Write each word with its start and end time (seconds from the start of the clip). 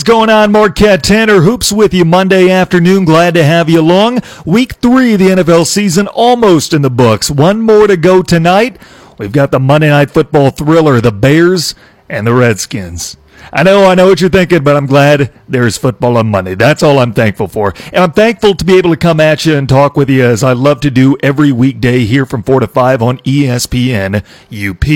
What's 0.00 0.08
going 0.08 0.30
on, 0.30 0.50
Marquette 0.50 1.02
Tanner 1.02 1.42
Hoops 1.42 1.70
with 1.70 1.92
you 1.92 2.06
Monday 2.06 2.48
afternoon. 2.48 3.04
Glad 3.04 3.34
to 3.34 3.44
have 3.44 3.68
you 3.68 3.80
along. 3.80 4.20
Week 4.46 4.72
three 4.76 5.12
of 5.12 5.18
the 5.18 5.26
NFL 5.26 5.66
season 5.66 6.06
almost 6.06 6.72
in 6.72 6.80
the 6.80 6.88
books. 6.88 7.30
One 7.30 7.60
more 7.60 7.86
to 7.86 7.98
go 7.98 8.22
tonight. 8.22 8.80
We've 9.18 9.30
got 9.30 9.50
the 9.50 9.60
Monday 9.60 9.90
Night 9.90 10.10
Football 10.10 10.52
thriller, 10.52 11.02
the 11.02 11.12
Bears 11.12 11.74
and 12.08 12.26
the 12.26 12.32
Redskins. 12.32 13.18
I 13.52 13.62
know, 13.62 13.84
I 13.86 13.94
know 13.94 14.08
what 14.08 14.20
you're 14.20 14.30
thinking, 14.30 14.62
but 14.62 14.76
I'm 14.76 14.86
glad 14.86 15.32
there's 15.48 15.76
football 15.76 16.16
on 16.16 16.30
Monday. 16.30 16.54
That's 16.54 16.82
all 16.82 16.98
I'm 16.98 17.12
thankful 17.12 17.48
for. 17.48 17.74
And 17.92 18.04
I'm 18.04 18.12
thankful 18.12 18.54
to 18.54 18.64
be 18.64 18.78
able 18.78 18.90
to 18.90 18.96
come 18.96 19.20
at 19.20 19.44
you 19.44 19.56
and 19.56 19.68
talk 19.68 19.96
with 19.96 20.08
you 20.08 20.24
as 20.24 20.42
I 20.42 20.52
love 20.52 20.80
to 20.82 20.90
do 20.90 21.16
every 21.22 21.52
weekday 21.52 22.04
here 22.04 22.26
from 22.26 22.42
4 22.42 22.60
to 22.60 22.66
5 22.66 23.02
on 23.02 23.18
ESPN 23.18 24.22
UP. 24.50 24.86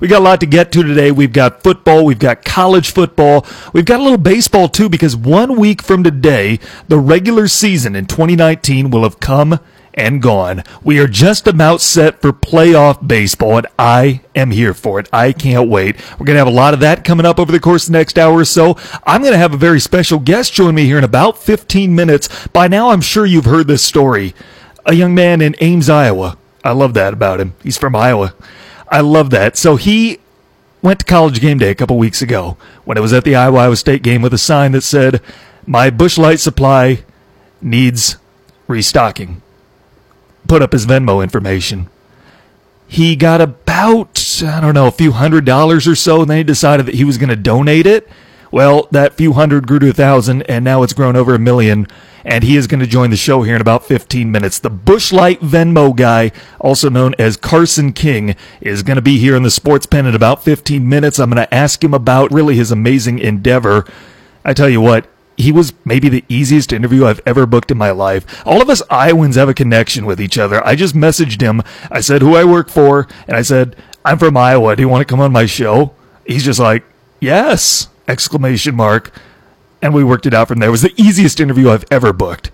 We 0.00 0.08
got 0.08 0.20
a 0.20 0.24
lot 0.24 0.40
to 0.40 0.46
get 0.46 0.72
to 0.72 0.82
today. 0.82 1.10
We've 1.10 1.32
got 1.32 1.62
football, 1.62 2.04
we've 2.04 2.18
got 2.18 2.44
college 2.44 2.92
football, 2.92 3.46
we've 3.72 3.84
got 3.84 4.00
a 4.00 4.02
little 4.02 4.18
baseball 4.18 4.68
too, 4.68 4.88
because 4.88 5.16
one 5.16 5.56
week 5.56 5.82
from 5.82 6.04
today, 6.04 6.60
the 6.88 6.98
regular 6.98 7.48
season 7.48 7.96
in 7.96 8.06
2019 8.06 8.90
will 8.90 9.02
have 9.02 9.20
come 9.20 9.60
and 9.94 10.20
gone. 10.20 10.64
We 10.82 10.98
are 10.98 11.06
just 11.06 11.46
about 11.46 11.80
set 11.80 12.20
for 12.20 12.32
playoff 12.32 13.06
baseball, 13.06 13.58
and 13.58 13.66
I 13.78 14.20
am 14.34 14.50
here 14.50 14.74
for 14.74 15.00
it. 15.00 15.08
I 15.12 15.32
can't 15.32 15.70
wait. 15.70 15.96
We're 16.18 16.26
going 16.26 16.34
to 16.34 16.44
have 16.44 16.46
a 16.46 16.50
lot 16.50 16.74
of 16.74 16.80
that 16.80 17.04
coming 17.04 17.24
up 17.24 17.38
over 17.38 17.52
the 17.52 17.60
course 17.60 17.86
of 17.86 17.92
the 17.92 17.98
next 17.98 18.18
hour 18.18 18.34
or 18.34 18.44
so. 18.44 18.76
I'm 19.04 19.22
going 19.22 19.32
to 19.32 19.38
have 19.38 19.54
a 19.54 19.58
very 19.58 19.80
special 19.80 20.18
guest 20.18 20.52
join 20.52 20.74
me 20.74 20.84
here 20.84 20.98
in 20.98 21.04
about 21.04 21.38
15 21.38 21.94
minutes. 21.94 22.48
By 22.48 22.68
now, 22.68 22.90
I'm 22.90 23.00
sure 23.00 23.24
you've 23.24 23.44
heard 23.44 23.68
this 23.68 23.82
story. 23.82 24.34
A 24.84 24.94
young 24.94 25.14
man 25.14 25.40
in 25.40 25.56
Ames, 25.60 25.88
Iowa. 25.88 26.36
I 26.62 26.72
love 26.72 26.94
that 26.94 27.12
about 27.12 27.40
him. 27.40 27.54
He's 27.62 27.78
from 27.78 27.96
Iowa. 27.96 28.34
I 28.88 29.00
love 29.00 29.30
that. 29.30 29.56
So 29.56 29.76
he 29.76 30.18
went 30.82 31.00
to 31.00 31.06
college 31.06 31.40
game 31.40 31.58
day 31.58 31.70
a 31.70 31.74
couple 31.74 31.96
weeks 31.96 32.20
ago 32.20 32.56
when 32.84 32.98
it 32.98 33.00
was 33.00 33.12
at 33.12 33.24
the 33.24 33.36
Iowa 33.36 33.58
Iowa 33.60 33.76
State 33.76 34.02
game 34.02 34.22
with 34.22 34.34
a 34.34 34.38
sign 34.38 34.72
that 34.72 34.82
said, 34.82 35.22
My 35.66 35.88
Busch 35.88 36.18
Light 36.18 36.40
supply 36.40 37.04
needs 37.62 38.18
restocking 38.66 39.40
put 40.48 40.62
up 40.62 40.72
his 40.72 40.86
Venmo 40.86 41.22
information. 41.22 41.88
He 42.86 43.16
got 43.16 43.40
about, 43.40 44.42
I 44.44 44.60
don't 44.60 44.74
know, 44.74 44.86
a 44.86 44.92
few 44.92 45.12
hundred 45.12 45.44
dollars 45.44 45.88
or 45.88 45.94
so, 45.94 46.20
and 46.20 46.30
then 46.30 46.38
he 46.38 46.44
decided 46.44 46.86
that 46.86 46.94
he 46.94 47.04
was 47.04 47.18
going 47.18 47.30
to 47.30 47.36
donate 47.36 47.86
it. 47.86 48.08
Well, 48.50 48.86
that 48.92 49.14
few 49.14 49.32
hundred 49.32 49.66
grew 49.66 49.80
to 49.80 49.90
a 49.90 49.92
thousand, 49.92 50.42
and 50.42 50.64
now 50.64 50.84
it's 50.84 50.92
grown 50.92 51.16
over 51.16 51.34
a 51.34 51.40
million. 51.40 51.88
And 52.24 52.44
he 52.44 52.56
is 52.56 52.66
going 52.66 52.80
to 52.80 52.86
join 52.86 53.10
the 53.10 53.16
show 53.16 53.42
here 53.42 53.56
in 53.56 53.60
about 53.60 53.84
15 53.84 54.30
minutes. 54.30 54.58
The 54.58 54.70
Busch 54.70 55.12
Light 55.12 55.40
Venmo 55.40 55.94
guy, 55.94 56.30
also 56.60 56.88
known 56.88 57.14
as 57.18 57.36
Carson 57.36 57.92
King, 57.92 58.36
is 58.60 58.82
going 58.82 58.94
to 58.94 59.02
be 59.02 59.18
here 59.18 59.34
in 59.34 59.42
the 59.42 59.50
sports 59.50 59.86
pen 59.86 60.06
in 60.06 60.14
about 60.14 60.44
15 60.44 60.88
minutes. 60.88 61.18
I'm 61.18 61.30
going 61.30 61.44
to 61.44 61.52
ask 61.52 61.82
him 61.82 61.92
about 61.92 62.32
really 62.32 62.54
his 62.54 62.70
amazing 62.70 63.18
endeavor. 63.18 63.84
I 64.44 64.54
tell 64.54 64.70
you 64.70 64.80
what, 64.80 65.06
he 65.36 65.52
was 65.52 65.72
maybe 65.84 66.08
the 66.08 66.24
easiest 66.28 66.72
interview 66.72 67.06
I've 67.06 67.20
ever 67.26 67.46
booked 67.46 67.70
in 67.70 67.78
my 67.78 67.90
life. 67.90 68.42
All 68.46 68.62
of 68.62 68.70
us 68.70 68.82
Iowans 68.90 69.36
have 69.36 69.48
a 69.48 69.54
connection 69.54 70.06
with 70.06 70.20
each 70.20 70.38
other. 70.38 70.64
I 70.66 70.74
just 70.76 70.94
messaged 70.94 71.40
him. 71.40 71.62
I 71.90 72.00
said 72.00 72.22
who 72.22 72.36
I 72.36 72.44
work 72.44 72.68
for, 72.68 73.08
and 73.26 73.36
I 73.36 73.42
said, 73.42 73.76
I'm 74.04 74.18
from 74.18 74.36
Iowa. 74.36 74.76
Do 74.76 74.82
you 74.82 74.88
want 74.88 75.06
to 75.06 75.10
come 75.10 75.20
on 75.20 75.32
my 75.32 75.46
show? 75.46 75.94
He's 76.26 76.44
just 76.44 76.60
like, 76.60 76.84
yes! 77.20 77.88
Exclamation 78.06 78.74
mark. 78.74 79.12
And 79.80 79.92
we 79.94 80.04
worked 80.04 80.26
it 80.26 80.34
out 80.34 80.48
from 80.48 80.58
there. 80.58 80.68
It 80.68 80.72
was 80.72 80.82
the 80.82 80.94
easiest 80.96 81.40
interview 81.40 81.70
I've 81.70 81.84
ever 81.90 82.12
booked. 82.12 82.50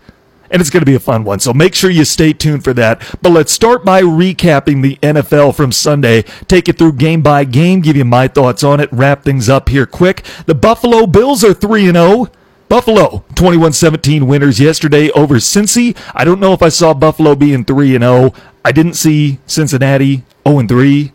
And 0.50 0.60
it's 0.60 0.70
going 0.70 0.80
to 0.80 0.86
be 0.86 0.96
a 0.96 1.00
fun 1.00 1.22
one. 1.22 1.38
So 1.38 1.52
make 1.52 1.76
sure 1.76 1.90
you 1.90 2.04
stay 2.04 2.32
tuned 2.32 2.64
for 2.64 2.72
that. 2.74 3.00
But 3.22 3.30
let's 3.30 3.52
start 3.52 3.84
by 3.84 4.02
recapping 4.02 4.82
the 4.82 4.96
NFL 4.96 5.54
from 5.54 5.70
Sunday. 5.70 6.22
Take 6.48 6.68
it 6.68 6.76
through 6.76 6.94
game 6.94 7.22
by 7.22 7.44
game, 7.44 7.82
give 7.82 7.96
you 7.96 8.04
my 8.04 8.26
thoughts 8.26 8.64
on 8.64 8.80
it, 8.80 8.88
wrap 8.92 9.22
things 9.22 9.48
up 9.48 9.68
here 9.68 9.86
quick. 9.86 10.24
The 10.46 10.56
Buffalo 10.56 11.06
Bills 11.06 11.44
are 11.44 11.54
3 11.54 11.88
and 11.88 11.96
0. 11.96 12.28
Buffalo, 12.70 13.24
21-17 13.34 14.28
winners 14.28 14.60
yesterday 14.60 15.10
over 15.10 15.34
Cincy. 15.34 15.96
I 16.14 16.24
don't 16.24 16.38
know 16.38 16.52
if 16.52 16.62
I 16.62 16.68
saw 16.68 16.94
Buffalo 16.94 17.34
being 17.34 17.64
3 17.64 17.96
and 17.96 18.04
0. 18.04 18.32
I 18.64 18.70
didn't 18.70 18.94
see 18.94 19.40
Cincinnati 19.44 20.22
0 20.46 20.60
and 20.60 20.68
3. 20.68 21.12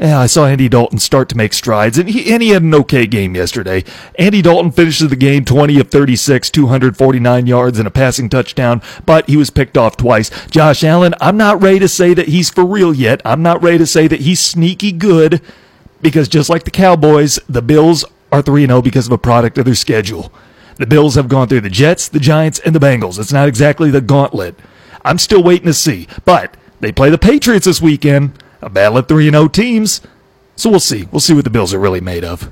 Yeah, 0.00 0.18
I 0.18 0.26
saw 0.26 0.44
Andy 0.46 0.68
Dalton 0.68 0.98
start 0.98 1.28
to 1.28 1.36
make 1.36 1.52
strides, 1.52 1.98
and 1.98 2.08
he, 2.08 2.34
and 2.34 2.42
he 2.42 2.48
had 2.48 2.64
an 2.64 2.74
okay 2.74 3.06
game 3.06 3.36
yesterday. 3.36 3.84
Andy 4.18 4.42
Dalton 4.42 4.72
finishes 4.72 5.08
the 5.08 5.14
game 5.14 5.44
20 5.44 5.78
of 5.78 5.88
36, 5.88 6.50
249 6.50 7.46
yards, 7.46 7.78
and 7.78 7.86
a 7.86 7.90
passing 7.92 8.28
touchdown, 8.28 8.82
but 9.06 9.28
he 9.28 9.36
was 9.36 9.50
picked 9.50 9.78
off 9.78 9.96
twice. 9.96 10.32
Josh 10.48 10.82
Allen, 10.82 11.14
I'm 11.20 11.36
not 11.36 11.62
ready 11.62 11.78
to 11.78 11.88
say 11.88 12.12
that 12.12 12.26
he's 12.26 12.50
for 12.50 12.66
real 12.66 12.92
yet. 12.92 13.22
I'm 13.24 13.40
not 13.40 13.62
ready 13.62 13.78
to 13.78 13.86
say 13.86 14.08
that 14.08 14.22
he's 14.22 14.40
sneaky 14.40 14.90
good, 14.90 15.40
because 16.02 16.26
just 16.26 16.50
like 16.50 16.64
the 16.64 16.72
Cowboys, 16.72 17.38
the 17.48 17.62
Bills 17.62 18.04
are 18.32 18.42
3 18.42 18.66
0 18.66 18.82
because 18.82 19.06
of 19.06 19.12
a 19.12 19.18
product 19.18 19.58
of 19.58 19.64
their 19.64 19.76
schedule. 19.76 20.32
The 20.76 20.86
Bills 20.86 21.14
have 21.14 21.28
gone 21.28 21.48
through 21.48 21.62
the 21.62 21.70
Jets, 21.70 22.08
the 22.08 22.20
Giants, 22.20 22.58
and 22.58 22.74
the 22.74 22.78
Bengals. 22.78 23.18
It's 23.18 23.32
not 23.32 23.48
exactly 23.48 23.90
the 23.90 24.00
gauntlet. 24.02 24.54
I'm 25.04 25.18
still 25.18 25.42
waiting 25.42 25.66
to 25.66 25.74
see. 25.74 26.06
But 26.24 26.56
they 26.80 26.92
play 26.92 27.08
the 27.08 27.18
Patriots 27.18 27.64
this 27.64 27.80
weekend, 27.80 28.32
a 28.60 28.68
battle 28.68 28.98
of 28.98 29.08
3 29.08 29.30
0 29.30 29.48
teams. 29.48 30.02
So 30.54 30.68
we'll 30.68 30.80
see. 30.80 31.04
We'll 31.10 31.20
see 31.20 31.34
what 31.34 31.44
the 31.44 31.50
Bills 31.50 31.72
are 31.72 31.78
really 31.78 32.00
made 32.00 32.24
of. 32.24 32.50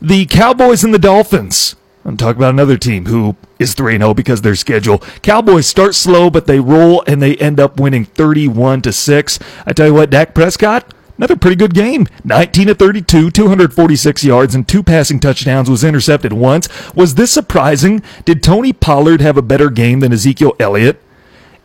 The 0.00 0.26
Cowboys 0.26 0.82
and 0.82 0.92
the 0.92 0.98
Dolphins. 0.98 1.76
I'm 2.04 2.16
talking 2.16 2.40
about 2.40 2.54
another 2.54 2.76
team 2.76 3.06
who 3.06 3.36
is 3.60 3.74
3 3.74 3.98
0 3.98 4.14
because 4.14 4.42
their 4.42 4.56
schedule. 4.56 4.98
Cowboys 5.22 5.68
start 5.68 5.94
slow, 5.94 6.30
but 6.30 6.46
they 6.46 6.58
roll 6.58 7.04
and 7.06 7.22
they 7.22 7.36
end 7.36 7.60
up 7.60 7.78
winning 7.78 8.06
31 8.06 8.82
to 8.82 8.92
6. 8.92 9.38
I 9.66 9.72
tell 9.72 9.86
you 9.86 9.94
what, 9.94 10.10
Dak 10.10 10.34
Prescott, 10.34 10.92
Another 11.18 11.36
pretty 11.36 11.56
good 11.56 11.74
game. 11.74 12.08
19 12.24 12.68
to 12.68 12.74
32, 12.74 13.30
246 13.30 14.24
yards, 14.24 14.54
and 14.54 14.66
two 14.66 14.82
passing 14.82 15.20
touchdowns 15.20 15.68
was 15.68 15.84
intercepted 15.84 16.32
once. 16.32 16.68
Was 16.94 17.14
this 17.14 17.30
surprising? 17.30 18.02
Did 18.24 18.42
Tony 18.42 18.72
Pollard 18.72 19.20
have 19.20 19.36
a 19.36 19.42
better 19.42 19.70
game 19.70 20.00
than 20.00 20.12
Ezekiel 20.12 20.54
Elliott? 20.58 21.00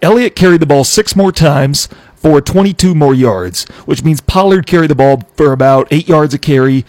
Elliott 0.02 0.36
carried 0.36 0.60
the 0.60 0.66
ball 0.66 0.84
six 0.84 1.16
more 1.16 1.32
times 1.32 1.90
for 2.16 2.42
22 2.42 2.94
more 2.94 3.14
yards, 3.16 3.64
which 3.86 4.04
means 4.04 4.22
Pollard 4.22 4.68
carried 4.68 4.90
the 4.90 4.96
ball 4.96 5.24
for 5.36 5.54
about 5.54 5.88
eight 5.92 6.08
yards 6.08 6.34
a 6.34 6.38
carry. 6.38 6.86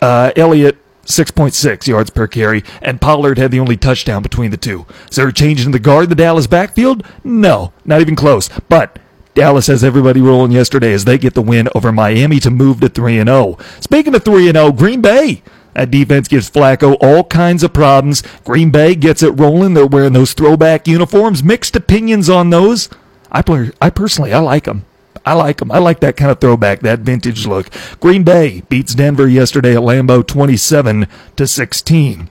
Uh, 0.00 0.32
Elliott 0.34 0.78
6.6 1.04 1.86
yards 1.86 2.10
per 2.10 2.26
carry, 2.26 2.62
and 2.80 3.00
Pollard 3.00 3.38
had 3.38 3.50
the 3.50 3.60
only 3.60 3.76
touchdown 3.76 4.22
between 4.22 4.50
the 4.50 4.56
two. 4.56 4.86
Is 5.10 5.16
there 5.16 5.28
a 5.28 5.32
change 5.32 5.64
in 5.64 5.72
the 5.72 5.78
guard 5.78 6.04
in 6.04 6.10
the 6.10 6.16
Dallas 6.16 6.46
backfield? 6.46 7.06
No, 7.24 7.72
not 7.84 8.00
even 8.00 8.16
close. 8.16 8.48
But 8.68 8.98
Dallas 9.34 9.66
has 9.68 9.82
everybody 9.82 10.20
rolling 10.20 10.52
yesterday 10.52 10.92
as 10.92 11.04
they 11.04 11.16
get 11.16 11.34
the 11.34 11.42
win 11.42 11.68
over 11.74 11.90
Miami 11.90 12.38
to 12.40 12.50
move 12.50 12.80
to 12.80 12.88
3 12.88 13.16
0. 13.16 13.58
Speaking 13.80 14.14
of 14.14 14.24
3 14.24 14.52
0, 14.52 14.72
Green 14.72 15.00
Bay. 15.00 15.42
That 15.74 15.90
defense 15.90 16.28
gives 16.28 16.50
Flacco 16.50 16.98
all 17.00 17.24
kinds 17.24 17.62
of 17.62 17.72
problems. 17.72 18.22
Green 18.44 18.70
Bay 18.70 18.94
gets 18.94 19.22
it 19.22 19.30
rolling. 19.30 19.72
They're 19.72 19.86
wearing 19.86 20.12
those 20.12 20.34
throwback 20.34 20.86
uniforms. 20.86 21.42
Mixed 21.42 21.74
opinions 21.74 22.28
on 22.28 22.50
those. 22.50 22.90
I, 23.30 23.42
I 23.80 23.88
personally, 23.88 24.34
I 24.34 24.40
like 24.40 24.64
them. 24.64 24.84
I 25.24 25.32
like 25.34 25.58
them. 25.58 25.70
I 25.70 25.78
like 25.78 26.00
that 26.00 26.16
kind 26.16 26.30
of 26.30 26.40
throwback, 26.40 26.80
that 26.80 27.00
vintage 27.00 27.46
look. 27.46 27.70
Green 28.00 28.24
Bay 28.24 28.62
beats 28.68 28.94
Denver 28.94 29.28
yesterday 29.28 29.74
at 29.74 29.82
Lambeau 29.82 30.26
27 30.26 31.06
to 31.36 31.46
16. 31.46 32.28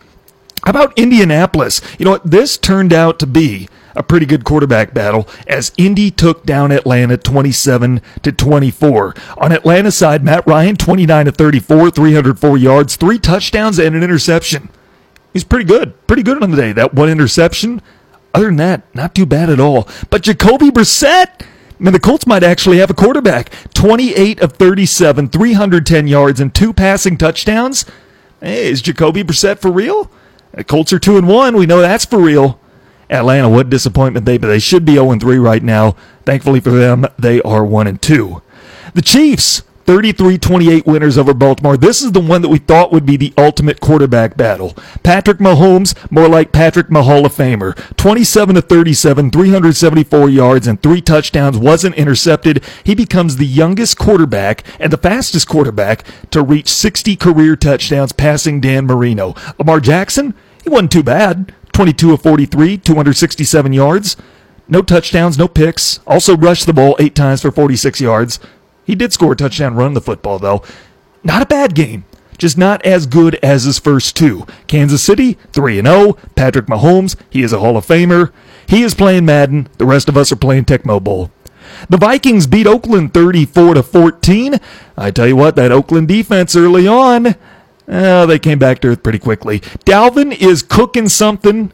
How 0.63 0.69
about 0.69 0.97
Indianapolis? 0.97 1.81
You 1.97 2.05
know 2.05 2.11
what? 2.11 2.29
This 2.29 2.57
turned 2.57 2.93
out 2.93 3.17
to 3.19 3.25
be 3.25 3.67
a 3.95 4.03
pretty 4.03 4.25
good 4.25 4.43
quarterback 4.43 4.93
battle 4.93 5.27
as 5.47 5.71
Indy 5.77 6.11
took 6.11 6.45
down 6.45 6.71
Atlanta 6.71 7.17
27 7.17 8.01
to 8.23 8.31
24. 8.31 9.15
On 9.37 9.51
Atlanta's 9.51 9.97
side, 9.97 10.23
Matt 10.23 10.45
Ryan 10.47 10.75
29 10.75 11.25
to 11.25 11.31
34, 11.31 11.91
304 11.91 12.57
yards, 12.57 12.95
three 12.95 13.19
touchdowns 13.19 13.79
and 13.79 13.95
an 13.95 14.03
interception. 14.03 14.69
He's 15.33 15.43
pretty 15.43 15.65
good, 15.65 15.95
pretty 16.07 16.23
good 16.23 16.41
on 16.41 16.51
the 16.51 16.57
day. 16.57 16.71
That 16.73 16.93
one 16.93 17.09
interception. 17.09 17.81
Other 18.33 18.45
than 18.45 18.57
that, 18.57 18.95
not 18.95 19.13
too 19.13 19.25
bad 19.25 19.49
at 19.49 19.59
all. 19.59 19.87
But 20.09 20.23
Jacoby 20.23 20.71
Brissett. 20.71 21.41
I 21.41 21.83
mean, 21.83 21.93
the 21.93 21.99
Colts 21.99 22.27
might 22.27 22.43
actually 22.43 22.77
have 22.77 22.91
a 22.91 22.93
quarterback. 22.93 23.51
28 23.73 24.39
of 24.41 24.53
37, 24.53 25.29
310 25.29 26.07
yards, 26.07 26.39
and 26.39 26.53
two 26.53 26.73
passing 26.73 27.17
touchdowns. 27.17 27.85
Hey, 28.39 28.69
is 28.69 28.81
Jacoby 28.81 29.23
Brissett 29.23 29.59
for 29.59 29.71
real? 29.71 30.11
The 30.53 30.63
Colts 30.63 30.93
are 30.93 30.99
2 30.99 31.17
and 31.17 31.27
1. 31.27 31.55
We 31.55 31.65
know 31.65 31.81
that's 31.81 32.05
for 32.05 32.19
real. 32.19 32.59
Atlanta, 33.11 33.49
what 33.49 33.67
a 33.67 33.69
disappointment 33.69 34.25
they, 34.25 34.37
but 34.37 34.47
they 34.47 34.59
should 34.59 34.85
be 34.85 34.93
0 34.93 35.19
3 35.19 35.37
right 35.37 35.63
now. 35.63 35.95
Thankfully 36.25 36.59
for 36.59 36.71
them, 36.71 37.05
they 37.19 37.41
are 37.41 37.65
1 37.65 37.97
2. 37.97 38.41
The 38.93 39.01
Chiefs, 39.01 39.63
33 39.85 40.37
28 40.37 40.85
winners 40.85 41.17
over 41.17 41.33
Baltimore. 41.33 41.75
This 41.75 42.01
is 42.01 42.11
the 42.11 42.21
one 42.21 42.41
that 42.41 42.49
we 42.49 42.59
thought 42.59 42.91
would 42.91 43.05
be 43.05 43.17
the 43.17 43.33
ultimate 43.37 43.79
quarterback 43.79 44.37
battle. 44.37 44.73
Patrick 45.03 45.39
Mahomes, 45.39 45.95
more 46.11 46.29
like 46.29 46.51
Patrick 46.51 46.87
Mahall 46.87 47.25
of 47.25 47.33
Famer. 47.33 47.75
27 47.97 48.55
to 48.55 48.61
37, 48.61 49.31
374 49.31 50.29
yards, 50.29 50.67
and 50.67 50.81
three 50.81 51.01
touchdowns, 51.01 51.57
wasn't 51.57 51.95
intercepted. 51.95 52.63
He 52.83 52.95
becomes 52.95 53.37
the 53.37 53.45
youngest 53.45 53.97
quarterback 53.97 54.63
and 54.79 54.93
the 54.93 54.97
fastest 54.97 55.47
quarterback 55.47 56.05
to 56.29 56.41
reach 56.41 56.69
60 56.69 57.15
career 57.15 57.55
touchdowns, 57.55 58.11
passing 58.11 58.61
Dan 58.61 58.85
Marino. 58.85 59.35
Lamar 59.57 59.79
Jackson, 59.79 60.33
he 60.63 60.69
wasn't 60.69 60.91
too 60.91 61.03
bad. 61.03 61.53
22 61.73 62.13
of 62.13 62.21
43, 62.21 62.77
267 62.77 63.73
yards. 63.73 64.17
No 64.67 64.81
touchdowns, 64.81 65.37
no 65.37 65.47
picks. 65.47 65.99
Also 66.07 66.37
rushed 66.37 66.65
the 66.65 66.73
ball 66.73 66.95
eight 66.99 67.15
times 67.15 67.41
for 67.41 67.51
46 67.51 67.99
yards. 67.99 68.39
He 68.85 68.95
did 68.95 69.13
score 69.13 69.33
a 69.33 69.35
touchdown 69.35 69.75
run 69.75 69.93
the 69.93 70.01
football, 70.01 70.39
though. 70.39 70.63
Not 71.23 71.41
a 71.41 71.45
bad 71.45 71.75
game. 71.75 72.05
just 72.37 72.57
not 72.57 72.83
as 72.83 73.05
good 73.05 73.35
as 73.43 73.65
his 73.65 73.77
first 73.77 74.15
two. 74.15 74.47
Kansas 74.65 75.03
City, 75.03 75.37
3 75.53 75.81
0. 75.81 76.13
Patrick 76.35 76.65
Mahomes, 76.65 77.15
he 77.29 77.43
is 77.43 77.53
a 77.53 77.59
Hall 77.59 77.77
of 77.77 77.85
Famer. 77.85 78.31
He 78.67 78.81
is 78.81 78.95
playing 78.95 79.25
Madden. 79.25 79.67
The 79.77 79.85
rest 79.85 80.09
of 80.09 80.17
us 80.17 80.31
are 80.31 80.37
playing 80.37 80.65
Tecmo 80.65 81.01
Bowl. 81.03 81.29
The 81.89 81.97
Vikings 81.97 82.47
beat 82.47 82.65
Oakland 82.65 83.13
34 83.13 83.75
to 83.75 83.83
14. 83.83 84.59
I 84.97 85.11
tell 85.11 85.27
you 85.27 85.35
what, 85.35 85.55
that 85.55 85.71
Oakland 85.71 86.07
defense 86.07 86.55
early 86.55 86.87
on, 86.87 87.35
uh, 87.87 88.25
they 88.25 88.39
came 88.39 88.59
back 88.59 88.79
to 88.79 88.89
earth 88.89 89.03
pretty 89.03 89.19
quickly. 89.19 89.59
Dalvin 89.85 90.31
is 90.31 90.61
cooking 90.61 91.09
something 91.09 91.71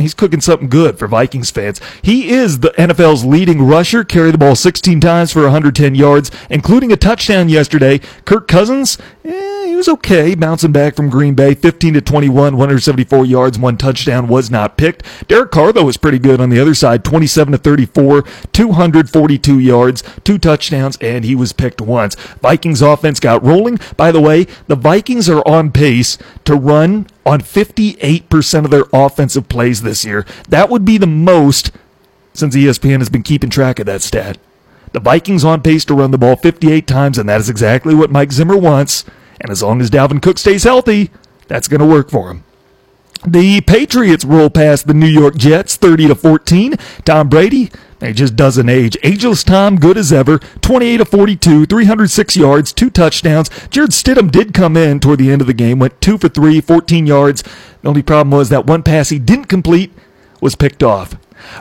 he's 0.00 0.14
cooking 0.14 0.40
something 0.40 0.68
good 0.68 0.98
for 0.98 1.06
Vikings 1.06 1.50
fans. 1.50 1.80
He 2.02 2.30
is 2.30 2.60
the 2.60 2.70
NFL's 2.70 3.24
leading 3.24 3.62
rusher, 3.62 4.02
carried 4.04 4.34
the 4.34 4.38
ball 4.38 4.56
16 4.56 5.00
times 5.00 5.32
for 5.32 5.42
110 5.42 5.94
yards, 5.94 6.30
including 6.48 6.92
a 6.92 6.96
touchdown 6.96 7.48
yesterday. 7.48 8.00
Kirk 8.24 8.48
Cousins, 8.48 8.98
eh, 9.24 9.59
was 9.80 9.88
okay, 9.88 10.34
bouncing 10.34 10.72
back 10.72 10.94
from 10.94 11.08
Green 11.08 11.34
Bay, 11.34 11.54
15 11.54 11.94
to 11.94 12.02
21, 12.02 12.34
174 12.54 13.24
yards, 13.24 13.58
one 13.58 13.78
touchdown 13.78 14.28
was 14.28 14.50
not 14.50 14.76
picked. 14.76 15.02
Derek 15.26 15.50
Carr 15.50 15.72
though 15.72 15.86
was 15.86 15.96
pretty 15.96 16.18
good 16.18 16.38
on 16.38 16.50
the 16.50 16.60
other 16.60 16.74
side, 16.74 17.02
27 17.02 17.52
to 17.52 17.56
34, 17.56 18.20
242 18.52 19.58
yards, 19.58 20.02
two 20.22 20.36
touchdowns, 20.36 20.98
and 20.98 21.24
he 21.24 21.34
was 21.34 21.54
picked 21.54 21.80
once. 21.80 22.14
Vikings 22.42 22.82
offense 22.82 23.20
got 23.20 23.42
rolling. 23.42 23.78
By 23.96 24.12
the 24.12 24.20
way, 24.20 24.46
the 24.66 24.76
Vikings 24.76 25.30
are 25.30 25.42
on 25.48 25.72
pace 25.72 26.18
to 26.44 26.54
run 26.54 27.06
on 27.24 27.40
58% 27.40 28.64
of 28.66 28.70
their 28.70 28.84
offensive 28.92 29.48
plays 29.48 29.80
this 29.80 30.04
year. 30.04 30.26
That 30.50 30.68
would 30.68 30.84
be 30.84 30.98
the 30.98 31.06
most 31.06 31.70
since 32.34 32.54
ESPN 32.54 32.98
has 32.98 33.08
been 33.08 33.22
keeping 33.22 33.48
track 33.48 33.78
of 33.78 33.86
that 33.86 34.02
stat. 34.02 34.36
The 34.92 35.00
Vikings 35.00 35.42
on 35.42 35.62
pace 35.62 35.86
to 35.86 35.94
run 35.94 36.10
the 36.10 36.18
ball 36.18 36.36
58 36.36 36.86
times, 36.86 37.16
and 37.16 37.26
that 37.30 37.40
is 37.40 37.48
exactly 37.48 37.94
what 37.94 38.10
Mike 38.10 38.32
Zimmer 38.32 38.58
wants. 38.58 39.06
And 39.40 39.50
as 39.50 39.62
long 39.62 39.80
as 39.80 39.90
Dalvin 39.90 40.22
Cook 40.22 40.38
stays 40.38 40.64
healthy, 40.64 41.10
that's 41.48 41.68
going 41.68 41.80
to 41.80 41.86
work 41.86 42.10
for 42.10 42.30
him. 42.30 42.44
The 43.26 43.60
Patriots 43.60 44.24
roll 44.24 44.48
past 44.48 44.86
the 44.86 44.94
New 44.94 45.06
York 45.06 45.36
Jets 45.36 45.76
30 45.76 46.08
to 46.08 46.14
14. 46.14 46.76
Tom 47.04 47.28
Brady, 47.28 47.70
he 48.00 48.14
just 48.14 48.34
doesn't 48.34 48.70
age. 48.70 48.96
Ageless 49.02 49.44
Tom, 49.44 49.76
good 49.76 49.98
as 49.98 50.10
ever. 50.10 50.38
28 50.38 50.96
to 50.98 51.04
42, 51.04 51.66
306 51.66 52.36
yards, 52.36 52.72
two 52.72 52.88
touchdowns. 52.88 53.50
Jarrett 53.68 53.90
Stidham 53.90 54.30
did 54.30 54.54
come 54.54 54.74
in 54.74 55.00
toward 55.00 55.18
the 55.18 55.30
end 55.30 55.42
of 55.42 55.46
the 55.46 55.52
game, 55.52 55.78
went 55.78 56.00
2 56.00 56.16
for 56.16 56.30
3, 56.30 56.62
14 56.62 57.06
yards. 57.06 57.42
The 57.42 57.88
only 57.88 58.02
problem 58.02 58.30
was 58.30 58.48
that 58.48 58.66
one 58.66 58.82
pass 58.82 59.10
he 59.10 59.18
didn't 59.18 59.46
complete 59.46 59.92
was 60.40 60.56
picked 60.56 60.82
off. 60.82 61.14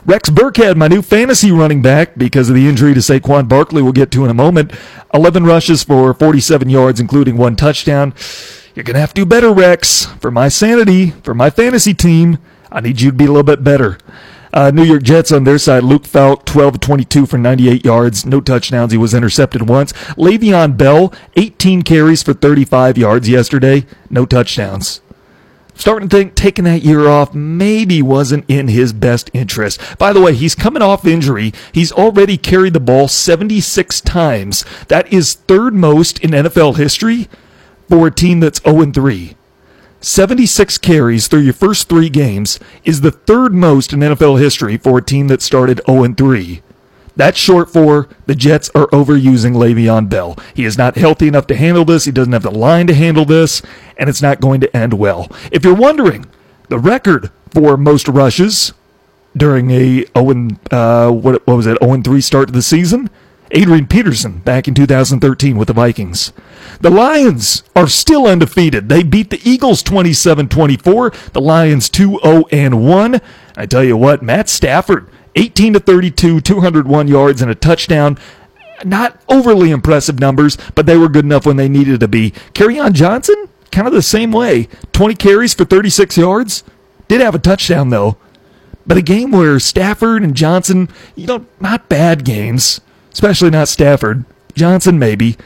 Rex 0.05 0.29
Burkhead, 0.29 0.75
my 0.75 0.87
new 0.87 1.01
fantasy 1.01 1.51
running 1.51 1.81
back, 1.81 2.17
because 2.17 2.49
of 2.49 2.55
the 2.55 2.67
injury 2.67 2.93
to 2.93 2.99
Saquon 2.99 3.47
Barkley, 3.47 3.81
we'll 3.81 3.91
get 3.91 4.11
to 4.11 4.23
in 4.23 4.31
a 4.31 4.33
moment. 4.33 4.71
11 5.13 5.45
rushes 5.45 5.83
for 5.83 6.13
47 6.13 6.69
yards, 6.69 6.99
including 6.99 7.37
one 7.37 7.55
touchdown. 7.55 8.13
You're 8.75 8.83
going 8.83 8.95
to 8.95 9.01
have 9.01 9.13
to 9.13 9.21
do 9.21 9.25
better, 9.25 9.51
Rex. 9.51 10.05
For 10.19 10.31
my 10.31 10.47
sanity, 10.47 11.11
for 11.23 11.33
my 11.33 11.49
fantasy 11.49 11.93
team, 11.93 12.37
I 12.71 12.81
need 12.81 13.01
you 13.01 13.11
to 13.11 13.17
be 13.17 13.25
a 13.25 13.27
little 13.27 13.43
bit 13.43 13.63
better. 13.63 13.97
Uh, 14.51 14.71
New 14.71 14.83
York 14.83 15.03
Jets 15.03 15.31
on 15.31 15.43
their 15.43 15.59
side, 15.59 15.83
Luke 15.83 16.05
Falk, 16.05 16.45
12 16.45 16.79
22 16.79 17.25
for 17.25 17.37
98 17.37 17.85
yards, 17.85 18.25
no 18.25 18.41
touchdowns. 18.41 18.91
He 18.91 18.97
was 18.97 19.13
intercepted 19.13 19.69
once. 19.69 19.93
Le'Veon 20.17 20.75
Bell, 20.75 21.13
18 21.35 21.83
carries 21.83 22.23
for 22.23 22.33
35 22.33 22.97
yards 22.97 23.29
yesterday, 23.29 23.85
no 24.09 24.25
touchdowns. 24.25 25.01
Starting 25.79 26.09
to 26.09 26.17
think 26.17 26.35
taking 26.35 26.65
that 26.65 26.83
year 26.83 27.07
off 27.07 27.33
maybe 27.33 28.01
wasn't 28.01 28.43
in 28.49 28.67
his 28.67 28.91
best 28.91 29.31
interest. 29.33 29.79
By 29.97 30.11
the 30.11 30.19
way, 30.19 30.35
he's 30.35 30.53
coming 30.53 30.81
off 30.81 31.07
injury. 31.07 31.53
He's 31.71 31.93
already 31.93 32.35
carried 32.35 32.73
the 32.73 32.81
ball 32.81 33.07
76 33.07 34.01
times. 34.01 34.65
That 34.89 35.11
is 35.11 35.35
third 35.35 35.73
most 35.73 36.19
in 36.19 36.31
NFL 36.31 36.75
history 36.75 37.29
for 37.87 38.07
a 38.07 38.11
team 38.11 38.41
that's 38.41 38.61
0 38.61 38.91
3. 38.91 39.37
76 40.01 40.77
carries 40.79 41.29
through 41.29 41.43
your 41.43 41.53
first 41.53 41.87
three 41.87 42.09
games 42.09 42.59
is 42.83 42.99
the 42.99 43.11
third 43.11 43.53
most 43.53 43.93
in 43.93 44.01
NFL 44.01 44.37
history 44.37 44.75
for 44.75 44.97
a 44.97 45.01
team 45.01 45.29
that 45.29 45.41
started 45.41 45.79
0 45.87 46.13
3. 46.13 46.61
That's 47.19 47.38
short 47.38 47.69
for 47.69 48.07
the 48.27 48.33
Jets 48.33 48.69
are 48.69 48.88
overusing 48.88 49.54
Le'Veon 49.54 50.07
Bell. 50.07 50.38
He 50.54 50.63
is 50.63 50.77
not 50.77 50.95
healthy 50.95 51.27
enough 51.27 51.48
to 51.48 51.56
handle 51.56 51.83
this. 51.83 52.06
He 52.06 52.13
doesn't 52.13 52.31
have 52.31 52.44
the 52.44 52.50
line 52.50 52.88
to 52.88 52.94
handle 52.94 53.25
this, 53.25 53.62
and 53.98 54.10
it's 54.10 54.21
not 54.21 54.39
going 54.39 54.62
to 54.62 54.74
end 54.74 54.94
well. 54.94 55.30
If 55.51 55.66
you're 55.66 55.75
wondering, 55.75 56.27
the 56.69 56.80
record 56.80 57.30
for 57.51 57.75
most 57.75 58.07
rushes 58.07 58.71
during 59.36 59.69
a 59.69 60.06
0 60.18 60.48
uh, 60.71 61.12
what, 61.12 61.45
what 61.45 61.56
was 61.57 61.68
it 61.68 61.77
0 61.83 62.01
3 62.01 62.21
start 62.21 62.48
to 62.48 62.54
the 62.54 62.62
season 62.62 63.10
Adrian 63.51 63.88
Peterson 63.88 64.39
back 64.39 64.69
in 64.69 64.74
2013 64.74 65.57
with 65.57 65.68
the 65.68 65.74
Vikings. 65.74 66.31
The 66.80 66.89
Lions 66.89 67.63
are 67.75 67.88
still 67.88 68.27
undefeated. 68.27 68.88
They 68.88 69.04
beat 69.04 69.30
the 69.30 69.42
Eagles 69.44 69.83
27-24. 69.83 71.31
The 71.33 71.42
Lions 71.42 71.89
2-0 71.89 72.44
and 72.51 72.88
1. 72.88 73.21
I 73.57 73.66
tell 73.66 73.83
you 73.83 73.98
what, 73.98 74.21
Matt 74.21 74.50
Stafford 74.50 75.10
18 75.35 75.73
to 75.73 75.79
32, 75.79 76.41
201 76.41 77.07
yards 77.07 77.41
and 77.41 77.51
a 77.51 77.55
touchdown. 77.55 78.17
Not 78.85 79.21
overly 79.27 79.71
impressive 79.71 80.19
numbers, 80.19 80.57
but 80.73 80.85
they 80.85 80.97
were 80.97 81.09
good 81.09 81.25
enough 81.25 81.45
when 81.45 81.57
they 81.57 81.67
needed 81.67 81.99
to 81.99 82.07
be. 82.07 82.31
Kerryon 82.53 82.93
Johnson, 82.93 83.49
kind 83.71 83.87
of 83.87 83.93
the 83.93 84.01
same 84.01 84.31
way. 84.31 84.69
20 84.93 85.15
carries 85.15 85.53
for 85.53 85.65
36 85.65 86.17
yards. 86.17 86.63
Did 87.07 87.21
have 87.21 87.35
a 87.35 87.39
touchdown 87.39 87.89
though. 87.89 88.17
But 88.87 88.97
a 88.97 89.01
game 89.01 89.31
where 89.31 89.59
Stafford 89.59 90.23
and 90.23 90.35
Johnson, 90.35 90.89
you 91.15 91.27
know, 91.27 91.45
not 91.59 91.89
bad 91.89 92.23
games 92.23 92.81
especially 93.19 93.49
not 93.49 93.67
Stafford. 93.67 94.23
Johnson, 94.55 94.97
maybe. 94.97 95.37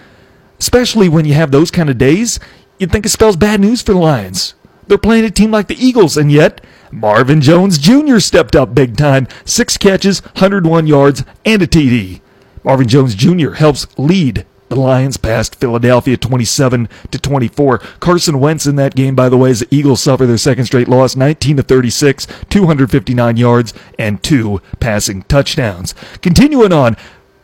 Especially 0.60 1.10
when 1.10 1.26
you 1.26 1.34
have 1.34 1.52
those 1.52 1.72
kind 1.72 1.90
of 1.90 1.98
days, 1.98 2.40
you'd 2.78 2.92
think 2.92 3.06
it 3.06 3.10
spells 3.10 3.36
bad 3.36 3.60
news 3.60 3.82
for 3.82 3.94
the 3.94 4.00
Lions. 4.00 4.54
They're 4.94 5.00
playing 5.00 5.26
a 5.26 5.32
team 5.32 5.50
like 5.50 5.70
the 5.70 5.84
Eagles, 5.84 6.18
and 6.18 6.32
yet 6.32 6.64
Marvin 6.92 7.42
Jones 7.42 7.80
Jr. 7.80 8.20
stepped 8.20 8.56
up 8.56 8.76
big 8.76 8.96
time. 8.96 9.28
Six 9.44 9.76
catches, 9.76 10.20
101 10.20 10.86
yards, 10.86 11.24
and 11.44 11.64
a 11.64 11.66
TD. 11.66 12.22
Marvin 12.64 12.88
Jones 12.88 13.16
Jr. 13.16 13.54
helps 13.54 13.88
lead 13.98 14.46
the 14.70 14.76
Lions 14.76 15.18
past 15.18 15.56
Philadelphia 15.56 16.16
27 16.16 16.88
to 17.10 17.18
24. 17.18 17.80
Carson 18.00 18.40
Wentz 18.40 18.68
in 18.68 18.76
that 18.76 18.94
game, 18.94 19.16
by 19.16 19.30
the 19.30 19.38
way, 19.38 19.50
as 19.50 19.62
the 19.62 19.76
Eagles 19.76 20.04
suffer 20.04 20.28
their 20.28 20.38
second 20.38 20.66
straight 20.66 20.88
loss, 20.88 21.16
19 21.16 21.58
to 21.58 21.64
36, 21.64 22.28
259 22.52 23.36
yards, 23.36 23.74
and 23.98 24.22
two 24.22 24.62
passing 24.80 25.24
touchdowns. 25.24 25.96
Continuing 26.22 26.72
on, 26.72 26.96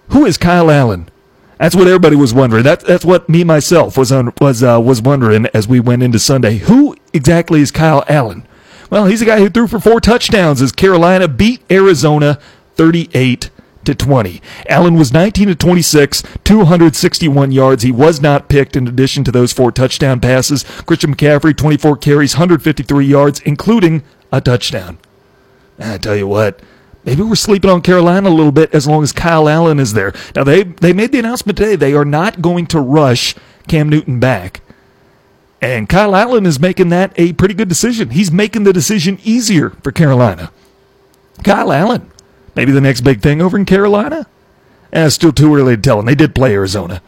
who 0.09 0.23
is 0.23 0.37
Kyle 0.37 0.69
Allen? 0.69 1.09
That's 1.59 1.75
what 1.75 1.87
everybody 1.87 2.15
was 2.15 2.33
wondering. 2.33 2.63
That, 2.63 2.79
that's 2.79 3.03
what 3.03 3.27
me 3.27 3.43
myself 3.43 3.97
was 3.97 4.13
on, 4.13 4.33
was 4.39 4.63
uh, 4.63 4.79
was 4.79 5.01
wondering 5.01 5.45
as 5.47 5.67
we 5.67 5.81
went 5.81 6.03
into 6.03 6.17
Sunday. 6.17 6.59
Who 6.59 6.95
exactly 7.11 7.59
is 7.61 7.69
Kyle 7.69 8.05
Allen? 8.07 8.47
Well, 8.89 9.05
he's 9.05 9.21
a 9.21 9.25
guy 9.25 9.39
who 9.39 9.49
threw 9.49 9.67
for 9.67 9.79
four 9.79 9.99
touchdowns 9.99 10.61
as 10.61 10.71
Carolina 10.71 11.27
beat 11.27 11.61
Arizona 11.69 12.39
38 12.75 13.49
to 13.83 13.93
20. 13.93 14.41
Allen 14.67 14.95
was 14.95 15.11
19 15.11 15.49
to 15.49 15.55
26, 15.55 16.23
261 16.43 17.51
yards. 17.51 17.83
He 17.83 17.91
was 17.91 18.21
not 18.21 18.47
picked 18.47 18.75
in 18.77 18.87
addition 18.87 19.25
to 19.25 19.31
those 19.31 19.51
four 19.51 19.71
touchdown 19.71 20.21
passes. 20.21 20.63
Christian 20.63 21.13
McCaffrey 21.13 21.55
24 21.55 21.97
carries, 21.97 22.35
153 22.35 23.05
yards, 23.05 23.41
including 23.41 24.03
a 24.31 24.39
touchdown. 24.39 24.97
I 25.77 25.97
tell 25.97 26.15
you 26.15 26.27
what, 26.27 26.59
Maybe 27.09 27.23
we're 27.23 27.33
sleeping 27.33 27.71
on 27.71 27.81
Carolina 27.81 28.29
a 28.29 28.37
little 28.37 28.51
bit 28.51 28.71
as 28.71 28.85
long 28.85 29.01
as 29.01 29.11
Kyle 29.11 29.49
Allen 29.49 29.79
is 29.79 29.93
there. 29.93 30.13
Now 30.35 30.43
they 30.43 30.61
they 30.61 30.93
made 30.93 31.11
the 31.11 31.17
announcement 31.17 31.57
today 31.57 31.75
they 31.75 31.95
are 31.95 32.05
not 32.05 32.39
going 32.39 32.67
to 32.67 32.79
rush 32.79 33.33
Cam 33.67 33.89
Newton 33.89 34.19
back. 34.19 34.61
And 35.59 35.89
Kyle 35.89 36.15
Allen 36.15 36.45
is 36.45 36.59
making 36.59 36.89
that 36.89 37.11
a 37.15 37.33
pretty 37.33 37.55
good 37.55 37.67
decision. 37.67 38.11
He's 38.11 38.31
making 38.31 38.63
the 38.63 38.71
decision 38.71 39.17
easier 39.23 39.71
for 39.81 39.91
Carolina. 39.91 40.51
Kyle 41.43 41.73
Allen, 41.73 42.11
maybe 42.53 42.71
the 42.71 42.79
next 42.79 43.01
big 43.01 43.23
thing 43.23 43.41
over 43.41 43.57
in 43.57 43.65
Carolina? 43.65 44.27
Eh, 44.93 45.09
still 45.09 45.31
too 45.31 45.55
early 45.55 45.77
to 45.77 45.81
tell, 45.81 45.97
and 45.97 46.07
they 46.07 46.13
did 46.13 46.35
play 46.35 46.53
Arizona. 46.53 47.01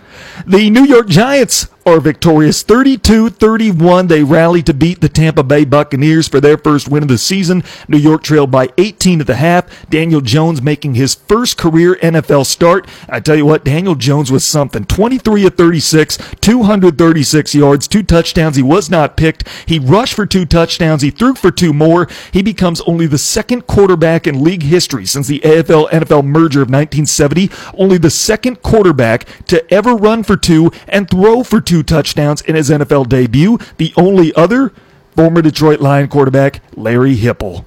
The 0.46 0.70
New 0.70 0.86
York 0.86 1.08
Giants 1.08 1.68
are 1.86 2.00
victorious 2.00 2.64
32-31. 2.64 4.08
They 4.08 4.24
rallied 4.24 4.66
to 4.68 4.74
beat 4.74 5.02
the 5.02 5.10
Tampa 5.10 5.44
Bay 5.44 5.66
Buccaneers 5.66 6.28
for 6.28 6.40
their 6.40 6.58
first 6.58 6.88
win 6.88 7.04
of 7.04 7.10
the 7.10 7.18
season. 7.18 7.64
New 7.88 7.98
York 7.98 8.24
trailed 8.24 8.52
by 8.52 8.70
18 8.78 9.22
at 9.22 9.28
the 9.28 9.36
half. 9.36 9.90
Daniel 9.90 10.22
Jones 10.22 10.62
making 10.62 10.96
his 10.96 11.16
first 11.16 11.58
career 11.58 11.96
NFL 11.96 12.46
start. 12.46 12.88
I 13.10 13.20
tell 13.20 13.36
you 13.36 13.46
what, 13.46 13.66
Daniel 13.66 13.96
Jones 13.96 14.32
was 14.32 14.46
something. 14.46 14.86
23 14.86 15.48
of 15.48 15.56
36, 15.56 16.18
236 16.40 17.56
yards, 17.56 17.88
two 17.88 18.04
touchdowns. 18.04 18.56
He 18.56 18.64
was 18.64 18.90
not 18.90 19.18
picked. 19.18 19.48
He 19.66 19.80
rushed 19.80 20.14
for 20.14 20.26
two 20.26 20.46
touchdowns. 20.46 21.02
He 21.02 21.10
threw 21.10 21.34
for 21.34 21.52
two 21.52 21.74
more. 21.74 22.08
He 22.32 22.44
becomes 22.44 22.82
only 22.82 23.08
the 23.08 23.18
second 23.18 23.66
quarterback 23.68 24.28
in 24.28 24.44
league 24.44 24.64
history 24.64 25.06
since 25.06 25.28
the 25.28 25.40
AFL 25.40 25.90
NFL 25.90 26.26
merger 26.26 26.62
of 26.62 26.70
1970. 26.70 27.50
Only 27.74 27.98
the 27.98 28.10
second 28.10 28.62
quarterback 28.62 29.26
to 29.48 29.72
ever 29.74 29.96
run 30.02 30.24
for 30.24 30.36
two 30.36 30.72
and 30.88 31.10
throw 31.10 31.44
for 31.44 31.62
two 31.62 31.84
touchdowns 31.84 32.42
in 32.42 32.56
his 32.56 32.70
NFL 32.70 33.10
debut. 33.10 33.58
The 33.78 33.94
only 33.96 34.34
other, 34.36 34.74
former 35.16 35.42
Detroit 35.42 35.80
Lion 35.80 36.08
quarterback 36.08 36.62
Larry 36.76 37.16
Hipple. 37.16 37.66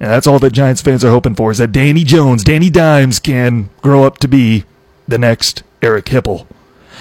And 0.00 0.10
that's 0.10 0.26
all 0.26 0.38
that 0.38 0.52
Giants 0.52 0.82
fans 0.82 1.04
are 1.04 1.10
hoping 1.10 1.34
for 1.34 1.50
is 1.50 1.58
that 1.58 1.72
Danny 1.72 2.04
Jones, 2.04 2.44
Danny 2.44 2.70
Dimes, 2.70 3.18
can 3.18 3.70
grow 3.82 4.04
up 4.04 4.18
to 4.18 4.28
be 4.28 4.64
the 5.08 5.18
next 5.18 5.62
Eric 5.82 6.06
Hipple. 6.06 6.46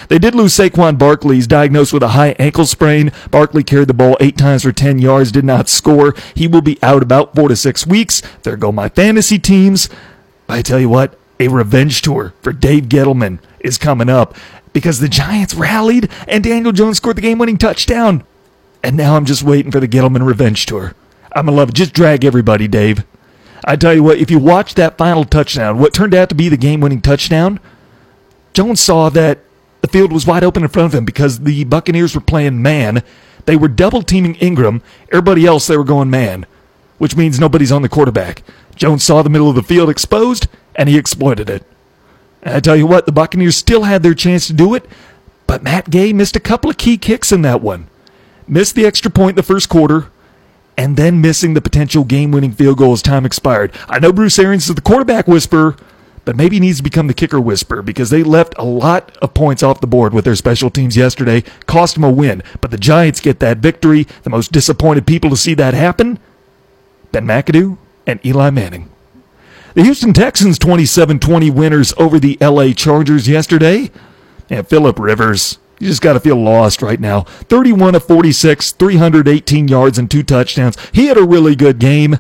They 0.10 0.20
did 0.20 0.36
lose 0.36 0.56
Saquon 0.56 0.98
Barkley. 0.98 1.36
He's 1.36 1.48
diagnosed 1.48 1.91
with 1.91 2.03
a 2.03 2.10
high 2.10 2.36
ankle 2.39 2.65
sprain. 2.65 3.12
Barkley 3.29 3.63
carried 3.63 3.88
the 3.88 3.94
ball 3.94 4.15
eight 4.20 4.38
times 4.38 4.63
for 4.63 4.72
10 4.72 5.00
yards, 5.00 5.32
did 5.32 5.46
not 5.46 5.70
score. 5.70 6.13
He 6.36 6.48
will 6.48 6.62
be 6.62 6.79
out 6.82 7.03
about 7.03 7.36
four 7.36 7.50
to 7.50 7.56
six 7.56 7.86
weeks. 7.86 8.22
There 8.44 8.58
go 8.58 8.72
my 8.72 8.89
fantasy 8.89 9.39
teams. 9.39 9.89
I 10.48 10.62
tell 10.62 10.79
you 10.79 10.89
what, 10.89 11.17
a 11.39 11.50
revenge 11.50 12.01
tour 12.01 12.34
for 12.41 12.53
Dave 12.53 12.86
Gettleman 12.86 13.39
is 13.60 13.78
coming 13.78 14.10
up 14.10 14.36
because 14.74 15.00
the 15.00 15.10
Giants 15.10 15.54
rallied 15.54 16.10
and 16.28 16.44
Daniel 16.44 16.72
Jones 16.72 16.98
scored 16.98 17.18
the 17.18 17.22
game 17.22 17.38
winning 17.38 17.58
touchdown. 17.58 18.24
And 18.84 18.96
now 18.96 19.16
I'm 19.16 19.26
just 19.26 19.44
waiting 19.44 19.72
for 19.72 19.80
the 19.80 19.88
Gettleman 19.88 20.26
revenge 20.26 20.66
tour. 20.66 20.94
I'm 21.34 21.46
going 21.46 21.56
to 21.56 21.60
love 21.60 21.70
it. 21.70 21.76
Just 21.76 21.94
drag 21.94 22.24
everybody, 22.24 22.68
Dave. 22.68 23.04
I 23.66 23.76
tell 23.76 23.94
you 23.94 24.04
what, 24.04 24.18
if 24.20 24.32
you 24.32 24.40
watch 24.40 24.76
that 24.76 24.98
final 24.98 25.26
touchdown, 25.26 25.80
what 25.80 25.94
turned 25.94 26.14
out 26.14 26.30
to 26.30 26.36
be 26.36 26.48
the 26.48 26.58
game 26.58 26.80
winning 26.80 27.02
touchdown, 27.02 27.60
Jones 28.54 28.80
saw 28.80 29.10
that 29.10 29.40
the 29.82 29.88
field 29.88 30.12
was 30.12 30.26
wide 30.26 30.44
open 30.44 30.64
in 30.64 30.70
front 30.70 30.94
of 30.94 30.98
him 30.98 31.06
because 31.06 31.40
the 31.40 31.64
Buccaneers 31.64 32.16
were 32.16 32.22
playing 32.22 32.62
man. 32.62 33.04
They 33.46 33.56
were 33.56 33.68
double 33.68 34.02
teaming 34.02 34.36
Ingram. 34.36 34.82
Everybody 35.12 35.46
else, 35.46 35.68
they 35.68 35.78
were 35.78 35.84
going 35.84 36.10
man, 36.10 36.46
which 36.98 37.16
means 37.16 37.40
nobody's 37.40 37.72
on 37.72 37.82
the 37.82 37.90
quarterback. 37.90 38.44
Jones 38.76 39.04
saw 39.04 39.22
the 39.22 39.30
middle 39.30 39.50
of 39.50 39.56
the 39.56 39.64
field 39.64 39.90
exposed, 39.90 40.48
and 40.76 40.88
he 40.88 40.98
exploited 40.98 41.50
it. 41.50 41.64
And 42.48 42.56
I 42.56 42.62
tell 42.62 42.77
you 42.77 42.88
what, 42.88 43.06
the 43.06 43.12
Buccaneers 43.12 43.58
still 43.58 43.84
had 43.84 44.04
their 44.04 44.13
chance 44.13 44.48
to 44.48 44.54
do 44.54 44.74
it, 44.74 44.86
but 45.48 45.63
Matt 45.63 45.89
Gay 45.89 46.13
missed 46.13 46.38
a 46.38 46.39
couple 46.39 46.70
of 46.70 46.77
key 46.77 46.98
kicks 46.98 47.34
in 47.34 47.42
that 47.42 47.62
one. 47.62 47.89
Missed 48.48 48.75
the 48.75 48.86
extra 48.86 49.12
point 49.12 49.32
in 49.32 49.36
the 49.36 49.44
first 49.44 49.68
quarter, 49.68 50.10
and 50.77 50.96
then 50.96 51.20
missing 51.20 51.56
the 51.56 51.62
potential 51.62 52.06
game 52.06 52.32
winning 52.32 52.54
field 52.54 52.77
goal 52.77 52.94
as 52.94 53.01
time 53.01 53.25
expired. 53.25 53.74
I 53.89 54.00
know 54.00 54.13
Bruce 54.13 54.39
Arians 54.39 54.70
is 54.70 54.75
the 54.75 54.82
quarterback 54.82 55.27
whisperer, 55.27 55.75
but 56.24 56.38
maybe 56.38 56.56
he 56.56 56.60
needs 56.62 56.77
to 56.77 56.84
become 56.84 57.08
the 57.08 57.13
kicker 57.13 57.42
whisperer 57.42 57.82
because 57.82 58.12
they 58.12 58.24
left 58.24 58.56
a 58.58 58.63
lot 58.63 59.18
of 59.18 59.34
points 59.34 59.62
off 59.62 59.82
the 59.82 59.86
board 59.86 60.13
with 60.13 60.24
their 60.24 60.36
special 60.36 60.70
teams 60.70 60.96
yesterday, 60.96 61.44
cost 61.66 61.96
them 61.96 62.06
a 62.06 62.10
win. 62.10 62.42
But 62.62 62.72
the 62.72 62.77
Giants 62.77 63.20
get 63.20 63.42
that 63.42 63.58
victory. 63.58 64.08
The 64.24 64.30
most 64.30 64.54
disappointed 64.54 65.06
people 65.06 65.30
to 65.32 65.38
see 65.38 65.54
that 65.56 65.74
happen 65.74 66.18
Ben 67.12 67.25
McAdoo 67.25 67.77
and 68.06 68.25
Eli 68.25 68.51
Manning. 68.51 68.89
The 69.77 69.84
Houston 69.84 70.12
Texans 70.12 70.57
27 70.57 71.19
20 71.19 71.51
winners 71.51 71.93
over 71.98 72.17
the 72.17 72.36
LA 72.41 72.72
Chargers 72.72 73.27
yesterday. 73.27 73.91
And 74.50 74.67
Philip 74.67 74.98
Rivers, 74.98 75.60
you 75.77 75.86
just 75.86 76.01
got 76.01 76.13
to 76.13 76.19
feel 76.19 76.36
lost 76.36 76.81
right 76.81 77.00
now. 77.00 77.22
31 77.22 77.93
of 77.93 78.03
46, 78.03 78.72
318 78.72 79.67
yards 79.67 80.00
and 80.00 80.10
two 80.10 80.24
touchdowns. 80.24 80.77
He 80.91 81.05
had 81.05 81.17
a 81.17 81.24
really 81.24 81.55
good 81.55 81.77
game. 81.77 82.17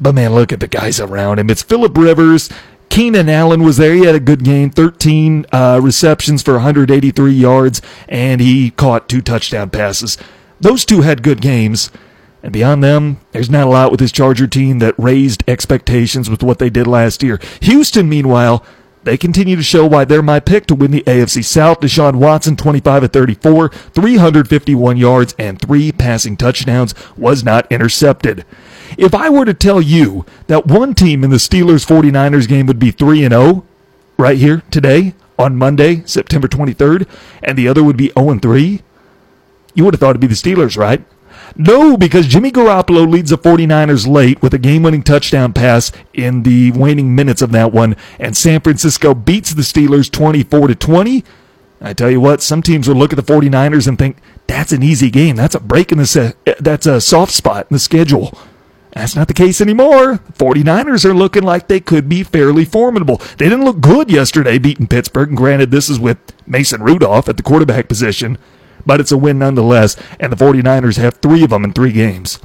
But 0.00 0.16
man, 0.16 0.34
look 0.34 0.52
at 0.52 0.58
the 0.58 0.66
guys 0.66 0.98
around 0.98 1.38
him. 1.38 1.50
It's 1.50 1.62
Philip 1.62 1.96
Rivers. 1.96 2.50
Keenan 2.88 3.28
Allen 3.28 3.62
was 3.62 3.76
there. 3.76 3.94
He 3.94 4.04
had 4.04 4.16
a 4.16 4.20
good 4.20 4.42
game, 4.42 4.70
13 4.70 5.46
uh, 5.52 5.78
receptions 5.80 6.42
for 6.42 6.54
183 6.54 7.32
yards, 7.32 7.80
and 8.08 8.40
he 8.40 8.72
caught 8.72 9.08
two 9.08 9.22
touchdown 9.22 9.70
passes. 9.70 10.18
Those 10.60 10.84
two 10.84 11.02
had 11.02 11.22
good 11.22 11.40
games. 11.40 11.92
And 12.42 12.52
beyond 12.52 12.82
them, 12.82 13.20
there's 13.30 13.50
not 13.50 13.66
a 13.66 13.70
lot 13.70 13.90
with 13.90 14.00
this 14.00 14.12
Charger 14.12 14.48
team 14.48 14.80
that 14.80 14.98
raised 14.98 15.44
expectations 15.48 16.28
with 16.28 16.42
what 16.42 16.58
they 16.58 16.70
did 16.70 16.86
last 16.86 17.22
year. 17.22 17.38
Houston, 17.60 18.08
meanwhile, 18.08 18.64
they 19.04 19.16
continue 19.16 19.56
to 19.56 19.62
show 19.62 19.86
why 19.86 20.04
they're 20.04 20.22
my 20.22 20.40
pick 20.40 20.66
to 20.66 20.74
win 20.74 20.90
the 20.90 21.02
AFC 21.02 21.44
South. 21.44 21.80
Deshaun 21.80 22.16
Watson, 22.16 22.56
25 22.56 23.04
at 23.04 23.12
34, 23.12 23.68
351 23.68 24.96
yards, 24.96 25.34
and 25.38 25.60
three 25.60 25.92
passing 25.92 26.36
touchdowns, 26.36 26.94
was 27.16 27.42
not 27.42 27.70
intercepted. 27.70 28.44
If 28.98 29.14
I 29.14 29.28
were 29.28 29.44
to 29.44 29.54
tell 29.54 29.80
you 29.80 30.24
that 30.46 30.66
one 30.66 30.94
team 30.94 31.24
in 31.24 31.30
the 31.30 31.36
Steelers 31.36 31.86
49ers 31.86 32.46
game 32.46 32.66
would 32.66 32.78
be 32.78 32.90
3 32.90 33.24
and 33.24 33.32
0 33.32 33.64
right 34.18 34.38
here 34.38 34.62
today 34.70 35.14
on 35.38 35.56
Monday, 35.56 36.02
September 36.04 36.46
23rd, 36.46 37.08
and 37.42 37.56
the 37.56 37.66
other 37.66 37.82
would 37.82 37.96
be 37.96 38.12
0 38.16 38.30
and 38.30 38.42
3, 38.42 38.82
you 39.74 39.84
would 39.84 39.94
have 39.94 40.00
thought 40.00 40.10
it'd 40.10 40.20
be 40.20 40.26
the 40.26 40.34
Steelers, 40.34 40.76
right? 40.76 41.04
No, 41.56 41.96
because 41.96 42.26
Jimmy 42.26 42.50
Garoppolo 42.50 43.10
leads 43.10 43.30
the 43.30 43.38
49ers 43.38 44.06
late 44.06 44.40
with 44.40 44.54
a 44.54 44.58
game 44.58 44.82
winning 44.82 45.02
touchdown 45.02 45.52
pass 45.52 45.92
in 46.14 46.42
the 46.42 46.72
waning 46.72 47.14
minutes 47.14 47.42
of 47.42 47.52
that 47.52 47.72
one, 47.72 47.96
and 48.18 48.36
San 48.36 48.60
Francisco 48.60 49.14
beats 49.14 49.52
the 49.54 49.62
Steelers 49.62 50.10
24 50.10 50.68
to 50.68 50.74
20. 50.74 51.24
I 51.80 51.92
tell 51.92 52.10
you 52.10 52.20
what, 52.20 52.42
some 52.42 52.62
teams 52.62 52.88
will 52.88 52.94
look 52.94 53.12
at 53.12 53.16
the 53.16 53.32
49ers 53.32 53.88
and 53.88 53.98
think, 53.98 54.18
that's 54.46 54.72
an 54.72 54.82
easy 54.82 55.10
game. 55.10 55.36
That's 55.36 55.54
a 55.54 55.60
break 55.60 55.92
in 55.92 55.98
the 55.98 56.34
that's 56.60 56.86
a 56.86 57.00
soft 57.00 57.32
spot 57.32 57.66
in 57.70 57.74
the 57.74 57.80
schedule. 57.80 58.38
That's 58.92 59.16
not 59.16 59.26
the 59.26 59.34
case 59.34 59.60
anymore. 59.60 60.18
49ers 60.34 61.04
are 61.04 61.14
looking 61.14 61.42
like 61.42 61.66
they 61.66 61.80
could 61.80 62.08
be 62.08 62.22
fairly 62.22 62.64
formidable. 62.64 63.16
They 63.38 63.48
didn't 63.48 63.64
look 63.64 63.80
good 63.80 64.10
yesterday 64.10 64.58
beating 64.58 64.86
Pittsburgh, 64.86 65.30
and 65.30 65.36
granted, 65.36 65.70
this 65.70 65.88
is 65.88 65.98
with 65.98 66.18
Mason 66.46 66.82
Rudolph 66.82 67.28
at 67.28 67.36
the 67.36 67.42
quarterback 67.42 67.88
position 67.88 68.38
but 68.86 69.00
it's 69.00 69.12
a 69.12 69.18
win 69.18 69.38
nonetheless. 69.38 69.96
And 70.18 70.32
the 70.32 70.36
49ers 70.36 70.96
have 70.98 71.14
three 71.14 71.44
of 71.44 71.50
them 71.50 71.64
in 71.64 71.72
three 71.72 71.92
games. 71.92 72.38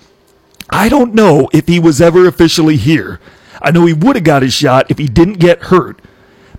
I 0.70 0.90
don't 0.90 1.14
know 1.14 1.50
if 1.54 1.68
he 1.68 1.80
was 1.80 2.02
ever 2.02 2.28
officially 2.28 2.78
here. 2.78 3.20
I 3.62 3.72
know 3.72 3.86
he 3.86 3.94
would 3.94 4.16
have 4.16 4.26
got 4.26 4.42
his 4.42 4.54
shot 4.54 4.90
if 4.90 4.98
he 4.98 5.08
didn't 5.08 5.40
get 5.40 5.64
hurt, 5.64 6.00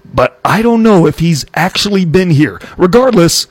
but 0.05 0.41
I 0.45 0.63
don't 0.63 0.83
know 0.83 1.07
if 1.07 1.19
he's 1.19 1.45
actually 1.55 2.05
been 2.05 2.31
here. 2.31 2.59
Regardless, 2.77 3.47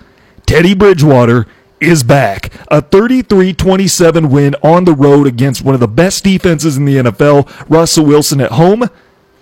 Teddy 0.45 0.73
Bridgewater 0.73 1.45
is 1.79 2.03
back. 2.03 2.51
A 2.69 2.81
33 2.81 3.53
27 3.53 4.29
win 4.29 4.55
on 4.63 4.85
the 4.85 4.93
road 4.95 5.27
against 5.27 5.63
one 5.63 5.75
of 5.75 5.79
the 5.79 5.87
best 5.87 6.23
defenses 6.23 6.75
in 6.75 6.85
the 6.85 6.97
NFL, 6.97 7.69
Russell 7.69 8.05
Wilson 8.05 8.41
at 8.41 8.53
home 8.53 8.89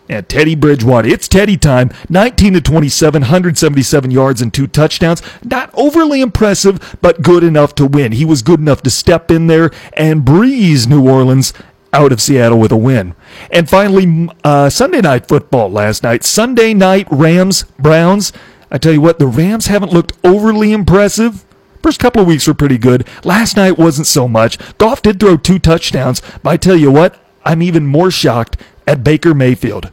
and 0.07 0.27
Teddy 0.27 0.55
Bridgewater. 0.55 1.07
It's 1.07 1.27
Teddy 1.27 1.57
time. 1.57 1.91
19 2.09 2.53
to 2.53 2.61
27, 2.61 3.21
177 3.21 4.11
yards 4.11 4.41
and 4.41 4.53
two 4.53 4.67
touchdowns. 4.67 5.21
Not 5.43 5.69
overly 5.73 6.21
impressive, 6.21 6.97
but 7.01 7.21
good 7.21 7.43
enough 7.43 7.75
to 7.75 7.85
win. 7.85 8.11
He 8.11 8.25
was 8.25 8.41
good 8.41 8.59
enough 8.59 8.81
to 8.83 8.89
step 8.89 9.31
in 9.31 9.47
there 9.47 9.71
and 9.93 10.25
breeze 10.25 10.87
New 10.87 11.07
Orleans 11.09 11.53
out 11.93 12.11
of 12.11 12.21
Seattle 12.21 12.59
with 12.59 12.71
a 12.71 12.77
win. 12.77 13.15
And 13.51 13.69
finally, 13.69 14.29
uh, 14.43 14.69
Sunday 14.69 15.01
night 15.01 15.27
football 15.27 15.69
last 15.69 16.03
night. 16.03 16.23
Sunday 16.23 16.73
night 16.73 17.07
Rams, 17.09 17.63
Browns. 17.79 18.33
I 18.69 18.77
tell 18.77 18.93
you 18.93 19.01
what, 19.01 19.19
the 19.19 19.27
Rams 19.27 19.67
haven't 19.67 19.93
looked 19.93 20.13
overly 20.23 20.73
impressive. 20.73 21.45
First 21.81 21.99
couple 21.99 22.21
of 22.21 22.27
weeks 22.27 22.47
were 22.47 22.53
pretty 22.53 22.77
good. 22.77 23.07
Last 23.23 23.55
night 23.55 23.77
wasn't 23.77 24.07
so 24.07 24.27
much. 24.27 24.57
Goff 24.77 25.01
did 25.01 25.19
throw 25.19 25.37
two 25.37 25.59
touchdowns, 25.59 26.21
but 26.43 26.49
I 26.49 26.57
tell 26.57 26.75
you 26.75 26.91
what, 26.91 27.17
I'm 27.45 27.61
even 27.61 27.85
more 27.85 28.09
shocked 28.11 28.57
at 28.87 29.03
Baker 29.03 29.33
Mayfield. 29.33 29.91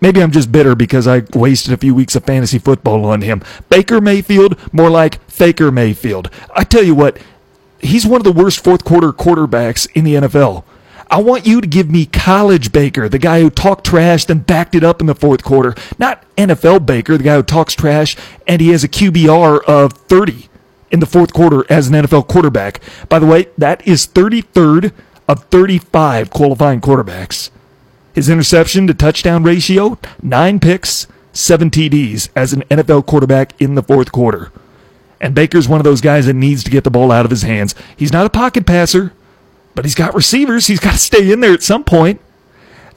Maybe 0.00 0.22
I'm 0.22 0.30
just 0.30 0.52
bitter 0.52 0.74
because 0.74 1.06
I 1.06 1.22
wasted 1.34 1.72
a 1.72 1.76
few 1.76 1.94
weeks 1.94 2.14
of 2.14 2.24
fantasy 2.24 2.58
football 2.58 3.04
on 3.06 3.22
him. 3.22 3.42
Baker 3.68 4.00
Mayfield, 4.00 4.58
more 4.72 4.90
like 4.90 5.22
Faker 5.30 5.70
Mayfield. 5.70 6.30
I 6.54 6.64
tell 6.64 6.82
you 6.82 6.94
what, 6.94 7.18
he's 7.80 8.06
one 8.06 8.20
of 8.20 8.24
the 8.24 8.32
worst 8.32 8.62
fourth 8.62 8.84
quarter 8.84 9.12
quarterbacks 9.12 9.88
in 9.94 10.04
the 10.04 10.14
NFL. 10.14 10.64
I 11.10 11.20
want 11.20 11.46
you 11.46 11.60
to 11.60 11.66
give 11.66 11.90
me 11.90 12.06
college 12.06 12.72
Baker, 12.72 13.08
the 13.08 13.18
guy 13.18 13.40
who 13.40 13.50
talked 13.50 13.86
trash 13.86 14.24
then 14.24 14.40
backed 14.40 14.74
it 14.74 14.82
up 14.82 15.00
in 15.00 15.06
the 15.06 15.14
fourth 15.14 15.44
quarter. 15.44 15.74
Not 15.98 16.24
NFL 16.36 16.86
Baker, 16.86 17.16
the 17.16 17.24
guy 17.24 17.36
who 17.36 17.42
talks 17.42 17.74
trash 17.74 18.16
and 18.46 18.60
he 18.60 18.70
has 18.70 18.84
a 18.84 18.88
QBR 18.88 19.62
of 19.64 19.92
30 19.92 20.48
in 20.90 21.00
the 21.00 21.06
fourth 21.06 21.32
quarter 21.32 21.64
as 21.70 21.88
an 21.88 21.94
NFL 21.94 22.28
quarterback. 22.28 22.80
By 23.08 23.18
the 23.18 23.26
way, 23.26 23.48
that 23.58 23.86
is 23.86 24.06
33rd 24.06 24.92
of 25.28 25.44
35 25.44 26.30
qualifying 26.30 26.80
quarterbacks. 26.80 27.50
His 28.14 28.28
interception 28.28 28.86
to 28.86 28.94
touchdown 28.94 29.42
ratio, 29.42 29.98
nine 30.22 30.60
picks, 30.60 31.06
seven 31.32 31.68
TDs 31.70 32.28
as 32.36 32.52
an 32.52 32.62
NFL 32.70 33.06
quarterback 33.06 33.60
in 33.60 33.74
the 33.74 33.82
fourth 33.82 34.12
quarter. 34.12 34.52
And 35.20 35.34
Baker's 35.34 35.68
one 35.68 35.80
of 35.80 35.84
those 35.84 36.00
guys 36.00 36.26
that 36.26 36.34
needs 36.34 36.62
to 36.64 36.70
get 36.70 36.84
the 36.84 36.90
ball 36.90 37.10
out 37.10 37.24
of 37.24 37.30
his 37.30 37.42
hands. 37.42 37.74
He's 37.96 38.12
not 38.12 38.26
a 38.26 38.30
pocket 38.30 38.66
passer, 38.66 39.12
but 39.74 39.84
he's 39.84 39.94
got 39.94 40.14
receivers. 40.14 40.66
He's 40.66 40.80
got 40.80 40.92
to 40.92 40.98
stay 40.98 41.32
in 41.32 41.40
there 41.40 41.52
at 41.52 41.62
some 41.62 41.82
point. 41.82 42.20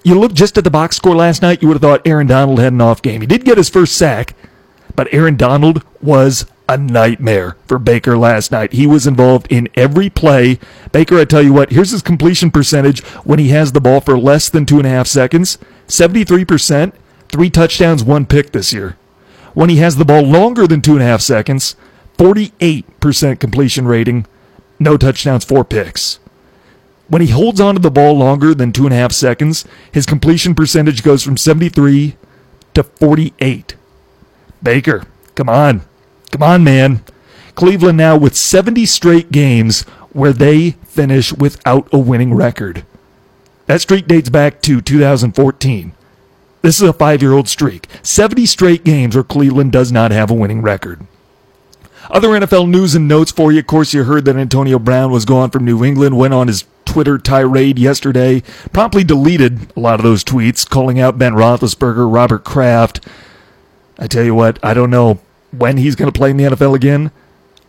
You 0.04 0.20
look 0.20 0.34
just 0.34 0.58
at 0.58 0.64
the 0.64 0.70
box 0.70 0.96
score 0.96 1.16
last 1.16 1.42
night, 1.42 1.62
you 1.62 1.68
would 1.68 1.76
have 1.76 1.82
thought 1.82 2.06
Aaron 2.06 2.28
Donald 2.28 2.60
had 2.60 2.74
an 2.74 2.82
off 2.82 3.02
game. 3.02 3.22
He 3.22 3.28
did 3.28 3.44
get 3.44 3.58
his 3.58 3.70
first 3.70 3.96
sack, 3.96 4.36
but 4.96 5.08
Aaron 5.12 5.36
Donald 5.36 5.84
was 6.02 6.46
a 6.70 6.78
nightmare 6.78 7.56
for 7.66 7.80
Baker 7.80 8.18
last 8.18 8.52
night. 8.52 8.74
He 8.74 8.86
was 8.86 9.08
involved 9.08 9.48
in 9.50 9.70
every 9.76 10.10
play. 10.10 10.60
Baker, 10.92 11.20
I 11.20 11.26
tell 11.26 11.42
you 11.42 11.54
what, 11.54 11.72
here's 11.72 11.92
his 11.92 12.02
completion 12.02 12.52
percentage 12.52 13.04
when 13.24 13.40
he 13.40 13.50
has 13.50 13.72
the 13.72 13.82
ball 13.82 14.02
for 14.02 14.18
less 14.20 14.50
than 14.50 14.66
two 14.66 14.78
and 14.78 14.88
a 14.88 14.90
half 14.90 15.08
seconds 15.08 15.58
73%, 15.88 16.94
three 17.30 17.50
touchdowns, 17.50 18.04
one 18.04 18.26
pick 18.26 18.52
this 18.52 18.74
year. 18.74 18.98
When 19.54 19.70
he 19.70 19.78
has 19.78 19.96
the 19.96 20.06
ball 20.06 20.24
longer 20.24 20.68
than 20.68 20.82
two 20.82 20.94
and 20.94 21.02
a 21.02 21.06
half 21.06 21.22
seconds, 21.22 21.76
48% 22.18 23.40
completion 23.40 23.88
rating, 23.88 24.26
no 24.80 24.98
touchdowns, 24.98 25.46
four 25.46 25.64
picks. 25.64 26.20
When 27.08 27.22
he 27.22 27.30
holds 27.30 27.62
onto 27.62 27.80
the 27.80 27.90
ball 27.90 28.18
longer 28.18 28.54
than 28.54 28.74
two 28.74 28.86
and 28.86 28.94
a 28.94 28.98
half 28.98 29.14
seconds, 29.14 29.66
his 29.92 30.06
completion 30.06 30.56
percentage 30.56 31.04
goes 31.04 31.24
from 31.24 31.38
73 31.38 32.18
to 32.74 32.84
48. 32.84 33.76
Baker, 34.62 35.04
come 35.36 35.48
on. 35.48 35.82
Come 36.32 36.44
on, 36.44 36.64
man. 36.64 37.04
Cleveland 37.56 37.98
now 37.98 38.18
with 38.18 38.36
70 38.36 38.86
straight 38.86 39.32
games 39.32 39.82
where 40.12 40.34
they 40.34 40.72
finish 40.86 41.34
without 41.34 41.88
a 41.92 41.98
winning 41.98 42.34
record. 42.34 42.86
That 43.66 43.82
streak 43.82 44.08
dates 44.08 44.30
back 44.30 44.62
to 44.62 44.82
2014. 44.82 45.94
This 46.62 46.82
is 46.82 46.88
a 46.88 46.94
five 46.94 47.22
year 47.22 47.34
old 47.34 47.48
streak. 47.48 47.88
70 48.04 48.46
straight 48.46 48.84
games 48.84 49.16
where 49.16 49.24
Cleveland 49.24 49.72
does 49.72 49.92
not 49.92 50.12
have 50.12 50.30
a 50.30 50.36
winning 50.36 50.62
record. 50.62 51.06
Other 52.10 52.30
NFL 52.30 52.70
news 52.70 52.96
and 52.96 53.08
notes 53.08 53.32
for 53.32 53.52
you. 53.52 53.60
Of 53.60 53.68
course, 53.68 53.94
you 53.94 54.04
heard 54.04 54.26
that 54.26 54.38
Antonio 54.38 54.80
Brown 54.80 55.12
was 55.12 55.26
gone 55.26 55.50
from 55.50 55.66
New 55.66 55.84
England, 55.84 56.18
went 56.18 56.34
on 56.34 56.48
his 56.48 56.64
Twitter 56.86 57.18
tirade 57.18 57.78
yesterday, 57.78 58.42
promptly 58.72 59.04
deleted 59.04 59.76
a 59.76 59.80
lot 59.80 60.00
of 60.00 60.04
those 60.04 60.24
tweets, 60.24 60.68
calling 60.68 61.00
out 61.00 61.20
Ben 61.20 61.34
Roethlisberger, 61.34 62.12
Robert 62.12 62.46
Kraft. 62.46 63.06
I 64.00 64.08
tell 64.08 64.24
you 64.24 64.36
what, 64.36 64.58
I 64.64 64.74
don't 64.74 64.90
know 64.90 65.20
when 65.52 65.78
he's 65.78 65.96
going 65.96 66.12
to 66.12 66.18
play 66.18 66.32
in 66.32 66.38
the 66.38 66.44
NFL 66.46 66.76
again. 66.76 67.12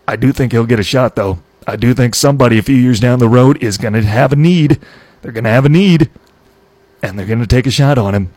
I 0.07 0.17
do 0.17 0.33
think 0.33 0.53
he'll 0.53 0.67
get 0.67 0.81
a 0.81 0.85
shot, 0.85 1.17
though. 1.17 1.39
I 1.67 1.77
do 1.77 1.93
think 1.93 2.15
somebody 2.15 2.59
a 2.59 2.63
few 2.63 2.77
years 2.77 3.01
down 3.01 3.19
the 3.19 3.29
road 3.29 3.63
is 3.63 3.77
going 3.77 3.93
to 3.93 4.03
have 4.03 4.33
a 4.33 4.37
need. 4.37 4.81
They're 5.21 5.33
going 5.33 5.45
to 5.45 5.51
have 5.51 5.67
a 5.67 5.69
need, 5.69 6.11
and 7.03 7.19
they're 7.19 7.27
going 7.27 7.41
to 7.41 7.47
take 7.47 7.67
a 7.67 7.71
shot 7.71 7.99
on 7.99 8.15
him. 8.15 8.33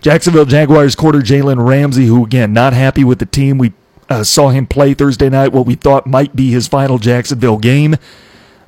Jacksonville 0.00 0.44
Jaguars 0.44 0.96
quarter 0.96 1.20
Jalen 1.20 1.66
Ramsey, 1.66 2.06
who 2.06 2.24
again 2.24 2.52
not 2.52 2.72
happy 2.72 3.04
with 3.04 3.18
the 3.18 3.26
team. 3.26 3.58
We 3.58 3.72
uh, 4.08 4.24
saw 4.24 4.48
him 4.48 4.66
play 4.66 4.94
Thursday 4.94 5.28
night, 5.28 5.52
what 5.52 5.66
we 5.66 5.74
thought 5.74 6.06
might 6.06 6.34
be 6.34 6.50
his 6.50 6.68
final 6.68 6.98
Jacksonville 6.98 7.58
game. 7.58 7.96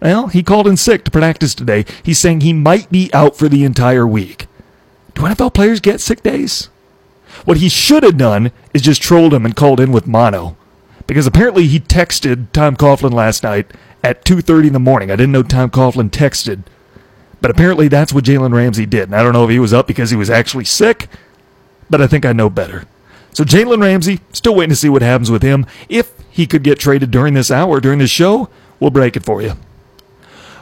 Well, 0.00 0.28
he 0.28 0.42
called 0.42 0.68
in 0.68 0.76
sick 0.76 1.04
to 1.04 1.10
practice 1.10 1.54
today. 1.54 1.84
He's 2.02 2.18
saying 2.18 2.40
he 2.40 2.52
might 2.52 2.90
be 2.90 3.10
out 3.12 3.36
for 3.36 3.48
the 3.48 3.64
entire 3.64 4.06
week. 4.06 4.46
Do 5.14 5.22
NFL 5.22 5.54
players 5.54 5.80
get 5.80 6.00
sick 6.00 6.22
days? 6.22 6.68
What 7.48 7.56
he 7.56 7.70
should 7.70 8.02
have 8.02 8.18
done 8.18 8.52
is 8.74 8.82
just 8.82 9.00
trolled 9.00 9.32
him 9.32 9.46
and 9.46 9.56
called 9.56 9.80
in 9.80 9.90
with 9.90 10.06
mono. 10.06 10.54
Because 11.06 11.26
apparently 11.26 11.66
he 11.66 11.80
texted 11.80 12.52
Tom 12.52 12.76
Coughlin 12.76 13.14
last 13.14 13.42
night 13.42 13.70
at 14.04 14.22
2.30 14.26 14.66
in 14.66 14.72
the 14.74 14.78
morning. 14.78 15.10
I 15.10 15.16
didn't 15.16 15.32
know 15.32 15.42
Tom 15.42 15.70
Coughlin 15.70 16.10
texted. 16.10 16.64
But 17.40 17.50
apparently 17.50 17.88
that's 17.88 18.12
what 18.12 18.24
Jalen 18.24 18.52
Ramsey 18.52 18.84
did. 18.84 19.04
And 19.04 19.16
I 19.16 19.22
don't 19.22 19.32
know 19.32 19.44
if 19.44 19.50
he 19.50 19.58
was 19.58 19.72
up 19.72 19.86
because 19.86 20.10
he 20.10 20.16
was 20.16 20.28
actually 20.28 20.66
sick, 20.66 21.08
but 21.88 22.02
I 22.02 22.06
think 22.06 22.26
I 22.26 22.34
know 22.34 22.50
better. 22.50 22.84
So 23.32 23.44
Jalen 23.44 23.80
Ramsey, 23.80 24.20
still 24.34 24.54
waiting 24.54 24.68
to 24.68 24.76
see 24.76 24.90
what 24.90 25.00
happens 25.00 25.30
with 25.30 25.42
him. 25.42 25.64
If 25.88 26.12
he 26.28 26.46
could 26.46 26.62
get 26.62 26.78
traded 26.78 27.10
during 27.10 27.32
this 27.32 27.50
hour, 27.50 27.80
during 27.80 27.98
this 27.98 28.10
show, 28.10 28.50
we'll 28.78 28.90
break 28.90 29.16
it 29.16 29.24
for 29.24 29.40
you. 29.40 29.54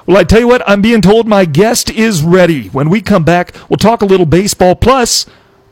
Well, 0.07 0.19
I 0.19 0.23
tell 0.23 0.39
you 0.39 0.47
what, 0.47 0.63
I'm 0.69 0.83
being 0.83 1.03
told 1.03 1.27
my 1.27 1.47
guest 1.47 1.91
is 1.91 2.23
ready. 2.23 2.69
When 2.69 2.89
we 2.89 3.01
come 3.01 3.25
back, 3.25 3.57
we'll 3.69 3.77
talk 3.77 4.03
a 4.03 4.07
little 4.07 4.25
baseball. 4.25 4.77
Plus, 4.77 5.27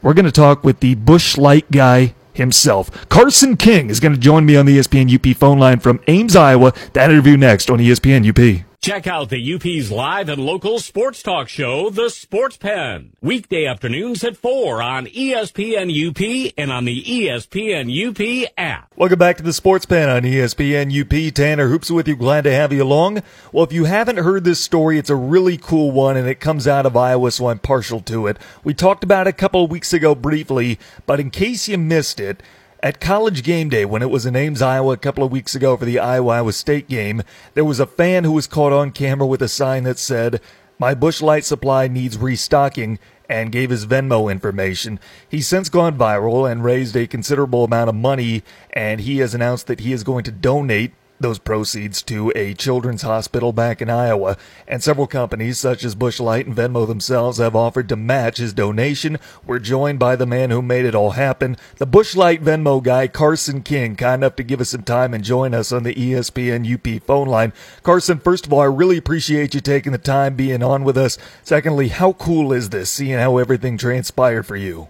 we're 0.04 0.14
going 0.14 0.26
to 0.26 0.30
talk 0.32 0.62
with 0.62 0.80
the 0.80 0.94
Busch 0.94 1.37
Light 1.37 1.68
guy 1.73 2.14
himself. 2.34 3.08
Carson 3.08 3.56
King 3.56 3.88
is 3.88 4.00
going 4.00 4.14
to 4.14 4.20
join 4.20 4.44
me 4.44 4.54
on 4.54 4.66
the 4.66 4.78
ESPN 4.78 5.12
UP 5.12 5.37
phone 5.37 5.58
line 5.58 5.80
from 5.80 6.00
Ames, 6.06 6.37
Iowa. 6.37 6.73
That 6.92 7.11
interview 7.11 7.37
next 7.37 7.70
on 7.70 7.78
ESPN 7.78 8.28
UP. 8.28 8.74
Check 8.85 9.07
out 9.07 9.31
the 9.31 9.55
UP's 9.55 9.91
live 9.91 10.29
and 10.29 10.45
local 10.45 10.79
sports 10.79 11.23
talk 11.23 11.49
show, 11.49 11.88
The 11.88 12.11
Sports 12.11 12.59
Pen. 12.59 13.14
Weekday 13.23 13.64
afternoons 13.64 14.23
at 14.23 14.37
4 14.37 14.83
on 14.83 15.07
ESPN 15.07 15.88
UP 15.88 16.53
and 16.59 16.71
on 16.71 16.85
the 16.85 17.03
ESPN 17.03 17.88
UP 17.88 18.53
app. 18.59 18.93
Welcome 18.95 19.19
back 19.19 19.38
to 19.38 19.43
The 19.43 19.55
Sports 19.55 19.87
Pen 19.87 20.11
on 20.11 20.21
ESPN 20.25 20.93
UP. 20.93 21.33
Tanner 21.33 21.71
Hoops 21.71 21.91
with 21.91 22.07
you. 22.07 22.14
Glad 22.14 22.45
to 22.45 22.53
have 22.53 22.75
you 22.75 22.83
along. 22.83 23.23
Well, 23.53 23.64
if 23.64 23.73
you 23.73 23.85
haven't 23.85 24.19
heard 24.19 24.45
this 24.45 24.61
story, 24.61 24.99
it's 24.99 25.09
a 25.09 25.17
really 25.17 25.57
cool 25.57 25.91
one 25.91 26.19
and 26.19 26.29
it 26.29 26.38
comes 26.38 26.69
out 26.69 26.85
of 26.85 26.95
Iowa, 26.95 27.31
so 27.31 27.49
I'm 27.49 27.61
partial 27.61 28.03
to 28.03 28.26
it. 28.26 28.37
We 28.64 28.75
talked 28.75 29.03
about 29.03 29.26
it 29.26 29.31
a 29.31 29.33
couple 29.33 29.64
of 29.64 29.71
weeks 29.71 29.95
ago 29.95 30.14
briefly, 30.14 30.79
but 31.07 31.21
in 31.21 31.31
case 31.31 31.69
you 31.69 31.79
missed 31.79 32.21
it, 32.21 32.43
at 32.85 33.00
college 33.00 33.43
game 33.43 33.71
day, 33.71 33.87
when 33.87 34.03
it 34.03 34.11
was 34.11 34.26
in 34.26 34.37
Ames, 34.37 34.61
Iowa, 34.61 34.93
a 34.93 34.99
couple 34.99 35.25
of 35.25 35.33
weeks 35.33 35.55
ago 35.55 35.75
for 35.75 35.87
the 35.87 35.99
Iowa 35.99 36.35
Iowa 36.35 36.53
State 36.53 36.87
game, 36.87 37.23
there 37.55 37.64
was 37.64 37.81
a 37.81 37.87
fan 37.87 38.25
who 38.25 38.33
was 38.33 38.47
caught 38.47 38.75
on 38.75 38.91
camera 38.91 39.26
with 39.26 39.41
a 39.41 39.49
sign 39.49 39.85
that 39.85 39.99
said, 39.99 40.38
My 40.79 40.93
Busch 40.93 41.23
Light 41.23 41.47
supply 41.47 41.88
needs 41.88 42.19
restocking, 42.19 42.99
and 43.26 43.50
gave 43.50 43.71
his 43.71 43.87
Venmo 43.87 44.31
information. 44.31 45.00
He's 45.26 45.49
since 45.49 45.71
gone 45.71 45.97
viral 45.97 46.50
and 46.50 46.62
raised 46.62 46.95
a 46.95 47.07
considerable 47.07 47.64
amount 47.64 47.88
of 47.88 47.95
money, 47.95 48.43
and 48.71 49.00
he 49.00 49.17
has 49.21 49.35
announced 49.35 49.67
that 49.69 49.81
he 49.81 49.95
is 49.95 50.05
going 50.05 50.25
to 50.25 50.31
donate 50.31 50.93
those 51.25 51.38
proceeds 51.38 52.02
to 52.02 52.31
a 52.37 52.52
children's 52.52 53.00
hospital 53.00 53.50
back 53.50 53.81
in 53.81 53.88
Iowa, 53.88 54.37
and 54.69 54.83
several 54.83 55.07
companies 55.07 55.59
such 55.59 55.83
as 55.83 55.95
Busch 55.95 56.21
Light 56.21 56.47
and 56.47 56.54
Venmo 56.54 56.87
themselves 56.87 57.38
have 57.38 57.57
offered 57.57 57.88
to 57.88 57.97
match 57.97 58.37
his 58.37 58.52
donation. 58.52 59.19
We're 59.47 59.59
joined 59.59 59.98
by 59.98 60.16
the 60.16 60.27
man 60.27 60.51
who 60.51 60.61
made 60.61 60.85
it 60.85 60.94
all 60.94 61.12
happen, 61.12 61.57
the 61.79 61.87
Busch 61.87 62.14
Light 62.14 62.44
Venmo 62.44 62.83
guy, 62.83 63.09
Carson 63.09 63.62
King, 63.62 63.96
kind 63.96 64.22
enough 64.22 64.37
to 64.37 64.42
give 64.42 64.61
us 64.61 64.68
some 64.68 64.83
time 64.83 65.14
and 65.14 65.25
join 65.25 65.55
us 65.55 65.72
on 65.72 65.83
the 65.83 65.94
ESPN 65.94 66.70
UP 66.70 67.03
phone 67.05 67.29
line. 67.29 67.55
Carson, 67.83 68.18
first 68.18 68.44
of 68.44 68.53
all, 68.53 68.61
I 68.61 68.66
really 68.66 68.98
appreciate 68.98 69.55
you 69.55 69.62
taking 69.62 69.92
the 69.92 69.98
time 69.98 70.37
being 70.37 70.62
on 70.62 70.85
with 70.85 70.98
us. 70.98 71.16
Secondly, 71.42 71.88
how 71.88 72.12
cool 72.12 72.53
is 72.53 72.68
this, 72.68 72.90
seeing 72.90 73.18
how 73.18 73.38
everything 73.38 73.79
transpired 73.79 74.44
for 74.44 74.57
you? 74.57 74.88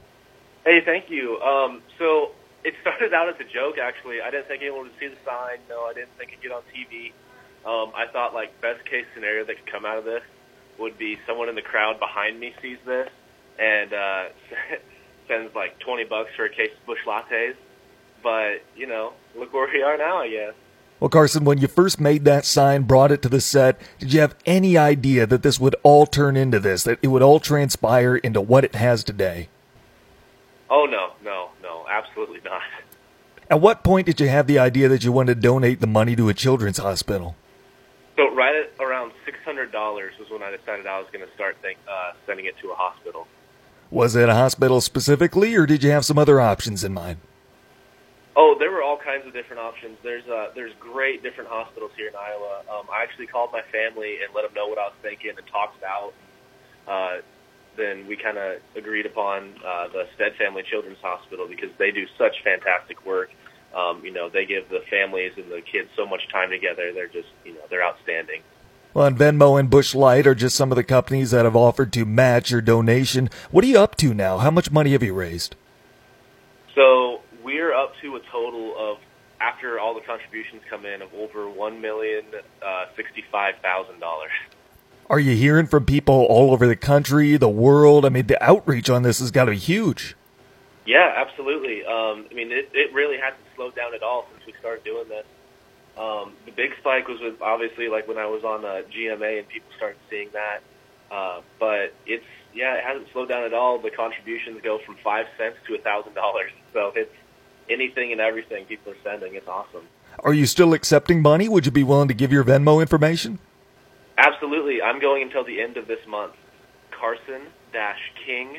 Hey, 0.64 0.80
thank 0.84 1.10
you. 1.10 1.40
Um, 1.42 1.80
so 1.96 2.32
it 2.64 2.74
started 2.80 3.12
out 3.12 3.28
as 3.28 3.36
a 3.38 3.44
joke. 3.44 3.76
Actually, 3.78 4.20
I 4.20 4.30
didn't 4.30 4.48
think 4.48 4.62
anyone 4.62 4.82
would 4.82 4.98
see 4.98 5.08
the 5.08 5.20
sign. 5.24 5.58
No, 5.68 5.84
I 5.84 5.92
didn't 5.92 6.16
think 6.18 6.32
it'd 6.32 6.42
get 6.42 6.52
on 6.52 6.62
TV. 6.74 7.12
Um, 7.64 7.92
I 7.94 8.06
thought 8.12 8.34
like 8.34 8.60
best 8.60 8.84
case 8.84 9.06
scenario 9.14 9.44
that 9.44 9.56
could 9.56 9.72
come 9.72 9.84
out 9.84 9.98
of 9.98 10.04
this 10.04 10.22
would 10.78 10.98
be 10.98 11.18
someone 11.26 11.48
in 11.48 11.54
the 11.54 11.62
crowd 11.62 12.00
behind 12.00 12.40
me 12.40 12.52
sees 12.60 12.78
this 12.84 13.08
and 13.58 13.92
uh, 13.92 14.24
sends 15.28 15.54
like 15.54 15.78
twenty 15.78 16.04
bucks 16.04 16.30
for 16.36 16.44
a 16.44 16.50
case 16.50 16.72
of 16.78 16.86
Busch 16.86 17.04
lattes. 17.06 17.54
But 18.22 18.64
you 18.74 18.86
know, 18.86 19.12
look 19.36 19.52
where 19.52 19.68
we 19.72 19.82
are 19.82 19.96
now. 19.96 20.18
I 20.18 20.28
guess. 20.28 20.54
Well, 21.00 21.10
Carson, 21.10 21.44
when 21.44 21.58
you 21.58 21.68
first 21.68 22.00
made 22.00 22.24
that 22.24 22.46
sign, 22.46 22.84
brought 22.84 23.12
it 23.12 23.20
to 23.22 23.28
the 23.28 23.40
set, 23.40 23.78
did 23.98 24.14
you 24.14 24.20
have 24.20 24.36
any 24.46 24.78
idea 24.78 25.26
that 25.26 25.42
this 25.42 25.58
would 25.60 25.76
all 25.82 26.06
turn 26.06 26.36
into 26.36 26.60
this, 26.60 26.84
that 26.84 26.98
it 27.02 27.08
would 27.08 27.20
all 27.20 27.40
transpire 27.40 28.16
into 28.16 28.40
what 28.40 28.64
it 28.64 28.74
has 28.76 29.04
today? 29.04 29.48
Oh 30.70 30.86
no, 30.86 31.12
no, 31.22 31.50
absolutely 31.90 32.40
not. 32.44 32.62
At 33.50 33.60
what 33.60 33.84
point 33.84 34.06
did 34.06 34.20
you 34.20 34.28
have 34.28 34.46
the 34.46 34.58
idea 34.58 34.88
that 34.88 35.04
you 35.04 35.12
wanted 35.12 35.34
to 35.34 35.40
donate 35.40 35.80
the 35.80 35.86
money 35.86 36.16
to 36.16 36.28
a 36.28 36.34
children's 36.34 36.78
hospital? 36.78 37.36
So 38.16 38.34
right 38.34 38.54
at 38.54 38.84
around 38.84 39.12
six 39.24 39.38
hundred 39.44 39.72
dollars 39.72 40.14
was 40.18 40.30
when 40.30 40.42
I 40.42 40.50
decided 40.56 40.86
I 40.86 40.98
was 40.98 41.08
going 41.12 41.26
to 41.26 41.34
start 41.34 41.56
think, 41.60 41.78
uh, 41.88 42.12
sending 42.26 42.46
it 42.46 42.56
to 42.62 42.70
a 42.70 42.74
hospital. 42.74 43.26
Was 43.90 44.16
it 44.16 44.28
a 44.28 44.34
hospital 44.34 44.80
specifically, 44.80 45.54
or 45.54 45.66
did 45.66 45.82
you 45.82 45.90
have 45.90 46.04
some 46.04 46.18
other 46.18 46.40
options 46.40 46.84
in 46.84 46.94
mind? 46.94 47.18
Oh, 48.36 48.56
there 48.58 48.72
were 48.72 48.82
all 48.82 48.96
kinds 48.96 49.26
of 49.26 49.32
different 49.32 49.60
options. 49.60 49.98
There's 50.02 50.26
uh, 50.26 50.50
there's 50.54 50.72
great 50.80 51.22
different 51.22 51.50
hospitals 51.50 51.92
here 51.96 52.08
in 52.08 52.16
Iowa. 52.16 52.62
Um, 52.70 52.86
I 52.90 53.02
actually 53.02 53.26
called 53.26 53.50
my 53.52 53.62
family 53.70 54.18
and 54.24 54.34
let 54.34 54.42
them 54.42 54.54
know 54.54 54.66
what 54.66 54.78
I 54.78 54.86
was 54.86 54.94
thinking 55.02 55.30
and 55.36 55.46
talked 55.46 55.76
it 55.78 55.84
out. 55.84 56.14
Uh, 56.88 57.22
then 57.76 58.06
we 58.06 58.16
kind 58.16 58.38
of 58.38 58.60
agreed 58.76 59.06
upon 59.06 59.54
uh, 59.64 59.88
the 59.88 60.06
Stead 60.14 60.32
Family 60.36 60.62
Children's 60.62 60.98
Hospital 61.02 61.46
because 61.48 61.70
they 61.78 61.90
do 61.90 62.06
such 62.18 62.42
fantastic 62.42 63.04
work. 63.04 63.30
Um, 63.74 64.04
you 64.04 64.12
know, 64.12 64.28
they 64.28 64.46
give 64.46 64.68
the 64.68 64.80
families 64.88 65.32
and 65.36 65.50
the 65.50 65.60
kids 65.60 65.88
so 65.96 66.06
much 66.06 66.28
time 66.30 66.50
together. 66.50 66.92
They're 66.92 67.08
just, 67.08 67.28
you 67.44 67.54
know, 67.54 67.60
they're 67.68 67.84
outstanding. 67.84 68.42
Well, 68.92 69.06
and 69.06 69.18
Venmo 69.18 69.58
and 69.58 69.68
Busch 69.68 69.92
Light 69.92 70.24
are 70.24 70.36
just 70.36 70.54
some 70.54 70.70
of 70.70 70.76
the 70.76 70.84
companies 70.84 71.32
that 71.32 71.44
have 71.44 71.56
offered 71.56 71.92
to 71.94 72.04
match 72.04 72.52
your 72.52 72.60
donation. 72.60 73.28
What 73.50 73.64
are 73.64 73.66
you 73.66 73.80
up 73.80 73.96
to 73.96 74.14
now? 74.14 74.38
How 74.38 74.52
much 74.52 74.70
money 74.70 74.92
have 74.92 75.02
you 75.02 75.12
raised? 75.12 75.56
So 76.76 77.22
we're 77.42 77.74
up 77.74 77.94
to 78.02 78.14
a 78.14 78.20
total 78.30 78.76
of, 78.78 78.98
after 79.40 79.80
all 79.80 79.94
the 79.94 80.00
contributions 80.00 80.62
come 80.70 80.86
in, 80.86 81.02
of 81.02 81.12
over 81.12 81.50
one 81.50 81.80
million 81.80 82.24
uh, 82.64 82.84
sixty-five 82.94 83.56
thousand 83.60 83.98
dollars. 83.98 84.30
Are 85.10 85.18
you 85.18 85.36
hearing 85.36 85.66
from 85.66 85.84
people 85.84 86.14
all 86.14 86.52
over 86.52 86.66
the 86.66 86.76
country, 86.76 87.36
the 87.36 87.48
world? 87.48 88.04
I 88.04 88.08
mean, 88.08 88.26
the 88.26 88.42
outreach 88.42 88.88
on 88.88 89.02
this 89.02 89.18
has 89.18 89.30
got 89.30 89.44
to 89.44 89.52
be 89.52 89.58
huge. 89.58 90.16
Yeah, 90.86 91.12
absolutely. 91.16 91.84
Um, 91.84 92.26
I 92.30 92.34
mean, 92.34 92.52
it, 92.52 92.70
it 92.72 92.92
really 92.92 93.16
hasn't 93.18 93.42
slowed 93.56 93.74
down 93.74 93.94
at 93.94 94.02
all 94.02 94.26
since 94.32 94.46
we 94.46 94.54
started 94.58 94.84
doing 94.84 95.08
this. 95.08 95.24
Um, 95.96 96.32
the 96.44 96.52
big 96.52 96.72
spike 96.80 97.06
was 97.06 97.20
with 97.20 97.40
obviously 97.40 97.88
like 97.88 98.08
when 98.08 98.18
I 98.18 98.26
was 98.26 98.42
on 98.44 98.64
uh, 98.64 98.82
GMA 98.90 99.38
and 99.38 99.48
people 99.48 99.68
started 99.76 99.98
seeing 100.10 100.28
that. 100.32 100.60
Uh, 101.10 101.40
but 101.60 101.94
it's 102.06 102.24
yeah, 102.52 102.74
it 102.74 102.84
hasn't 102.84 103.08
slowed 103.12 103.28
down 103.28 103.44
at 103.44 103.54
all. 103.54 103.78
The 103.78 103.90
contributions 103.90 104.60
go 104.62 104.78
from 104.84 104.96
five 105.04 105.26
cents 105.38 105.56
to 105.68 105.74
a 105.74 105.78
thousand 105.78 106.14
dollars, 106.14 106.50
so 106.72 106.92
it's 106.96 107.14
anything 107.68 108.12
and 108.12 108.20
everything 108.20 108.64
people 108.64 108.92
are 108.92 108.96
sending. 109.04 109.34
It's 109.34 109.48
awesome. 109.48 109.86
Are 110.20 110.34
you 110.34 110.46
still 110.46 110.72
accepting 110.72 111.22
money? 111.22 111.48
Would 111.48 111.66
you 111.66 111.72
be 111.72 111.82
willing 111.82 112.08
to 112.08 112.14
give 112.14 112.32
your 112.32 112.44
Venmo 112.44 112.80
information? 112.80 113.38
Absolutely. 114.18 114.80
I'm 114.82 115.00
going 115.00 115.22
until 115.22 115.44
the 115.44 115.60
end 115.60 115.76
of 115.76 115.86
this 115.86 116.06
month. 116.06 116.34
Carson 116.90 117.42
King 118.26 118.58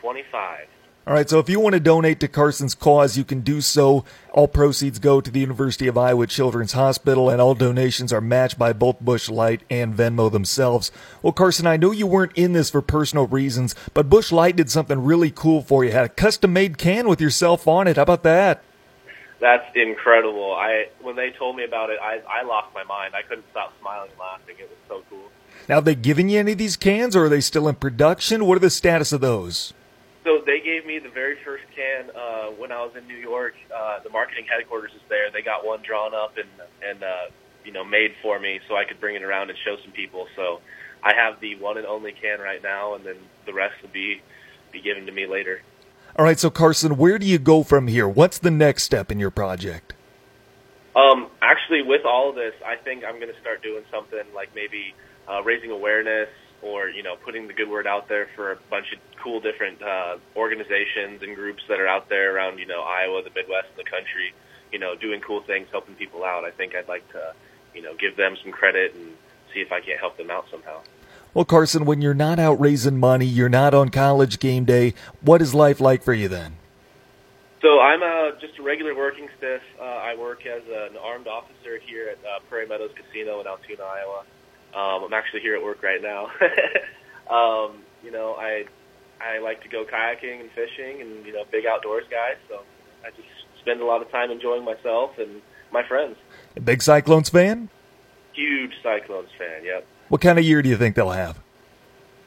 25. 0.00 0.66
All 1.06 1.14
right, 1.14 1.30
so 1.30 1.38
if 1.38 1.48
you 1.48 1.60
want 1.60 1.74
to 1.74 1.80
donate 1.80 2.18
to 2.18 2.26
Carson's 2.26 2.74
cause, 2.74 3.16
you 3.16 3.22
can 3.22 3.40
do 3.42 3.60
so. 3.60 4.04
All 4.32 4.48
proceeds 4.48 4.98
go 4.98 5.20
to 5.20 5.30
the 5.30 5.38
University 5.38 5.86
of 5.86 5.96
Iowa 5.96 6.26
Children's 6.26 6.72
Hospital, 6.72 7.30
and 7.30 7.40
all 7.40 7.54
donations 7.54 8.12
are 8.12 8.20
matched 8.20 8.58
by 8.58 8.72
both 8.72 8.98
Busch 8.98 9.28
Light 9.28 9.60
and 9.70 9.94
Venmo 9.94 10.32
themselves. 10.32 10.90
Well, 11.22 11.32
Carson, 11.32 11.64
I 11.64 11.76
know 11.76 11.92
you 11.92 12.08
weren't 12.08 12.32
in 12.34 12.54
this 12.54 12.70
for 12.70 12.82
personal 12.82 13.28
reasons, 13.28 13.76
but 13.94 14.10
Busch 14.10 14.32
Light 14.32 14.56
did 14.56 14.68
something 14.68 15.04
really 15.04 15.30
cool 15.30 15.62
for 15.62 15.84
you. 15.84 15.92
Had 15.92 16.06
a 16.06 16.08
custom 16.08 16.52
made 16.52 16.76
can 16.76 17.08
with 17.08 17.20
yourself 17.20 17.68
on 17.68 17.86
it. 17.86 17.94
How 17.94 18.02
about 18.02 18.24
that? 18.24 18.64
That's 19.46 19.76
incredible. 19.76 20.54
I 20.56 20.88
when 21.00 21.14
they 21.14 21.30
told 21.30 21.54
me 21.54 21.62
about 21.62 21.90
it, 21.90 22.00
I 22.02 22.18
I 22.28 22.42
lost 22.42 22.74
my 22.74 22.82
mind. 22.82 23.14
I 23.14 23.22
couldn't 23.22 23.46
stop 23.52 23.72
smiling 23.80 24.10
and 24.10 24.18
laughing. 24.18 24.56
It 24.58 24.68
was 24.68 24.78
so 24.88 25.04
cool. 25.08 25.30
Now, 25.68 25.76
have 25.76 25.84
they 25.84 25.94
given 25.94 26.28
you 26.28 26.40
any 26.40 26.50
of 26.50 26.58
these 26.58 26.76
cans, 26.76 27.14
or 27.14 27.26
are 27.26 27.28
they 27.28 27.40
still 27.40 27.68
in 27.68 27.76
production? 27.76 28.46
What 28.46 28.56
are 28.56 28.58
the 28.58 28.70
status 28.70 29.12
of 29.12 29.20
those? 29.20 29.72
So 30.24 30.42
they 30.44 30.58
gave 30.58 30.84
me 30.84 30.98
the 30.98 31.10
very 31.10 31.36
first 31.44 31.62
can 31.76 32.10
uh, 32.10 32.46
when 32.58 32.72
I 32.72 32.82
was 32.82 32.96
in 32.96 33.06
New 33.06 33.18
York. 33.18 33.54
Uh, 33.72 34.00
the 34.02 34.10
marketing 34.10 34.46
headquarters 34.50 34.90
is 34.96 35.02
there. 35.08 35.30
They 35.30 35.42
got 35.42 35.64
one 35.64 35.80
drawn 35.86 36.12
up 36.12 36.36
and 36.38 36.50
and 36.84 37.04
uh, 37.04 37.30
you 37.64 37.70
know 37.70 37.84
made 37.84 38.16
for 38.22 38.40
me 38.40 38.58
so 38.66 38.74
I 38.74 38.84
could 38.84 38.98
bring 38.98 39.14
it 39.14 39.22
around 39.22 39.50
and 39.50 39.58
show 39.64 39.76
some 39.80 39.92
people. 39.92 40.26
So 40.34 40.60
I 41.04 41.14
have 41.14 41.38
the 41.38 41.54
one 41.54 41.78
and 41.78 41.86
only 41.86 42.10
can 42.10 42.40
right 42.40 42.64
now, 42.64 42.96
and 42.96 43.06
then 43.06 43.18
the 43.46 43.54
rest 43.54 43.80
will 43.80 43.94
be 43.94 44.20
be 44.72 44.82
given 44.82 45.06
to 45.06 45.12
me 45.12 45.28
later. 45.28 45.62
All 46.18 46.24
right, 46.24 46.38
so 46.38 46.48
Carson, 46.48 46.96
where 46.96 47.18
do 47.18 47.26
you 47.26 47.38
go 47.38 47.62
from 47.62 47.88
here? 47.88 48.08
What's 48.08 48.38
the 48.38 48.50
next 48.50 48.84
step 48.84 49.12
in 49.12 49.20
your 49.20 49.30
project? 49.30 49.92
Um, 50.94 51.28
actually, 51.42 51.82
with 51.82 52.06
all 52.06 52.30
of 52.30 52.36
this, 52.36 52.54
I 52.64 52.76
think 52.76 53.04
I'm 53.04 53.20
going 53.20 53.32
to 53.32 53.38
start 53.38 53.62
doing 53.62 53.84
something 53.90 54.24
like 54.34 54.48
maybe 54.54 54.94
uh, 55.28 55.42
raising 55.42 55.70
awareness 55.70 56.30
or 56.62 56.88
you 56.88 57.02
know 57.02 57.16
putting 57.16 57.48
the 57.48 57.52
good 57.52 57.68
word 57.68 57.86
out 57.86 58.08
there 58.08 58.28
for 58.34 58.52
a 58.52 58.56
bunch 58.70 58.86
of 58.94 59.22
cool 59.22 59.40
different 59.40 59.82
uh, 59.82 60.16
organizations 60.34 61.22
and 61.22 61.36
groups 61.36 61.62
that 61.68 61.80
are 61.80 61.86
out 61.86 62.08
there 62.08 62.34
around 62.34 62.58
you 62.58 62.66
know 62.66 62.80
Iowa, 62.80 63.22
the 63.22 63.28
Midwest, 63.28 63.68
and 63.76 63.84
the 63.84 63.90
country. 63.90 64.32
You 64.72 64.78
know, 64.78 64.96
doing 64.96 65.20
cool 65.20 65.42
things, 65.42 65.68
helping 65.70 65.96
people 65.96 66.24
out. 66.24 66.44
I 66.44 66.50
think 66.50 66.74
I'd 66.74 66.88
like 66.88 67.06
to 67.12 67.34
you 67.74 67.82
know 67.82 67.94
give 67.94 68.16
them 68.16 68.38
some 68.42 68.52
credit 68.52 68.94
and 68.94 69.12
see 69.52 69.60
if 69.60 69.70
I 69.70 69.80
can't 69.82 70.00
help 70.00 70.16
them 70.16 70.30
out 70.30 70.46
somehow. 70.50 70.80
Well, 71.36 71.44
Carson, 71.44 71.84
when 71.84 72.00
you're 72.00 72.14
not 72.14 72.38
out 72.38 72.58
raising 72.58 72.96
money, 72.96 73.26
you're 73.26 73.50
not 73.50 73.74
on 73.74 73.90
college 73.90 74.38
game 74.38 74.64
day. 74.64 74.94
What 75.20 75.42
is 75.42 75.52
life 75.54 75.82
like 75.82 76.02
for 76.02 76.14
you 76.14 76.28
then? 76.28 76.56
So 77.60 77.78
I'm 77.78 78.02
uh, 78.02 78.40
just 78.40 78.58
a 78.58 78.62
regular 78.62 78.96
working 78.96 79.28
stiff. 79.36 79.60
Uh, 79.78 79.84
I 79.84 80.16
work 80.16 80.46
as 80.46 80.62
an 80.66 80.96
armed 80.96 81.26
officer 81.26 81.78
here 81.84 82.08
at 82.08 82.16
uh, 82.24 82.40
Prairie 82.48 82.66
Meadows 82.66 82.92
Casino 82.96 83.38
in 83.42 83.46
Altoona, 83.46 83.82
Iowa. 83.82 84.20
Um, 84.72 85.04
I'm 85.04 85.12
actually 85.12 85.40
here 85.42 85.54
at 85.54 85.62
work 85.62 85.82
right 85.82 86.00
now. 86.00 86.30
um, 87.30 87.82
you 88.02 88.10
know, 88.10 88.32
I 88.32 88.64
I 89.20 89.40
like 89.40 89.62
to 89.64 89.68
go 89.68 89.84
kayaking 89.84 90.40
and 90.40 90.50
fishing, 90.52 91.02
and 91.02 91.26
you 91.26 91.34
know, 91.34 91.44
big 91.52 91.66
outdoors 91.66 92.04
guy. 92.10 92.36
So 92.48 92.62
I 93.04 93.10
just 93.10 93.28
spend 93.60 93.82
a 93.82 93.84
lot 93.84 94.00
of 94.00 94.10
time 94.10 94.30
enjoying 94.30 94.64
myself 94.64 95.18
and 95.18 95.42
my 95.70 95.86
friends. 95.86 96.16
A 96.56 96.60
big 96.60 96.80
Cyclones 96.80 97.28
fan? 97.28 97.68
Huge 98.32 98.72
Cyclones 98.82 99.28
fan. 99.36 99.66
Yep. 99.66 99.86
What 100.08 100.20
kind 100.20 100.38
of 100.38 100.44
year 100.44 100.62
do 100.62 100.68
you 100.68 100.76
think 100.76 100.94
they'll 100.94 101.10
have? 101.10 101.40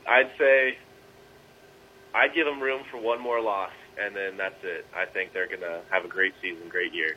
I'd 0.08 0.30
say 0.38 0.78
I'd 2.14 2.34
give 2.34 2.46
them 2.46 2.60
room 2.60 2.84
for 2.92 2.98
one 2.98 3.22
more 3.22 3.42
loss, 3.42 3.72
and 4.00 4.16
then 4.16 4.38
that's 4.38 4.62
it. 4.64 4.86
I 4.96 5.06
think 5.06 5.34
they're 5.34 5.48
gonna 5.48 5.82
have 5.90 6.04
a 6.04 6.08
great 6.08 6.34
season, 6.42 6.68
great 6.70 6.94
year. 6.94 7.16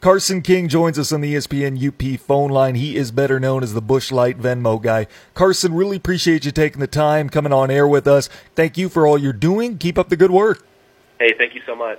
Carson 0.00 0.42
King 0.42 0.68
joins 0.68 0.98
us 0.98 1.10
on 1.10 1.22
the 1.22 1.34
ESPN 1.34 1.76
UP 1.82 2.20
phone 2.20 2.50
line. 2.50 2.74
He 2.74 2.96
is 2.96 3.10
better 3.10 3.40
known 3.40 3.62
as 3.62 3.72
the 3.72 3.80
Busch 3.80 4.12
Light 4.12 4.38
Venmo 4.38 4.80
guy. 4.80 5.06
Carson, 5.32 5.72
really 5.72 5.96
appreciate 5.96 6.44
you 6.44 6.52
taking 6.52 6.80
the 6.80 6.86
time, 6.86 7.30
coming 7.30 7.52
on 7.52 7.70
air 7.70 7.88
with 7.88 8.06
us. 8.06 8.28
Thank 8.54 8.76
you 8.76 8.88
for 8.90 9.06
all 9.06 9.16
you're 9.16 9.32
doing. 9.32 9.78
Keep 9.78 9.98
up 9.98 10.10
the 10.10 10.16
good 10.16 10.30
work. 10.30 10.66
Hey, 11.18 11.34
thank 11.38 11.54
you 11.54 11.62
so 11.64 11.74
much. 11.74 11.98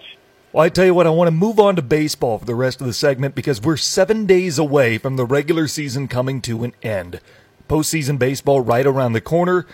Well, 0.54 0.64
I 0.64 0.70
tell 0.70 0.86
you 0.86 0.94
what, 0.94 1.08
I 1.08 1.10
want 1.10 1.28
to 1.28 1.32
move 1.32 1.60
on 1.60 1.76
to 1.76 1.82
baseball 1.82 2.38
for 2.38 2.46
the 2.46 2.56
rest 2.56 2.80
of 2.80 2.88
the 2.88 2.94
segment 2.94 3.36
because 3.36 3.62
we're 3.62 3.78
seven 3.78 4.26
days 4.26 4.60
away 4.60 4.98
from 4.98 5.16
the 5.16 5.26
regular 5.26 5.68
season 5.68 6.08
coming 6.08 6.40
to 6.44 6.64
an 6.64 6.74
end. 6.84 7.20
Postseason 7.68 8.18
baseball 8.20 8.62
right 8.62 8.86
around 8.86 9.14
the 9.14 9.22
corner, 9.22 9.66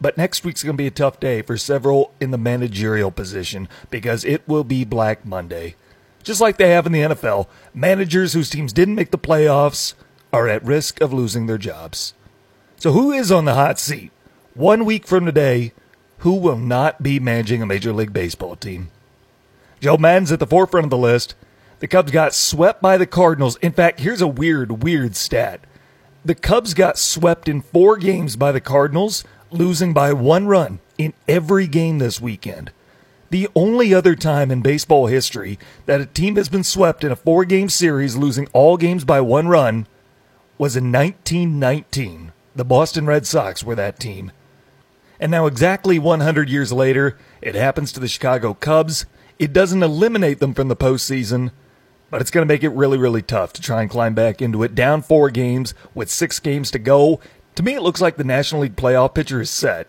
but 0.00 0.16
next 0.16 0.44
week's 0.44 0.62
going 0.62 0.76
to 0.76 0.82
be 0.82 0.86
a 0.86 0.90
tough 0.90 1.20
day 1.20 1.42
for 1.42 1.56
several 1.56 2.12
in 2.20 2.30
the 2.30 2.38
managerial 2.38 3.10
position 3.10 3.68
because 3.90 4.24
it 4.24 4.46
will 4.48 4.64
be 4.64 4.84
Black 4.84 5.24
Monday. 5.24 5.76
Just 6.22 6.40
like 6.40 6.56
they 6.56 6.70
have 6.70 6.86
in 6.86 6.92
the 6.92 7.00
NFL, 7.00 7.46
managers 7.74 8.32
whose 8.32 8.50
teams 8.50 8.72
didn't 8.72 8.94
make 8.94 9.10
the 9.10 9.18
playoffs 9.18 9.94
are 10.32 10.48
at 10.48 10.64
risk 10.64 11.00
of 11.00 11.12
losing 11.12 11.46
their 11.46 11.58
jobs. 11.58 12.14
So, 12.76 12.92
who 12.92 13.12
is 13.12 13.30
on 13.30 13.44
the 13.44 13.54
hot 13.54 13.78
seat? 13.78 14.10
One 14.54 14.84
week 14.84 15.06
from 15.06 15.24
today, 15.24 15.72
who 16.18 16.34
will 16.34 16.58
not 16.58 17.02
be 17.02 17.18
managing 17.18 17.62
a 17.62 17.66
Major 17.66 17.92
League 17.92 18.12
Baseball 18.12 18.56
team? 18.56 18.90
Joe 19.80 19.96
Maddon's 19.96 20.30
at 20.30 20.38
the 20.38 20.46
forefront 20.46 20.84
of 20.84 20.90
the 20.90 20.98
list. 20.98 21.34
The 21.80 21.88
Cubs 21.88 22.12
got 22.12 22.34
swept 22.34 22.80
by 22.80 22.96
the 22.96 23.06
Cardinals. 23.06 23.56
In 23.56 23.72
fact, 23.72 23.98
here's 23.98 24.20
a 24.20 24.28
weird, 24.28 24.84
weird 24.84 25.16
stat. 25.16 25.60
The 26.24 26.36
Cubs 26.36 26.72
got 26.72 26.98
swept 26.98 27.48
in 27.48 27.62
four 27.62 27.96
games 27.96 28.36
by 28.36 28.52
the 28.52 28.60
Cardinals, 28.60 29.24
losing 29.50 29.92
by 29.92 30.12
one 30.12 30.46
run 30.46 30.78
in 30.96 31.14
every 31.26 31.66
game 31.66 31.98
this 31.98 32.20
weekend. 32.20 32.70
The 33.30 33.48
only 33.56 33.92
other 33.92 34.14
time 34.14 34.52
in 34.52 34.62
baseball 34.62 35.08
history 35.08 35.58
that 35.86 36.00
a 36.00 36.06
team 36.06 36.36
has 36.36 36.48
been 36.48 36.62
swept 36.62 37.02
in 37.02 37.10
a 37.10 37.16
four 37.16 37.44
game 37.44 37.68
series, 37.68 38.14
losing 38.14 38.46
all 38.52 38.76
games 38.76 39.04
by 39.04 39.20
one 39.20 39.48
run, 39.48 39.88
was 40.58 40.76
in 40.76 40.92
1919. 40.92 42.30
The 42.54 42.64
Boston 42.64 43.06
Red 43.06 43.26
Sox 43.26 43.64
were 43.64 43.74
that 43.74 43.98
team. 43.98 44.30
And 45.18 45.32
now, 45.32 45.46
exactly 45.46 45.98
100 45.98 46.48
years 46.48 46.72
later, 46.72 47.18
it 47.40 47.56
happens 47.56 47.90
to 47.92 48.00
the 48.00 48.06
Chicago 48.06 48.54
Cubs. 48.54 49.06
It 49.40 49.52
doesn't 49.52 49.82
eliminate 49.82 50.38
them 50.38 50.54
from 50.54 50.68
the 50.68 50.76
postseason, 50.76 51.50
but 52.12 52.20
it's 52.20 52.30
going 52.30 52.46
to 52.46 52.54
make 52.54 52.62
it 52.62 52.68
really, 52.68 52.98
really 52.98 53.22
tough 53.22 53.54
to 53.54 53.62
try 53.62 53.80
and 53.80 53.90
climb 53.90 54.12
back 54.12 54.42
into 54.42 54.62
it. 54.62 54.74
Down 54.74 55.00
four 55.00 55.30
games 55.30 55.72
with 55.94 56.10
six 56.10 56.38
games 56.38 56.70
to 56.72 56.78
go. 56.78 57.20
To 57.54 57.62
me, 57.62 57.74
it 57.74 57.80
looks 57.80 58.02
like 58.02 58.18
the 58.18 58.22
National 58.22 58.60
League 58.60 58.76
playoff 58.76 59.14
picture 59.14 59.40
is 59.40 59.48
set. 59.48 59.86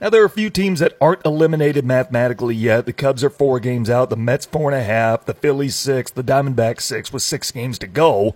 Now, 0.00 0.08
there 0.08 0.22
are 0.22 0.26
a 0.26 0.30
few 0.30 0.48
teams 0.48 0.80
that 0.80 0.96
aren't 1.02 1.24
eliminated 1.26 1.84
mathematically 1.84 2.54
yet. 2.54 2.86
The 2.86 2.94
Cubs 2.94 3.22
are 3.22 3.28
four 3.28 3.60
games 3.60 3.90
out, 3.90 4.08
the 4.08 4.16
Mets 4.16 4.46
four 4.46 4.72
and 4.72 4.80
a 4.80 4.84
half, 4.84 5.26
the 5.26 5.34
Phillies 5.34 5.76
six, 5.76 6.10
the 6.10 6.24
Diamondbacks 6.24 6.80
six 6.80 7.12
with 7.12 7.22
six 7.22 7.50
games 7.50 7.78
to 7.80 7.86
go. 7.86 8.34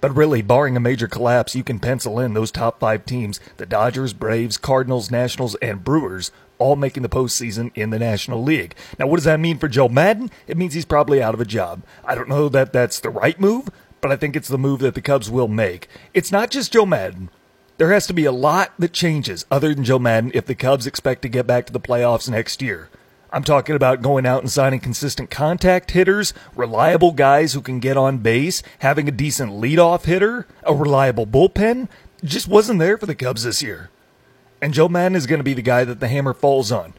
But 0.00 0.14
really, 0.14 0.42
barring 0.42 0.76
a 0.76 0.80
major 0.80 1.08
collapse, 1.08 1.56
you 1.56 1.64
can 1.64 1.80
pencil 1.80 2.20
in 2.20 2.34
those 2.34 2.52
top 2.52 2.78
five 2.78 3.04
teams 3.04 3.40
the 3.56 3.66
Dodgers, 3.66 4.12
Braves, 4.12 4.58
Cardinals, 4.58 5.10
Nationals, 5.10 5.56
and 5.56 5.82
Brewers 5.82 6.30
all 6.62 6.76
making 6.76 7.02
the 7.02 7.08
postseason 7.08 7.72
in 7.74 7.90
the 7.90 7.98
National 7.98 8.42
League. 8.42 8.74
Now, 8.98 9.08
what 9.08 9.16
does 9.16 9.24
that 9.24 9.40
mean 9.40 9.58
for 9.58 9.68
Joe 9.68 9.88
Maddon? 9.88 10.30
It 10.46 10.56
means 10.56 10.74
he's 10.74 10.84
probably 10.84 11.22
out 11.22 11.34
of 11.34 11.40
a 11.40 11.44
job. 11.44 11.82
I 12.04 12.14
don't 12.14 12.28
know 12.28 12.48
that 12.48 12.72
that's 12.72 13.00
the 13.00 13.10
right 13.10 13.38
move, 13.40 13.68
but 14.00 14.12
I 14.12 14.16
think 14.16 14.36
it's 14.36 14.48
the 14.48 14.58
move 14.58 14.80
that 14.80 14.94
the 14.94 15.02
Cubs 15.02 15.30
will 15.30 15.48
make. 15.48 15.88
It's 16.14 16.32
not 16.32 16.50
just 16.50 16.72
Joe 16.72 16.86
Maddon. 16.86 17.30
There 17.78 17.92
has 17.92 18.06
to 18.06 18.14
be 18.14 18.24
a 18.24 18.32
lot 18.32 18.72
that 18.78 18.92
changes 18.92 19.44
other 19.50 19.74
than 19.74 19.82
Joe 19.82 19.98
Maddon 19.98 20.30
if 20.34 20.46
the 20.46 20.54
Cubs 20.54 20.86
expect 20.86 21.22
to 21.22 21.28
get 21.28 21.46
back 21.46 21.66
to 21.66 21.72
the 21.72 21.80
playoffs 21.80 22.28
next 22.28 22.62
year. 22.62 22.88
I'm 23.34 23.42
talking 23.42 23.74
about 23.74 24.02
going 24.02 24.26
out 24.26 24.42
and 24.42 24.50
signing 24.50 24.80
consistent 24.80 25.30
contact 25.30 25.92
hitters, 25.92 26.34
reliable 26.54 27.12
guys 27.12 27.54
who 27.54 27.62
can 27.62 27.80
get 27.80 27.96
on 27.96 28.18
base, 28.18 28.62
having 28.80 29.08
a 29.08 29.12
decent 29.12 29.52
leadoff 29.52 30.04
hitter, 30.04 30.46
a 30.62 30.74
reliable 30.74 31.26
bullpen. 31.26 31.88
Just 32.22 32.46
wasn't 32.46 32.78
there 32.78 32.98
for 32.98 33.06
the 33.06 33.14
Cubs 33.14 33.44
this 33.44 33.62
year. 33.62 33.88
And 34.62 34.72
Joe 34.72 34.88
Maddon 34.88 35.16
is 35.16 35.26
going 35.26 35.40
to 35.40 35.44
be 35.44 35.54
the 35.54 35.60
guy 35.60 35.82
that 35.82 35.98
the 35.98 36.06
hammer 36.06 36.32
falls 36.32 36.70
on. 36.70 36.94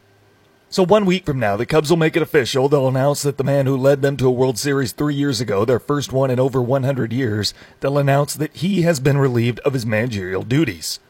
So 0.68 0.84
one 0.84 1.06
week 1.06 1.24
from 1.24 1.38
now, 1.38 1.56
the 1.56 1.64
Cubs 1.64 1.88
will 1.88 1.96
make 1.96 2.14
it 2.14 2.22
official. 2.22 2.68
They'll 2.68 2.88
announce 2.88 3.22
that 3.22 3.38
the 3.38 3.44
man 3.44 3.64
who 3.64 3.76
led 3.76 4.02
them 4.02 4.16
to 4.18 4.26
a 4.26 4.30
World 4.30 4.58
Series 4.58 4.92
three 4.92 5.14
years 5.14 5.40
ago, 5.40 5.64
their 5.64 5.78
first 5.78 6.12
one 6.12 6.30
in 6.30 6.38
over 6.38 6.60
100 6.60 7.12
years, 7.12 7.54
they'll 7.80 7.96
announce 7.96 8.34
that 8.34 8.54
he 8.56 8.82
has 8.82 9.00
been 9.00 9.16
relieved 9.16 9.60
of 9.60 9.72
his 9.72 9.86
managerial 9.86 10.42
duties. 10.42 11.00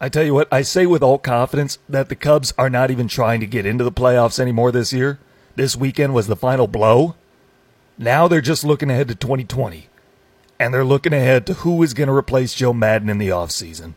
I 0.00 0.08
tell 0.08 0.24
you 0.24 0.32
what, 0.32 0.48
I 0.50 0.62
say 0.62 0.86
with 0.86 1.02
all 1.02 1.18
confidence 1.18 1.78
that 1.88 2.08
the 2.08 2.16
Cubs 2.16 2.54
are 2.56 2.70
not 2.70 2.90
even 2.90 3.06
trying 3.06 3.40
to 3.40 3.46
get 3.46 3.66
into 3.66 3.84
the 3.84 3.92
playoffs 3.92 4.40
anymore 4.40 4.72
this 4.72 4.92
year. 4.92 5.18
This 5.54 5.76
weekend 5.76 6.14
was 6.14 6.28
the 6.28 6.36
final 6.36 6.66
blow. 6.66 7.14
Now 7.98 8.26
they're 8.26 8.40
just 8.40 8.64
looking 8.64 8.90
ahead 8.90 9.08
to 9.08 9.14
2020. 9.14 9.88
And 10.58 10.72
they're 10.72 10.84
looking 10.84 11.12
ahead 11.12 11.46
to 11.46 11.54
who 11.54 11.82
is 11.82 11.94
going 11.94 12.08
to 12.08 12.14
replace 12.14 12.54
Joe 12.54 12.72
Maddon 12.72 13.10
in 13.10 13.18
the 13.18 13.28
offseason. 13.28 13.94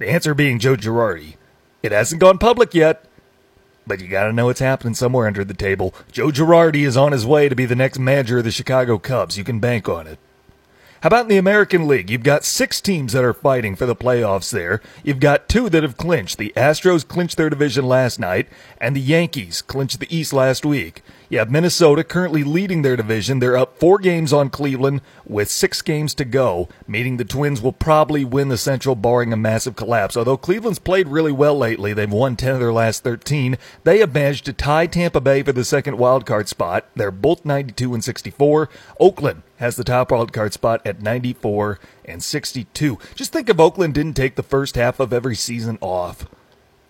The 0.00 0.08
answer 0.08 0.32
being 0.32 0.58
Joe 0.58 0.76
Girardi. 0.76 1.34
It 1.82 1.92
hasn't 1.92 2.22
gone 2.22 2.38
public 2.38 2.74
yet, 2.74 3.04
but 3.86 4.00
you 4.00 4.08
got 4.08 4.28
to 4.28 4.32
know 4.32 4.48
it's 4.48 4.60
happening 4.60 4.94
somewhere 4.94 5.26
under 5.26 5.44
the 5.44 5.52
table. 5.52 5.94
Joe 6.10 6.28
Girardi 6.28 6.86
is 6.86 6.96
on 6.96 7.12
his 7.12 7.26
way 7.26 7.50
to 7.50 7.54
be 7.54 7.66
the 7.66 7.76
next 7.76 7.98
manager 7.98 8.38
of 8.38 8.44
the 8.44 8.50
Chicago 8.50 8.98
Cubs. 8.98 9.36
You 9.36 9.44
can 9.44 9.60
bank 9.60 9.90
on 9.90 10.06
it. 10.06 10.18
How 11.02 11.08
about 11.08 11.24
in 11.24 11.28
the 11.28 11.36
American 11.36 11.86
League? 11.86 12.08
You've 12.08 12.22
got 12.22 12.46
six 12.46 12.80
teams 12.80 13.12
that 13.12 13.24
are 13.24 13.34
fighting 13.34 13.76
for 13.76 13.84
the 13.84 13.94
playoffs 13.94 14.50
there. 14.50 14.80
You've 15.04 15.20
got 15.20 15.50
two 15.50 15.68
that 15.68 15.82
have 15.82 15.98
clinched. 15.98 16.38
The 16.38 16.54
Astros 16.56 17.06
clinched 17.06 17.36
their 17.36 17.50
division 17.50 17.84
last 17.84 18.18
night, 18.18 18.48
and 18.78 18.96
the 18.96 19.02
Yankees 19.02 19.60
clinched 19.60 20.00
the 20.00 20.14
East 20.14 20.32
last 20.32 20.64
week. 20.64 21.02
Have 21.38 21.50
Minnesota 21.50 22.02
currently 22.02 22.42
leading 22.42 22.82
their 22.82 22.96
division. 22.96 23.38
They're 23.38 23.56
up 23.56 23.78
four 23.78 23.98
games 23.98 24.32
on 24.32 24.50
Cleveland 24.50 25.00
with 25.24 25.48
six 25.48 25.80
games 25.80 26.12
to 26.14 26.24
go, 26.24 26.68
meaning 26.88 27.16
the 27.16 27.24
Twins 27.24 27.62
will 27.62 27.72
probably 27.72 28.24
win 28.24 28.48
the 28.48 28.58
Central 28.58 28.96
barring 28.96 29.32
a 29.32 29.36
massive 29.36 29.76
collapse. 29.76 30.16
Although 30.16 30.36
Cleveland's 30.36 30.80
played 30.80 31.06
really 31.06 31.30
well 31.30 31.56
lately, 31.56 31.92
they've 31.92 32.10
won 32.10 32.34
10 32.34 32.54
of 32.54 32.60
their 32.60 32.72
last 32.72 33.04
13. 33.04 33.56
They 33.84 34.00
have 34.00 34.12
managed 34.12 34.44
to 34.46 34.52
tie 34.52 34.86
Tampa 34.86 35.20
Bay 35.20 35.44
for 35.44 35.52
the 35.52 35.64
second 35.64 35.98
wild 35.98 36.26
card 36.26 36.48
spot. 36.48 36.86
They're 36.96 37.12
both 37.12 37.44
92 37.44 37.94
and 37.94 38.02
64. 38.02 38.68
Oakland 38.98 39.42
has 39.58 39.76
the 39.76 39.84
top 39.84 40.10
wild 40.10 40.32
card 40.32 40.52
spot 40.52 40.82
at 40.84 41.00
94 41.00 41.78
and 42.06 42.22
62. 42.24 42.98
Just 43.14 43.32
think 43.32 43.48
if 43.48 43.60
Oakland 43.60 43.94
didn't 43.94 44.14
take 44.14 44.34
the 44.34 44.42
first 44.42 44.74
half 44.74 44.98
of 44.98 45.12
every 45.12 45.36
season 45.36 45.78
off 45.80 46.26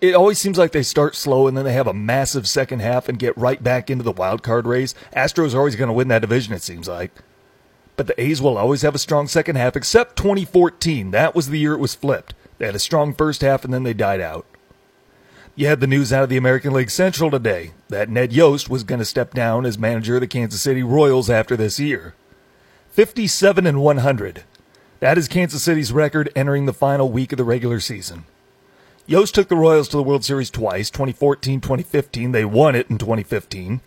it 0.01 0.15
always 0.15 0.39
seems 0.39 0.57
like 0.57 0.71
they 0.71 0.81
start 0.81 1.15
slow 1.15 1.47
and 1.47 1.55
then 1.55 1.63
they 1.63 1.73
have 1.73 1.87
a 1.87 1.93
massive 1.93 2.47
second 2.49 2.81
half 2.81 3.07
and 3.07 3.19
get 3.19 3.37
right 3.37 3.63
back 3.63 3.89
into 3.91 4.03
the 4.03 4.11
wild 4.11 4.41
card 4.41 4.65
race. 4.65 4.95
Astros 5.15 5.53
are 5.53 5.59
always 5.59 5.75
going 5.75 5.89
to 5.89 5.93
win 5.93 6.07
that 6.07 6.23
division, 6.23 6.53
it 6.53 6.63
seems 6.63 6.87
like. 6.87 7.11
But 7.95 8.07
the 8.07 8.19
A's 8.19 8.41
will 8.41 8.57
always 8.57 8.81
have 8.81 8.95
a 8.95 8.99
strong 8.99 9.27
second 9.27 9.57
half, 9.57 9.75
except 9.75 10.15
2014. 10.15 11.11
That 11.11 11.35
was 11.35 11.49
the 11.49 11.59
year 11.59 11.73
it 11.73 11.79
was 11.79 11.93
flipped. 11.93 12.33
They 12.57 12.65
had 12.65 12.75
a 12.75 12.79
strong 12.79 13.13
first 13.13 13.41
half 13.41 13.63
and 13.63 13.71
then 13.71 13.83
they 13.83 13.93
died 13.93 14.21
out. 14.21 14.47
You 15.55 15.67
had 15.67 15.81
the 15.81 15.87
news 15.87 16.11
out 16.11 16.23
of 16.23 16.29
the 16.29 16.37
American 16.37 16.73
League 16.73 16.89
Central 16.89 17.29
today 17.29 17.71
that 17.89 18.09
Ned 18.09 18.33
Yost 18.33 18.69
was 18.69 18.83
going 18.83 18.99
to 18.99 19.05
step 19.05 19.35
down 19.35 19.67
as 19.67 19.77
manager 19.77 20.15
of 20.15 20.21
the 20.21 20.27
Kansas 20.27 20.61
City 20.61 20.81
Royals 20.81 21.29
after 21.29 21.55
this 21.55 21.79
year. 21.79 22.15
57 22.89 23.67
and 23.67 23.81
100. 23.81 24.43
That 24.99 25.17
is 25.17 25.27
Kansas 25.27 25.61
City's 25.61 25.91
record 25.91 26.31
entering 26.35 26.65
the 26.65 26.73
final 26.73 27.11
week 27.11 27.31
of 27.33 27.37
the 27.37 27.43
regular 27.43 27.79
season. 27.79 28.25
Yost 29.07 29.35
took 29.35 29.47
the 29.47 29.55
Royals 29.55 29.87
to 29.89 29.97
the 29.97 30.03
World 30.03 30.23
Series 30.23 30.49
twice, 30.49 30.89
2014, 30.89 31.61
2015. 31.61 32.31
They 32.31 32.45
won 32.45 32.75
it 32.75 32.89
in 32.89 32.97
2015 32.97 33.81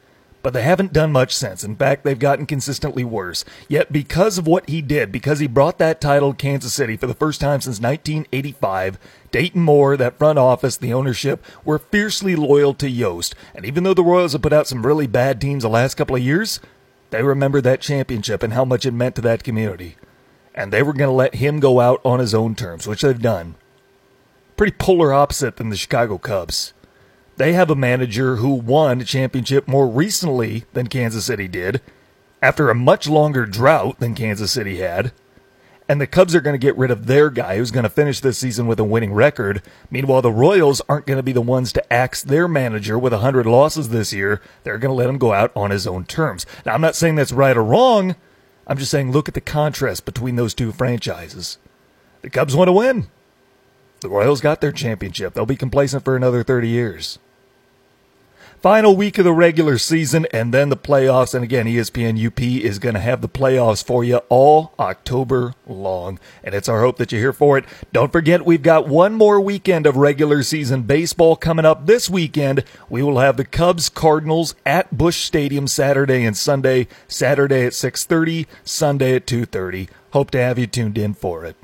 but 0.45 0.53
they 0.53 0.63
haven't 0.63 0.93
done 0.93 1.11
much 1.11 1.35
since. 1.35 1.65
In 1.65 1.75
fact, 1.75 2.05
they've 2.05 2.19
gotten 2.19 2.45
consistently 2.45 3.03
worse. 3.03 3.47
Yet, 3.67 3.91
because 3.91 4.37
of 4.37 4.47
what 4.47 4.69
he 4.69 4.83
did, 4.83 5.11
because 5.11 5.39
he 5.39 5.47
brought 5.47 5.79
that 5.79 6.03
title 6.03 6.33
to 6.33 6.37
Kansas 6.37 6.75
City 6.75 6.99
for 6.99 7.07
the 7.07 7.15
first 7.15 7.41
time 7.41 7.63
since 7.63 7.81
1985, 7.81 8.99
Dayton 9.31 9.63
Moore, 9.63 9.97
that 9.97 10.19
front 10.19 10.39
office, 10.39 10.77
the 10.77 10.93
ownership, 10.93 11.43
were 11.65 11.79
fiercely 11.79 12.37
loyal 12.37 12.75
to 12.75 12.91
Yost. 12.91 13.35
And 13.55 13.65
even 13.65 13.85
though 13.85 13.95
the 13.95 14.05
Royals 14.05 14.35
have 14.35 14.43
put 14.43 14.53
out 14.53 14.67
some 14.67 14.85
really 14.85 15.07
bad 15.07 15.41
teams 15.41 15.63
the 15.63 15.71
last 15.71 15.95
couple 15.95 16.15
of 16.15 16.23
years, 16.23 16.61
they 17.09 17.23
remember 17.23 17.63
that 17.63 17.81
championship 17.81 18.43
and 18.43 18.53
how 18.53 18.67
much 18.67 18.85
it 18.85 18.93
meant 18.93 19.15
to 19.15 19.23
that 19.23 19.45
community. 19.45 19.97
And 20.55 20.71
they 20.71 20.83
were 20.83 20.93
going 20.93 21.09
to 21.09 21.15
let 21.15 21.37
him 21.37 21.59
go 21.59 21.81
out 21.81 22.03
on 22.05 22.21
his 22.21 22.35
own 22.35 22.55
terms, 22.55 22.87
which 22.87 23.01
they've 23.01 23.19
done. 23.21 23.55
Pretty 24.57 24.77
polar 24.79 25.13
opposite 25.13 25.57
than 25.57 25.71
the 25.71 25.77
Chicago 25.77 26.17
Cubs. 26.17 26.75
They 27.37 27.55
have 27.55 27.71
a 27.71 27.75
manager 27.75 28.37
who 28.37 28.55
won 28.55 29.01
a 29.01 29.05
championship 29.05 29.67
more 29.67 29.89
recently 29.89 30.65
than 30.75 30.87
Kansas 30.87 31.25
City 31.25 31.49
did, 31.49 31.81
after 32.41 32.71
a 32.71 32.75
much 32.75 33.09
longer 33.09 33.47
drought 33.47 33.99
than 33.99 34.15
Kansas 34.15 34.53
City 34.53 34.77
had. 34.77 35.11
And 35.89 36.01
the 36.01 36.07
Cubs 36.07 36.37
are 36.37 36.41
going 36.41 36.55
to 36.55 36.67
get 36.67 36.79
rid 36.79 36.93
of 36.93 37.07
their 37.07 37.31
guy 37.31 37.57
who's 37.57 37.73
going 37.73 37.83
to 37.83 37.91
finish 37.91 38.21
this 38.21 38.39
season 38.39 38.69
with 38.69 38.79
a 38.79 38.85
winning 38.85 39.13
record. 39.13 39.61
Meanwhile, 39.91 40.23
the 40.23 40.31
Royals 40.31 40.81
aren't 40.89 41.07
going 41.07 41.17
to 41.17 41.23
be 41.25 41.33
the 41.33 41.43
ones 41.43 41.73
to 41.73 41.93
axe 41.93 42.23
their 42.23 42.47
manager 42.47 42.97
with 42.97 43.13
100 43.13 43.47
losses 43.47 43.89
this 43.89 44.13
year. 44.13 44.41
They're 44.63 44.79
going 44.79 44.91
to 44.91 44.95
let 44.97 45.11
him 45.11 45.19
go 45.19 45.33
out 45.33 45.51
on 45.57 45.73
his 45.73 45.89
own 45.89 46.05
terms. 46.05 46.47
Now, 46.65 46.75
I'm 46.75 46.81
not 46.81 46.95
saying 46.95 47.17
that's 47.17 47.33
right 47.33 47.57
or 47.57 47.65
wrong. 47.65 48.15
I'm 48.69 48.79
just 48.79 48.93
saying 48.93 49.11
look 49.11 49.27
at 49.27 49.35
the 49.35 49.41
contrast 49.41 50.05
between 50.05 50.37
those 50.37 50.55
two 50.55 50.71
franchises. 50.71 51.59
The 52.23 52.31
Cubs 52.31 52.55
want 52.55 52.69
to 52.69 52.73
win. 52.73 53.09
The 54.05 54.11
Royals 54.11 54.43
got 54.43 54.61
their 54.61 54.71
championship. 54.71 55.33
They'll 55.33 55.47
be 55.47 55.57
complacent 55.57 56.05
for 56.05 56.15
another 56.15 56.43
30 56.43 56.69
years. 56.69 57.19
Final 58.61 58.95
week 58.95 59.17
of 59.17 59.25
the 59.25 59.33
regular 59.33 59.79
season 59.79 60.27
and 60.31 60.53
then 60.53 60.69
the 60.69 60.77
playoffs. 60.77 61.35
And 61.35 61.43
again, 61.43 61.65
ESPN 61.65 62.23
UP 62.23 62.39
is 62.39 62.79
going 62.79 62.97
to 62.97 63.01
have 63.01 63.23
the 63.23 63.31
playoffs 63.31 63.83
for 63.83 64.05
you 64.05 64.19
all 64.29 64.75
October 64.79 65.55
long. 65.67 66.19
And 66.43 66.55
it's 66.55 66.69
our 66.69 66.83
hope 66.83 66.99
that 66.99 67.13
you're 67.13 67.21
here 67.23 67.33
for 67.33 67.57
it. 67.57 67.65
Don't 67.95 68.13
forget, 68.13 68.45
we've 68.45 68.63
got 68.63 68.87
one 68.87 69.15
more 69.15 69.41
weekend 69.41 69.87
of 69.87 69.97
regular 69.97 70.43
season 70.43 70.83
baseball 70.83 71.35
coming 71.35 71.65
up 71.65 71.87
this 71.87 72.11
weekend. 72.11 72.63
We 72.91 73.03
will 73.03 73.21
have 73.21 73.39
the 73.39 73.47
Cubs 73.47 73.89
Cardinals 73.89 74.55
at 74.67 74.99
Busch 74.99 75.25
Stadium 75.25 75.67
Saturday 75.67 76.27
and 76.27 76.37
Sunday. 76.37 76.89
Saturday 77.09 77.65
at 77.65 77.73
6:30, 77.73 78.47
Sunday 78.65 79.15
at 79.17 79.27
2:30. 79.27 79.89
Hope 80.11 80.31
to 80.33 80.43
have 80.43 80.59
you 80.59 80.67
tuned 80.67 80.99
in 80.99 81.15
for 81.15 81.47
it. 81.47 81.57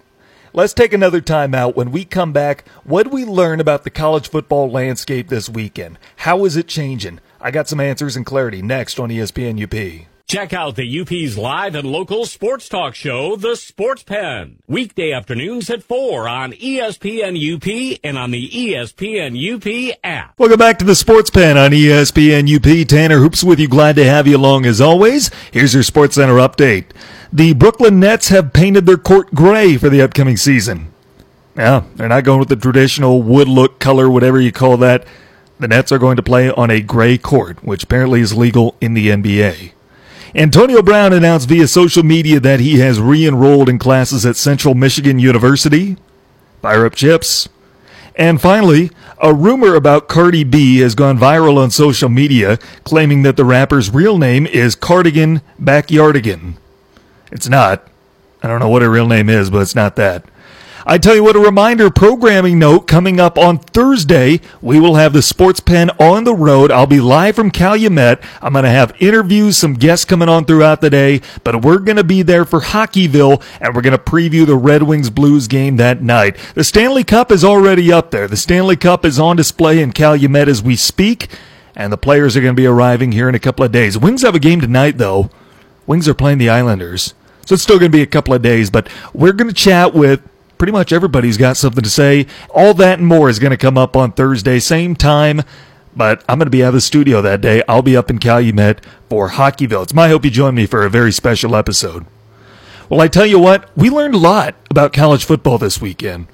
Let's 0.53 0.75
take 0.75 0.93
another 0.93 1.21
time 1.21 1.55
out. 1.55 1.77
When 1.77 1.93
we 1.93 2.05
come 2.05 2.33
back, 2.33 2.67
what 2.83 3.05
did 3.05 3.13
we 3.13 3.25
learn 3.25 3.61
about 3.61 3.85
the 3.85 3.91
college 3.91 4.29
football 4.29 4.69
landscape 4.69 5.29
this 5.29 5.49
weekend? 5.49 5.97
How 6.17 6.45
is 6.45 6.57
it 6.57 6.67
changing? 6.67 7.21
I 7.41 7.53
got 7.53 7.69
some 7.69 7.79
answers 7.79 8.17
and 8.17 8.27
clarity 8.27 8.61
next 8.61 8.99
on 8.99 9.11
ESPN 9.11 9.63
UP. 9.63 10.07
Check 10.27 10.53
out 10.53 10.77
the 10.77 11.01
UP's 11.01 11.37
live 11.37 11.75
and 11.75 11.91
local 11.91 12.25
sports 12.25 12.69
talk 12.69 12.97
show, 12.97 13.37
The 13.37 13.57
Sports 13.57 14.03
Pen. 14.03 14.59
Weekday 14.67 15.13
afternoons 15.13 15.71
at 15.71 15.85
4 15.85 16.29
on 16.29 16.53
ESPN 16.53 17.37
UP 17.37 17.99
and 18.05 18.19
on 18.19 18.31
the 18.33 18.49
ESPN 18.49 19.35
UP 19.35 19.99
app. 20.05 20.39
Welcome 20.39 20.59
back 20.59 20.79
to 20.81 20.85
The 20.85 20.95
Sports 20.95 21.31
Pen 21.31 21.59
on 21.59 21.71
ESPN 21.71 22.49
UP. 22.49 22.89
Tanner 22.89 23.19
Hoops 23.19 23.43
with 23.43 23.59
you. 23.61 23.69
Glad 23.69 23.97
to 23.97 24.05
have 24.05 24.27
you 24.27 24.37
along 24.37 24.67
as 24.67 24.81
always. 24.81 25.31
Here's 25.53 25.75
your 25.75 25.83
Sports 25.85 26.17
Center 26.17 26.35
update. 26.35 26.87
The 27.33 27.55
Brooklyn 27.55 28.01
Nets 28.01 28.29
have 28.31 28.53
painted 28.53 28.87
their 28.87 28.97
court 28.97 29.33
gray 29.33 29.77
for 29.77 29.89
the 29.89 30.03
upcoming 30.03 30.37
season. 30.37 30.93
Yeah, 31.57 31.85
they're 31.95 32.09
not 32.09 32.25
going 32.25 32.41
with 32.41 32.49
the 32.49 32.57
traditional 32.57 33.23
wood 33.23 33.47
look 33.47 33.79
color, 33.79 34.11
whatever 34.11 34.41
you 34.41 34.51
call 34.51 34.77
that. 34.79 35.07
The 35.61 35.69
Nets 35.69 35.93
are 35.93 35.99
going 35.99 36.17
to 36.17 36.25
play 36.25 36.51
on 36.51 36.71
a 36.71 36.81
gray 36.81 37.19
court, 37.19 37.63
which 37.63 37.85
apparently 37.85 38.21
is 38.21 38.37
legal 38.37 38.75
in 38.81 38.95
the 38.95 39.09
NBA. 39.11 39.73
Antonio 40.35 40.83
Brown 40.83 41.13
announced 41.13 41.49
via 41.49 41.69
social 41.69 42.03
media 42.03 42.41
that 42.41 42.59
he 42.59 42.81
has 42.81 43.01
re 43.01 43.25
enrolled 43.25 43.69
in 43.69 43.79
classes 43.79 44.27
at 44.27 44.37
Central 44.37 44.75
Michigan 44.75 45.21
University. 45.21 45.97
Fire 46.63 46.85
up 46.85 46.97
chips. 46.97 47.49
And 48.17 48.41
finally, 48.41 48.91
a 49.23 49.33
rumor 49.33 49.77
about 49.77 50.09
Cardi 50.09 50.43
B 50.43 50.79
has 50.79 50.97
gone 50.97 51.17
viral 51.17 51.59
on 51.59 51.71
social 51.71 52.09
media, 52.09 52.57
claiming 52.83 53.23
that 53.23 53.37
the 53.37 53.45
rapper's 53.45 53.89
real 53.91 54.19
name 54.19 54.47
is 54.49 54.75
Cardigan 54.75 55.43
Backyardigan. 55.63 56.55
It's 57.31 57.49
not. 57.49 57.87
I 58.43 58.49
don't 58.49 58.61
know 58.61 58.69
what 58.69 58.83
her 58.83 58.91
real 58.91 59.07
name 59.07 59.29
is, 59.29 59.51
but 59.51 59.63
it's 59.63 59.75
not 59.75 59.97
that. 59.97 60.25
I 60.87 60.97
tell 60.97 61.15
you 61.15 61.23
what, 61.23 61.37
a 61.37 61.41
reminder 61.41 61.91
programming 61.91 62.59
note 62.59 62.89
coming 62.89 63.21
up 63.21 63.37
on 63.37 63.59
Thursday. 63.59 64.41
We 64.63 64.81
will 64.81 64.95
have 64.95 65.13
the 65.13 65.21
Sports 65.21 65.61
Pen 65.61 65.91
on 66.01 66.25
the 66.25 66.35
road. 66.35 66.71
I'll 66.71 66.87
be 66.87 67.01
live 67.01 67.37
from 67.37 67.51
Calumet. 67.51 68.21
I'm 68.41 68.55
going 68.55 68.65
to 68.65 68.71
have 68.71 68.97
interviews, 68.99 69.59
some 69.59 69.75
guests 69.75 70.07
coming 70.07 70.31
on 70.31 70.47
throughout 70.47 70.81
the 70.81 70.89
day, 70.89 71.21
but 71.45 71.63
we're 71.63 71.79
going 71.81 71.99
to 71.99 72.05
be 72.05 72.23
there 72.23 72.47
for 72.47 72.61
Hockeyville 72.61 73.43
and 73.61 73.75
we're 73.75 73.83
going 73.83 73.97
to 73.97 74.03
preview 74.03 74.47
the 74.47 74.57
Red 74.57 74.83
Wings 74.85 75.11
Blues 75.11 75.49
game 75.49 75.77
that 75.77 76.03
night. 76.03 76.37
The 76.55 76.65
Stanley 76.65 77.05
Cup 77.05 77.31
is 77.31 77.45
already 77.45 77.93
up 77.93 78.11
there. 78.11 78.27
The 78.27 78.37
Stanley 78.37 78.77
Cup 78.77 79.05
is 79.05 79.21
on 79.21 79.37
display 79.37 79.83
in 79.83 79.93
Calumet 79.93 80.49
as 80.49 80.63
we 80.63 80.77
speak, 80.77 81.29
and 81.77 81.93
the 81.93 81.99
players 81.99 82.39
are 82.39 82.41
going 82.41 82.57
to 82.57 82.61
be 82.61 82.67
arriving 82.67 83.13
here 83.13 83.29
in 83.29 83.35
a 83.35 83.39
couple 83.39 83.67
of 83.67 83.71
days. 83.71 83.99
Wings 83.99 84.23
have 84.23 84.35
a 84.35 84.41
game 84.41 84.63
tonight, 84.63 84.97
though. 84.97 85.31
Wings 85.87 86.09
are 86.09 86.15
playing 86.15 86.39
the 86.39 86.49
Islanders. 86.49 87.15
So 87.51 87.55
it's 87.55 87.65
still 87.65 87.81
going 87.81 87.91
to 87.91 87.99
be 87.99 88.03
a 88.03 88.07
couple 88.07 88.33
of 88.33 88.43
days, 88.43 88.71
but 88.71 88.89
we're 89.13 89.33
going 89.33 89.49
to 89.49 89.53
chat 89.53 89.93
with 89.93 90.23
pretty 90.57 90.71
much 90.71 90.93
everybody's 90.93 91.37
got 91.37 91.57
something 91.57 91.83
to 91.83 91.91
say. 91.91 92.29
All 92.51 92.75
that 92.75 93.01
and 93.01 93.09
more 93.09 93.29
is 93.29 93.41
going 93.41 93.51
to 93.51 93.57
come 93.57 93.77
up 93.77 93.97
on 93.97 94.13
Thursday, 94.13 94.61
same 94.61 94.95
time. 94.95 95.43
But 95.97 96.25
I'm 96.29 96.39
going 96.39 96.47
to 96.47 96.51
be 96.53 96.63
out 96.63 96.69
of 96.69 96.75
the 96.75 96.81
studio 96.81 97.21
that 97.23 97.41
day. 97.41 97.65
I'll 97.67 97.83
be 97.83 97.97
up 97.97 98.09
in 98.09 98.21
Calumet 98.21 98.87
for 99.09 99.31
Hockeyville. 99.31 99.83
It's 99.83 99.93
my 99.93 100.07
hope 100.07 100.25
you 100.25 100.31
join 100.31 100.55
me 100.55 100.67
for 100.67 100.87
a 100.87 100.89
very 100.91 101.11
special 101.11 101.57
episode. 101.57 102.07
Well, 102.89 103.01
I 103.01 103.09
tell 103.09 103.27
you 103.27 103.41
what, 103.41 103.69
we 103.77 103.91
learned 103.91 104.15
a 104.15 104.19
lot 104.19 104.55
about 104.71 104.93
college 104.93 105.25
football 105.25 105.59
this 105.59 105.81
weekend. 105.81 106.29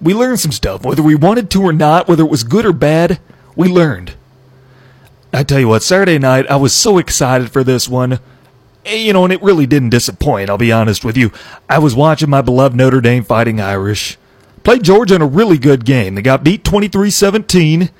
We 0.00 0.14
learned 0.14 0.40
some 0.40 0.52
stuff, 0.52 0.82
whether 0.82 1.02
we 1.02 1.14
wanted 1.14 1.50
to 1.50 1.62
or 1.62 1.74
not, 1.74 2.08
whether 2.08 2.22
it 2.22 2.30
was 2.30 2.42
good 2.42 2.64
or 2.64 2.72
bad, 2.72 3.20
we 3.54 3.68
learned. 3.68 4.14
I 5.30 5.42
tell 5.42 5.60
you 5.60 5.68
what, 5.68 5.82
Saturday 5.82 6.18
night, 6.18 6.50
I 6.50 6.56
was 6.56 6.72
so 6.72 6.96
excited 6.96 7.50
for 7.50 7.62
this 7.62 7.86
one. 7.86 8.18
Eh, 8.84 8.96
you 8.96 9.12
know, 9.12 9.24
and 9.24 9.32
it 9.32 9.42
really 9.42 9.66
didn't 9.66 9.90
disappoint, 9.90 10.50
I'll 10.50 10.58
be 10.58 10.72
honest 10.72 11.04
with 11.04 11.16
you. 11.16 11.32
I 11.68 11.78
was 11.78 11.94
watching 11.94 12.30
my 12.30 12.42
beloved 12.42 12.76
Notre 12.76 13.00
Dame 13.00 13.24
fighting 13.24 13.60
Irish. 13.60 14.18
Played 14.62 14.82
Georgia 14.82 15.14
in 15.14 15.22
a 15.22 15.26
really 15.26 15.58
good 15.58 15.84
game. 15.84 16.14
They 16.14 16.22
got 16.22 16.44
beat 16.44 16.64
23 16.64 17.10
17. 17.10 17.90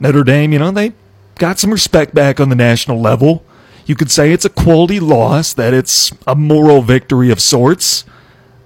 Notre 0.00 0.24
Dame, 0.24 0.52
you 0.52 0.58
know, 0.58 0.70
they 0.70 0.92
got 1.36 1.58
some 1.58 1.70
respect 1.70 2.14
back 2.14 2.40
on 2.40 2.48
the 2.48 2.56
national 2.56 3.00
level. 3.00 3.44
You 3.86 3.94
could 3.94 4.10
say 4.10 4.32
it's 4.32 4.44
a 4.44 4.50
quality 4.50 5.00
loss, 5.00 5.54
that 5.54 5.72
it's 5.72 6.12
a 6.26 6.34
moral 6.34 6.82
victory 6.82 7.30
of 7.30 7.40
sorts. 7.40 8.04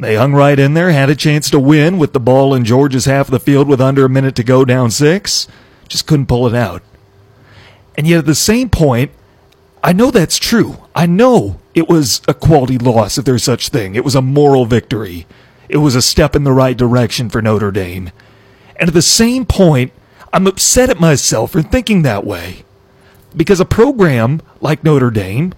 They 0.00 0.16
hung 0.16 0.32
right 0.32 0.58
in 0.58 0.74
there, 0.74 0.90
had 0.90 1.10
a 1.10 1.14
chance 1.14 1.48
to 1.50 1.60
win 1.60 1.96
with 1.96 2.12
the 2.12 2.18
ball 2.18 2.54
in 2.54 2.64
Georgia's 2.64 3.04
half 3.04 3.28
of 3.28 3.30
the 3.30 3.38
field 3.38 3.68
with 3.68 3.80
under 3.80 4.04
a 4.04 4.08
minute 4.08 4.34
to 4.36 4.42
go 4.42 4.64
down 4.64 4.90
six. 4.90 5.46
Just 5.88 6.08
couldn't 6.08 6.26
pull 6.26 6.48
it 6.48 6.54
out. 6.54 6.82
And 7.96 8.06
yet 8.06 8.18
at 8.18 8.26
the 8.26 8.34
same 8.34 8.68
point, 8.68 9.12
I 9.82 9.92
know 9.92 10.10
that's 10.10 10.38
true. 10.38 10.81
I 10.94 11.06
know 11.06 11.58
it 11.74 11.88
was 11.88 12.20
a 12.28 12.34
quality 12.34 12.78
loss, 12.78 13.18
if 13.18 13.24
there's 13.24 13.44
such 13.44 13.68
thing. 13.68 13.94
It 13.94 14.04
was 14.04 14.14
a 14.14 14.22
moral 14.22 14.66
victory. 14.66 15.26
It 15.68 15.78
was 15.78 15.94
a 15.94 16.02
step 16.02 16.36
in 16.36 16.44
the 16.44 16.52
right 16.52 16.76
direction 16.76 17.30
for 17.30 17.40
Notre 17.40 17.70
Dame. 17.70 18.10
And 18.76 18.88
at 18.88 18.94
the 18.94 19.02
same 19.02 19.46
point, 19.46 19.92
I'm 20.32 20.46
upset 20.46 20.90
at 20.90 21.00
myself 21.00 21.52
for 21.52 21.62
thinking 21.62 22.02
that 22.02 22.26
way. 22.26 22.64
Because 23.34 23.60
a 23.60 23.64
program 23.64 24.42
like 24.60 24.84
Notre 24.84 25.10
Dame 25.10 25.54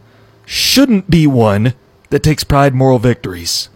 shouldn't 0.46 1.10
be 1.10 1.26
one 1.26 1.74
that 2.10 2.22
takes 2.22 2.44
pride 2.44 2.72
in 2.72 2.78
moral 2.78 2.98
victories. 3.00 3.68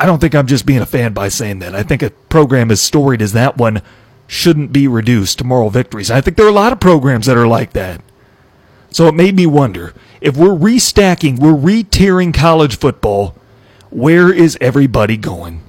I 0.00 0.06
don't 0.06 0.20
think 0.20 0.34
I'm 0.34 0.46
just 0.46 0.66
being 0.66 0.80
a 0.80 0.86
fan 0.86 1.12
by 1.12 1.28
saying 1.28 1.58
that. 1.60 1.74
I 1.74 1.82
think 1.82 2.02
a 2.02 2.10
program 2.10 2.70
as 2.70 2.80
storied 2.80 3.22
as 3.22 3.32
that 3.32 3.56
one 3.56 3.82
shouldn't 4.26 4.72
be 4.72 4.88
reduced 4.88 5.38
to 5.38 5.44
moral 5.44 5.70
victories. 5.70 6.10
I 6.10 6.20
think 6.20 6.36
there 6.36 6.46
are 6.46 6.50
a 6.50 6.52
lot 6.52 6.72
of 6.72 6.80
programs 6.80 7.26
that 7.26 7.36
are 7.36 7.46
like 7.46 7.74
that. 7.74 8.00
So 8.90 9.08
it 9.08 9.14
made 9.14 9.36
me 9.36 9.46
wonder 9.46 9.92
if 10.24 10.38
we're 10.38 10.56
restacking, 10.56 11.38
we're 11.38 11.52
re-tiering 11.52 12.32
college 12.32 12.78
football, 12.78 13.36
where 13.90 14.32
is 14.32 14.56
everybody 14.58 15.18
going? 15.18 15.60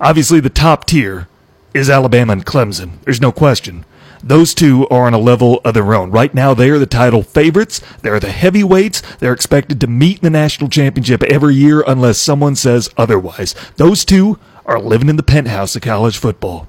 Obviously, 0.00 0.40
the 0.40 0.50
top 0.50 0.86
tier 0.86 1.28
is 1.72 1.88
Alabama 1.88 2.32
and 2.32 2.44
Clemson. 2.44 3.00
There's 3.04 3.20
no 3.20 3.30
question. 3.30 3.84
Those 4.24 4.54
two 4.54 4.88
are 4.88 5.06
on 5.06 5.14
a 5.14 5.18
level 5.18 5.60
of 5.64 5.74
their 5.74 5.94
own. 5.94 6.10
Right 6.10 6.34
now, 6.34 6.52
they 6.52 6.68
are 6.70 6.80
the 6.80 6.84
title 6.84 7.22
favorites. 7.22 7.80
They're 8.02 8.18
the 8.18 8.32
heavyweights. 8.32 9.02
They're 9.18 9.32
expected 9.32 9.80
to 9.80 9.86
meet 9.86 10.18
in 10.18 10.24
the 10.24 10.30
national 10.30 10.68
championship 10.68 11.22
every 11.22 11.54
year 11.54 11.84
unless 11.86 12.18
someone 12.18 12.56
says 12.56 12.90
otherwise. 12.96 13.54
Those 13.76 14.04
two 14.04 14.40
are 14.66 14.80
living 14.80 15.08
in 15.08 15.16
the 15.16 15.22
penthouse 15.22 15.76
of 15.76 15.82
college 15.82 16.18
football. 16.18 16.66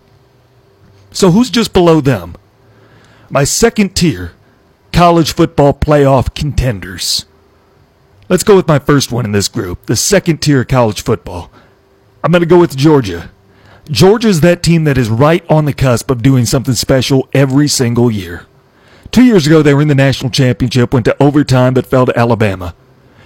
So 1.09 1.31
who's 1.31 1.49
just 1.49 1.73
below 1.73 1.99
them? 1.99 2.35
My 3.27 3.43
second 3.43 3.95
tier, 3.95 4.33
college 4.91 5.33
football 5.33 5.73
playoff 5.73 6.33
contenders. 6.35 7.25
Let's 8.29 8.43
go 8.43 8.55
with 8.55 8.67
my 8.67 8.79
first 8.79 9.11
one 9.11 9.25
in 9.25 9.31
this 9.31 9.47
group, 9.47 9.85
the 9.85 9.95
second 9.95 10.41
tier 10.41 10.63
college 10.63 11.03
football. 11.03 11.51
I'm 12.23 12.31
going 12.31 12.41
to 12.41 12.45
go 12.45 12.59
with 12.59 12.77
Georgia. 12.77 13.31
Georgia's 13.89 14.41
that 14.41 14.63
team 14.63 14.83
that 14.83 14.97
is 14.97 15.09
right 15.09 15.43
on 15.49 15.65
the 15.65 15.73
cusp 15.73 16.11
of 16.11 16.21
doing 16.21 16.45
something 16.45 16.75
special 16.75 17.27
every 17.33 17.67
single 17.67 18.11
year. 18.11 18.45
Two 19.11 19.23
years 19.23 19.45
ago, 19.45 19.61
they 19.61 19.73
were 19.73 19.81
in 19.81 19.89
the 19.89 19.95
national 19.95 20.29
championship, 20.31 20.93
went 20.93 21.05
to 21.05 21.21
overtime, 21.21 21.73
but 21.73 21.85
fell 21.85 22.05
to 22.05 22.17
Alabama. 22.17 22.73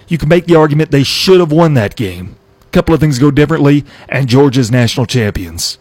You 0.07 0.17
can 0.17 0.29
make 0.29 0.45
the 0.45 0.55
argument 0.55 0.91
they 0.91 1.03
should 1.03 1.39
have 1.39 1.51
won 1.51 1.73
that 1.75 1.95
game. 1.95 2.35
A 2.63 2.71
couple 2.71 2.93
of 2.93 2.99
things 2.99 3.19
go 3.19 3.29
differently, 3.29 3.85
and 4.09 4.27
Georgia's 4.27 4.71
national 4.71 5.05
champions. 5.05 5.77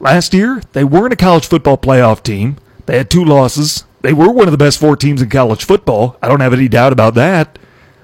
Last 0.00 0.32
year, 0.32 0.62
they 0.72 0.84
weren't 0.84 1.12
a 1.12 1.16
college 1.16 1.46
football 1.46 1.76
playoff 1.76 2.22
team. 2.22 2.56
They 2.86 2.96
had 2.96 3.10
two 3.10 3.24
losses. 3.24 3.84
They 4.06 4.12
were 4.12 4.30
one 4.30 4.46
of 4.46 4.52
the 4.52 4.56
best 4.56 4.78
four 4.78 4.94
teams 4.94 5.20
in 5.20 5.28
college 5.30 5.64
football. 5.64 6.16
I 6.22 6.28
don't 6.28 6.38
have 6.38 6.52
any 6.52 6.68
doubt 6.68 6.92
about 6.92 7.14
that. 7.14 7.58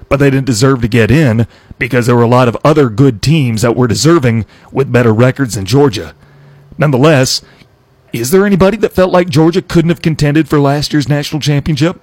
But 0.09 0.17
they 0.17 0.29
didn't 0.29 0.47
deserve 0.47 0.81
to 0.81 0.89
get 0.89 1.09
in 1.09 1.47
because 1.79 2.07
there 2.07 2.15
were 2.17 2.23
a 2.23 2.27
lot 2.27 2.49
of 2.49 2.57
other 2.61 2.89
good 2.89 3.21
teams 3.21 3.61
that 3.61 3.77
were 3.77 3.87
deserving 3.87 4.45
with 4.69 4.91
better 4.91 5.13
records 5.13 5.55
than 5.55 5.63
Georgia. 5.63 6.13
Nonetheless, 6.77 7.41
is 8.11 8.31
there 8.31 8.45
anybody 8.45 8.75
that 8.75 8.91
felt 8.91 9.13
like 9.13 9.29
Georgia 9.29 9.61
couldn't 9.61 9.91
have 9.91 10.01
contended 10.01 10.49
for 10.49 10.59
last 10.59 10.91
year's 10.91 11.07
national 11.07 11.39
championship? 11.39 12.01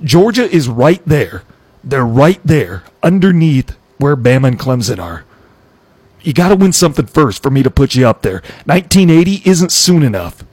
Georgia 0.00 0.48
is 0.48 0.68
right 0.68 1.02
there. 1.04 1.42
They're 1.82 2.06
right 2.06 2.40
there 2.44 2.84
underneath 3.02 3.76
where 3.96 4.16
Bama 4.16 4.46
and 4.46 4.60
Clemson 4.60 5.02
are. 5.02 5.24
You 6.22 6.32
got 6.32 6.50
to 6.50 6.56
win 6.56 6.72
something 6.72 7.06
first 7.06 7.42
for 7.42 7.50
me 7.50 7.64
to 7.64 7.70
put 7.70 7.96
you 7.96 8.06
up 8.06 8.22
there. 8.22 8.42
1980 8.66 9.42
isn't 9.44 9.72
soon 9.72 10.04
enough. 10.04 10.44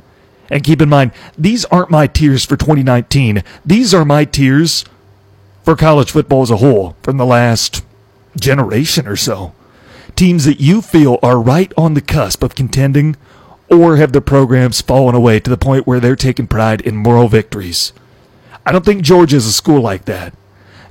And 0.50 0.64
keep 0.64 0.82
in 0.82 0.90
mind, 0.90 1.12
these 1.38 1.66
aren't 1.66 1.90
my 1.90 2.08
tiers 2.08 2.46
for 2.46 2.56
2019. 2.58 3.44
These 3.66 3.94
are 3.94 4.06
my 4.06 4.26
tiers 4.26 4.86
for 5.64 5.76
college 5.76 6.12
football 6.12 6.44
as 6.44 6.52
a 6.52 6.58
whole 6.58 6.96
from 7.02 7.18
the 7.18 7.26
last 7.26 7.84
generation 8.40 9.08
or 9.08 9.16
so. 9.16 9.54
Teams 10.16 10.46
that 10.46 10.62
you 10.62 10.82
feel 10.82 11.20
are 11.24 11.42
right 11.42 11.74
on 11.76 11.94
the 11.94 12.02
cusp 12.02 12.44
of 12.44 12.56
contending 12.56 13.16
or 13.70 13.98
have 13.98 14.12
their 14.12 14.22
programs 14.22 14.82
fallen 14.82 15.16
away 15.16 15.40
to 15.40 15.50
the 15.50 15.58
point 15.58 15.88
where 15.88 16.00
they're 16.00 16.16
taking 16.16 16.48
pride 16.48 16.82
in 16.82 16.96
moral 16.96 17.28
victories. 17.28 17.92
I 18.66 18.72
don't 18.72 18.86
think 18.86 19.04
Georgia 19.04 19.36
is 19.36 19.48
a 19.48 19.52
school 19.52 19.82
like 19.82 20.06
that. 20.06 20.34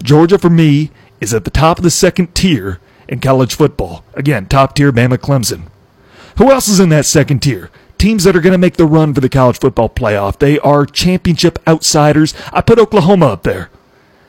Georgia, 0.02 0.38
for 0.38 0.50
me, 0.50 0.90
is 1.20 1.32
at 1.32 1.44
the 1.44 1.50
top 1.50 1.78
of 1.78 1.84
the 1.84 1.90
second 1.90 2.34
tier 2.34 2.80
in 3.08 3.20
college 3.20 3.54
football. 3.54 4.04
Again, 4.14 4.46
top 4.46 4.74
tier 4.74 4.92
Bama 4.92 5.18
Clemson. 5.18 5.68
Who 6.38 6.50
else 6.50 6.68
is 6.68 6.80
in 6.80 6.88
that 6.88 7.06
second 7.06 7.40
tier? 7.40 7.70
Teams 8.04 8.24
that 8.24 8.36
are 8.36 8.42
going 8.42 8.52
to 8.52 8.58
make 8.58 8.76
the 8.76 8.84
run 8.84 9.14
for 9.14 9.22
the 9.22 9.30
college 9.30 9.58
football 9.58 9.88
playoff. 9.88 10.38
They 10.38 10.58
are 10.58 10.84
championship 10.84 11.58
outsiders. 11.66 12.34
I 12.52 12.60
put 12.60 12.78
Oklahoma 12.78 13.28
up 13.28 13.44
there. 13.44 13.70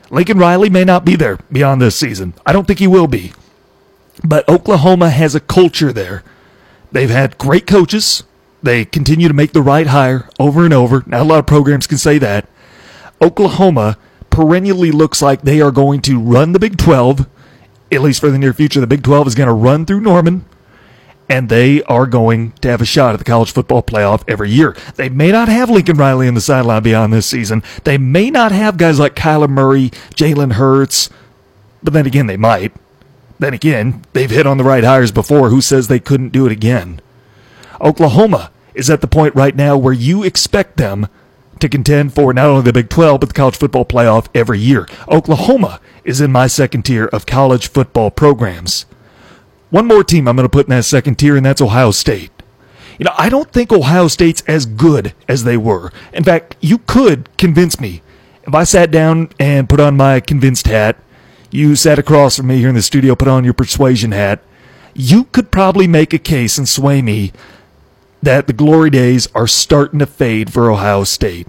Lincoln 0.08 0.38
Riley 0.38 0.70
may 0.70 0.82
not 0.82 1.04
be 1.04 1.14
there 1.14 1.36
beyond 1.52 1.82
this 1.82 1.94
season. 1.94 2.32
I 2.46 2.54
don't 2.54 2.66
think 2.66 2.78
he 2.78 2.86
will 2.86 3.06
be. 3.06 3.34
But 4.24 4.48
Oklahoma 4.48 5.10
has 5.10 5.34
a 5.34 5.40
culture 5.40 5.92
there. 5.92 6.24
They've 6.90 7.10
had 7.10 7.36
great 7.36 7.66
coaches. 7.66 8.24
They 8.62 8.86
continue 8.86 9.28
to 9.28 9.34
make 9.34 9.52
the 9.52 9.60
right 9.60 9.88
hire 9.88 10.30
over 10.40 10.64
and 10.64 10.72
over. 10.72 11.02
Not 11.04 11.20
a 11.20 11.24
lot 11.24 11.40
of 11.40 11.46
programs 11.46 11.86
can 11.86 11.98
say 11.98 12.16
that. 12.16 12.48
Oklahoma 13.20 13.98
perennially 14.30 14.90
looks 14.90 15.20
like 15.20 15.42
they 15.42 15.60
are 15.60 15.70
going 15.70 16.00
to 16.00 16.18
run 16.18 16.52
the 16.52 16.58
Big 16.58 16.78
12, 16.78 17.26
at 17.92 18.00
least 18.00 18.20
for 18.20 18.30
the 18.30 18.38
near 18.38 18.54
future. 18.54 18.80
The 18.80 18.86
Big 18.86 19.02
12 19.02 19.26
is 19.26 19.34
going 19.34 19.48
to 19.48 19.52
run 19.52 19.84
through 19.84 20.00
Norman, 20.00 20.46
and 21.28 21.48
they 21.48 21.82
are 21.84 22.06
going 22.06 22.52
to 22.60 22.68
have 22.68 22.80
a 22.80 22.86
shot 22.86 23.12
at 23.12 23.18
the 23.18 23.24
college 23.24 23.52
football 23.52 23.82
playoff 23.82 24.22
every 24.28 24.50
year. 24.50 24.76
They 24.94 25.08
may 25.08 25.32
not 25.32 25.48
have 25.48 25.70
Lincoln 25.70 25.96
Riley 25.96 26.28
in 26.28 26.34
the 26.34 26.40
sideline 26.40 26.82
beyond 26.82 27.12
this 27.12 27.26
season. 27.26 27.62
They 27.84 27.98
may 27.98 28.30
not 28.30 28.52
have 28.52 28.76
guys 28.76 28.98
like 28.98 29.14
Kyler 29.16 29.48
Murray, 29.48 29.90
Jalen 30.14 30.52
Hurts, 30.52 31.10
but 31.82 31.92
then 31.92 32.06
again, 32.06 32.26
they 32.26 32.36
might. 32.36 32.72
Then 33.38 33.54
again, 33.54 34.04
they've 34.12 34.30
hit 34.30 34.46
on 34.46 34.56
the 34.56 34.64
right 34.64 34.84
hires 34.84 35.12
before. 35.12 35.50
Who 35.50 35.60
says 35.60 35.88
they 35.88 36.00
couldn't 36.00 36.32
do 36.32 36.46
it 36.46 36.52
again? 36.52 37.00
Oklahoma 37.80 38.50
is 38.74 38.88
at 38.88 39.00
the 39.00 39.06
point 39.06 39.34
right 39.34 39.54
now 39.54 39.76
where 39.76 39.92
you 39.92 40.22
expect 40.22 40.76
them 40.76 41.08
to 41.60 41.68
contend 41.68 42.14
for 42.14 42.32
not 42.32 42.46
only 42.46 42.62
the 42.62 42.72
Big 42.72 42.88
12, 42.88 43.20
but 43.20 43.28
the 43.28 43.34
college 43.34 43.56
football 43.56 43.84
playoff 43.84 44.28
every 44.34 44.58
year. 44.58 44.86
Oklahoma 45.08 45.80
is 46.04 46.20
in 46.20 46.30
my 46.32 46.46
second 46.46 46.82
tier 46.82 47.06
of 47.06 47.26
college 47.26 47.68
football 47.68 48.10
programs. 48.10 48.86
One 49.76 49.88
more 49.88 50.02
team 50.02 50.26
I'm 50.26 50.36
going 50.36 50.46
to 50.46 50.50
put 50.50 50.64
in 50.64 50.70
that 50.70 50.86
second 50.86 51.16
tier, 51.16 51.36
and 51.36 51.44
that's 51.44 51.60
Ohio 51.60 51.90
State. 51.90 52.30
You 52.98 53.04
know, 53.04 53.12
I 53.18 53.28
don't 53.28 53.52
think 53.52 53.70
Ohio 53.70 54.08
State's 54.08 54.40
as 54.46 54.64
good 54.64 55.12
as 55.28 55.44
they 55.44 55.58
were. 55.58 55.92
In 56.14 56.24
fact, 56.24 56.56
you 56.62 56.78
could 56.78 57.28
convince 57.36 57.78
me. 57.78 58.00
If 58.44 58.54
I 58.54 58.64
sat 58.64 58.90
down 58.90 59.28
and 59.38 59.68
put 59.68 59.78
on 59.78 59.94
my 59.94 60.20
convinced 60.20 60.66
hat, 60.66 60.96
you 61.50 61.76
sat 61.76 61.98
across 61.98 62.38
from 62.38 62.46
me 62.46 62.56
here 62.56 62.70
in 62.70 62.74
the 62.74 62.80
studio, 62.80 63.14
put 63.14 63.28
on 63.28 63.44
your 63.44 63.52
persuasion 63.52 64.12
hat, 64.12 64.40
you 64.94 65.24
could 65.24 65.50
probably 65.50 65.86
make 65.86 66.14
a 66.14 66.18
case 66.18 66.56
and 66.56 66.66
sway 66.66 67.02
me 67.02 67.34
that 68.22 68.46
the 68.46 68.54
glory 68.54 68.88
days 68.88 69.28
are 69.34 69.46
starting 69.46 69.98
to 69.98 70.06
fade 70.06 70.54
for 70.54 70.70
Ohio 70.70 71.04
State. 71.04 71.48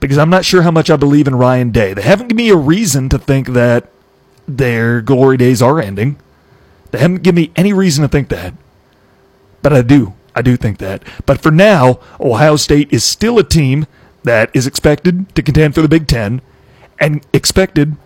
Because 0.00 0.16
I'm 0.16 0.30
not 0.30 0.46
sure 0.46 0.62
how 0.62 0.70
much 0.70 0.88
I 0.88 0.96
believe 0.96 1.28
in 1.28 1.34
Ryan 1.34 1.72
Day. 1.72 1.92
They 1.92 2.00
haven't 2.00 2.28
given 2.28 2.38
me 2.38 2.48
a 2.48 2.56
reason 2.56 3.10
to 3.10 3.18
think 3.18 3.48
that 3.48 3.90
their 4.48 5.02
glory 5.02 5.36
days 5.36 5.60
are 5.60 5.78
ending. 5.78 6.16
They 6.90 6.98
haven't 6.98 7.22
given 7.22 7.42
me 7.42 7.52
any 7.56 7.72
reason 7.72 8.02
to 8.02 8.08
think 8.08 8.28
that. 8.28 8.54
But 9.62 9.72
I 9.72 9.82
do. 9.82 10.14
I 10.34 10.42
do 10.42 10.56
think 10.56 10.78
that. 10.78 11.02
But 11.24 11.40
for 11.40 11.50
now, 11.50 11.98
Ohio 12.20 12.56
State 12.56 12.92
is 12.92 13.02
still 13.04 13.38
a 13.38 13.44
team 13.44 13.86
that 14.22 14.50
is 14.54 14.66
expected 14.66 15.34
to 15.34 15.42
contend 15.42 15.74
for 15.74 15.82
the 15.82 15.88
Big 15.88 16.06
Ten 16.06 16.42
and 16.98 17.26
expected 17.32 17.96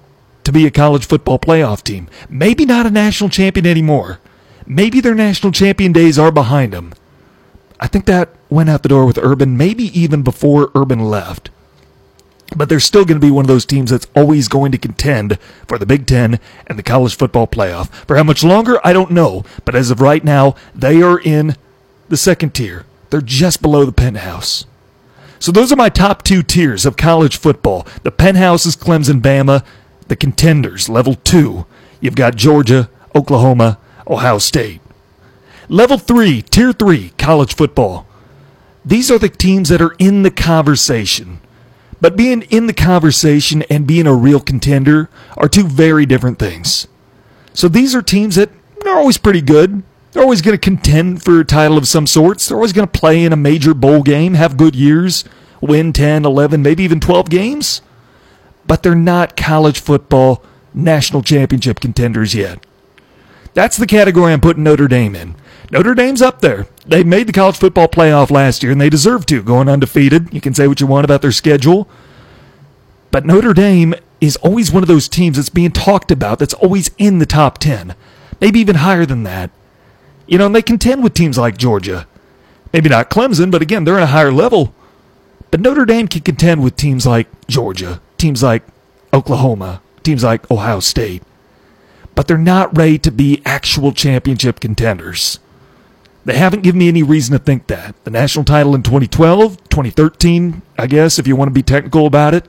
to 0.45 0.53
be 0.53 0.67
a 0.67 0.71
college 0.71 1.07
football 1.07 1.39
playoff 1.39 1.83
team. 1.83 2.09
Maybe 2.29 2.65
not 2.65 2.87
a 2.87 2.91
national 2.91 3.31
champion 3.31 3.67
anymore. 3.67 4.21
Maybe 4.67 5.01
their 5.01 5.15
national 5.15 5.53
champion 5.53 5.93
days 5.93 6.19
are 6.19 6.31
behind 6.31 6.73
them. 6.73 6.93
I 7.81 7.87
think 7.87 8.05
that 8.07 8.31
went 8.49 8.69
out 8.69 8.83
the 8.83 8.89
door 8.89 9.07
with 9.07 9.19
Urban, 9.19 9.57
maybe 9.57 9.85
even 9.99 10.23
before 10.23 10.71
Urban 10.75 11.01
left. 11.01 11.51
But 12.55 12.69
they're 12.69 12.81
still 12.81 13.05
going 13.05 13.21
to 13.21 13.27
be 13.27 13.31
one 13.31 13.45
of 13.45 13.49
those 13.49 13.65
teams 13.65 13.91
that's 13.91 14.09
always 14.17 14.49
going 14.49 14.73
to 14.73 14.79
contend 14.79 15.39
for 15.69 15.79
the 15.79 15.87
Big 15.87 16.07
Ten 16.07 16.41
and 16.67 16.79
the 16.79 16.83
college 16.83 17.17
football 17.17 17.47
playoff. 17.47 17.89
For 18.07 18.17
how 18.17 18.25
much 18.25 18.43
longer, 18.43 18.81
I 18.85 18.93
don't 18.93 19.13
know. 19.13 19.45
But 19.65 19.77
as 19.77 19.91
of 19.91 20.01
right 20.01 20.25
now, 20.25 20.57
they 20.75 21.01
are 21.01 21.21
in 21.21 21.57
the 22.09 22.17
second 22.17 22.55
tier. 22.55 22.87
They're 23.11 23.21
just 23.21 23.63
below 23.63 23.85
the 23.85 23.93
penthouse. 23.93 24.67
So 25.39 25.53
those 25.53 25.73
are 25.73 25.77
my 25.77 25.89
top 25.89 26.23
two 26.23 26.43
tiers 26.43 26.85
of 26.85 26.97
college 26.97 27.37
football. 27.39 27.87
The 28.03 28.11
penthouse 28.11 28.67
is 28.67 28.77
Clemson, 28.77 29.21
Bama. 29.23 29.65
The 30.09 30.17
contenders, 30.17 30.89
level 30.89 31.15
two. 31.15 31.67
You've 32.01 32.17
got 32.17 32.35
Georgia, 32.35 32.91
Oklahoma, 33.15 33.79
Ohio 34.07 34.39
State. 34.39 34.81
Level 35.69 35.99
three, 35.99 36.43
tier 36.43 36.73
three, 36.73 37.11
college 37.17 37.55
football. 37.55 38.07
These 38.85 39.11
are 39.11 39.19
the 39.19 39.29
teams 39.29 39.69
that 39.69 39.81
are 39.81 39.95
in 39.99 40.25
the 40.25 40.31
conversation. 40.31 41.41
But 42.01 42.17
being 42.17 42.43
in 42.43 42.67
the 42.67 42.73
conversation 42.73 43.63
and 43.71 43.87
being 43.87 44.07
a 44.07 44.15
real 44.15 44.41
contender 44.41 45.11
are 45.37 45.49
two 45.49 45.67
very 45.67 46.07
different 46.07 46.39
things. 46.39 46.89
So 47.53 47.69
these 47.69 47.95
are 47.95 48.03
teams 48.03 48.37
that 48.37 48.51
are 48.87 48.99
always 48.99 49.19
pretty 49.19 49.43
good. 49.43 49.83
They're 50.13 50.23
always 50.23 50.43
going 50.43 50.57
to 50.57 50.59
contend 50.59 51.23
for 51.23 51.41
a 51.41 51.45
title 51.45 51.79
of 51.79 51.87
some 51.87 52.07
sorts. 52.07 52.49
They're 52.49 52.57
always 52.57 52.73
going 52.73 52.89
to 52.89 52.99
play 52.99 53.23
in 53.23 53.33
a 53.33 53.37
major 53.37 53.75
bowl 53.75 54.03
game, 54.03 54.35
have 54.35 54.57
good 54.57 54.75
years, 54.75 55.25
win 55.61 55.93
10, 55.93 56.25
11, 56.25 56.63
maybe 56.63 56.83
even 56.83 57.01
12 57.01 57.29
games. 57.31 57.83
But 58.67 58.83
they're 58.83 58.95
not 58.95 59.37
college 59.37 59.81
football 59.81 60.43
national 60.73 61.23
championship 61.23 61.81
contenders 61.81 62.35
yet. 62.35 62.65
That's 63.55 63.77
the 63.77 63.87
category 63.87 64.33
I'm 64.33 64.41
putting 64.41 64.65
Notre 64.65 64.89
Dame 64.89 65.15
in. 65.17 65.35
Notre 65.71 65.95
Dame's 65.95 66.21
up 66.21 66.41
there. 66.41 66.67
They 66.85 67.05
made 67.05 67.29
the 67.29 67.33
college 67.33 67.57
football 67.57 67.87
playoff 67.87 68.31
last 68.31 68.63
year, 68.63 68.73
and 68.73 68.81
they 68.81 68.91
deserve 68.91 69.25
to, 69.27 69.43
going 69.43 69.69
undefeated. 69.69 70.35
You 70.35 70.41
can 70.41 70.53
say 70.53 70.67
what 70.67 70.81
you 70.81 70.87
want 70.87 71.05
about 71.05 71.23
their 71.23 71.31
schedule. 71.31 71.89
But 73.13 73.25
Notre 73.25 73.55
Dame 73.55 73.95
is 74.21 74.37
always 74.37 74.73
one 74.73 74.83
of 74.83 74.89
those 74.89 75.09
teams 75.09 75.37
that's 75.37 75.49
being 75.49 75.71
talked 75.71 76.11
about 76.11 76.41
that's 76.41 76.55
always 76.55 76.91
in 76.99 77.19
the 77.19 77.27
top 77.27 77.59
10, 77.59 77.95
maybe 78.41 78.59
even 78.59 78.77
higher 78.77 79.07
than 79.07 79.23
that. 79.23 79.51
You 80.27 80.39
know, 80.39 80.47
and 80.47 80.55
they 80.55 80.63
contend 80.63 81.05
with 81.05 81.15
teams 81.15 81.39
like 81.39 81.57
Georgia. 81.57 82.07
Maybe 82.73 82.89
not 82.89 83.11
Clemson, 83.11 83.51
but 83.51 83.63
again, 83.63 83.85
they're 83.85 83.99
at 83.99 84.05
a 84.05 84.07
higher 84.07 84.33
level. 84.33 84.75
But 85.51 85.61
Notre 85.61 85.85
Dame 85.85 86.09
can 86.09 86.23
contend 86.23 86.63
with 86.63 86.77
teams 86.77 87.07
like 87.07 87.27
Georgia, 87.49 88.01
teams 88.19 88.43
like 88.43 88.63
Oklahoma, 89.13 89.83
teams 90.03 90.23
like 90.23 90.49
Ohio 90.51 90.81
State. 90.81 91.23
But 92.15 92.29
they're 92.29 92.39
not 92.39 92.77
ready 92.77 92.99
to 92.99 93.11
be 93.11 93.43
actual 93.45 93.93
championship 93.93 94.61
contenders. 94.61 95.39
They 96.25 96.37
haven't 96.37 96.63
given 96.63 96.79
me 96.79 96.89
any 96.89 97.03
reason 97.03 97.33
to 97.33 97.43
think 97.43 97.67
that. 97.69 97.95
The 98.05 98.11
national 98.11 98.45
title 98.45 98.75
in 98.75 98.83
2012, 98.83 99.57
2013, 99.69 100.63
I 100.79 100.87
guess, 100.87 101.19
if 101.19 101.27
you 101.27 101.35
want 101.35 101.49
to 101.49 101.55
be 101.55 101.63
technical 101.63 102.07
about 102.07 102.35
it, 102.35 102.47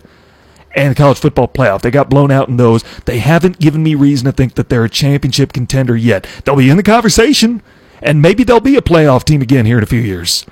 and 0.75 0.91
the 0.91 0.95
college 0.95 1.19
football 1.19 1.47
playoff. 1.47 1.81
They 1.81 1.91
got 1.91 2.09
blown 2.09 2.31
out 2.31 2.47
in 2.49 2.57
those. 2.57 2.83
They 3.05 3.19
haven't 3.19 3.59
given 3.59 3.83
me 3.83 3.95
reason 3.95 4.25
to 4.25 4.31
think 4.31 4.55
that 4.55 4.69
they're 4.69 4.85
a 4.85 4.89
championship 4.89 5.53
contender 5.53 5.95
yet. 5.95 6.27
They'll 6.43 6.55
be 6.55 6.69
in 6.69 6.77
the 6.77 6.83
conversation, 6.83 7.61
and 8.01 8.21
maybe 8.21 8.43
they'll 8.43 8.59
be 8.59 8.77
a 8.77 8.81
playoff 8.81 9.23
team 9.23 9.41
again 9.41 9.65
here 9.65 9.77
in 9.77 9.83
a 9.83 9.87
few 9.87 9.99
years. 9.99 10.45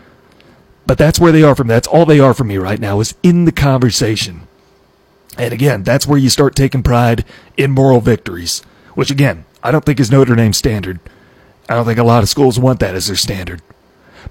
But 0.86 0.98
that's 0.98 1.20
where 1.20 1.32
they 1.32 1.44
are 1.44 1.56
from. 1.56 1.68
That's 1.68 1.88
all 1.88 2.06
they 2.06 2.20
are 2.20 2.34
for 2.34 2.44
me 2.44 2.58
right 2.58 2.80
now 2.80 3.00
is 3.00 3.16
in 3.22 3.46
the 3.46 3.52
conversation. 3.52 4.48
And 5.38 5.54
again, 5.54 5.84
that's 5.84 6.08
where 6.08 6.18
you 6.18 6.30
start 6.30 6.56
taking 6.56 6.84
pride 6.84 7.24
in 7.56 7.72
moral 7.72 8.02
victories, 8.02 8.62
which 8.96 9.12
again, 9.12 9.46
I 9.64 9.72
don't 9.72 9.86
think 9.86 10.00
is 10.00 10.12
Notre 10.12 10.36
Dame's 10.36 10.58
standard. 10.58 11.00
I 11.70 11.76
don't 11.76 11.86
think 11.86 12.00
a 12.00 12.04
lot 12.04 12.24
of 12.24 12.30
schools 12.30 12.60
want 12.60 12.80
that 12.80 12.96
as 12.96 13.08
their 13.08 13.16
standard. 13.16 13.62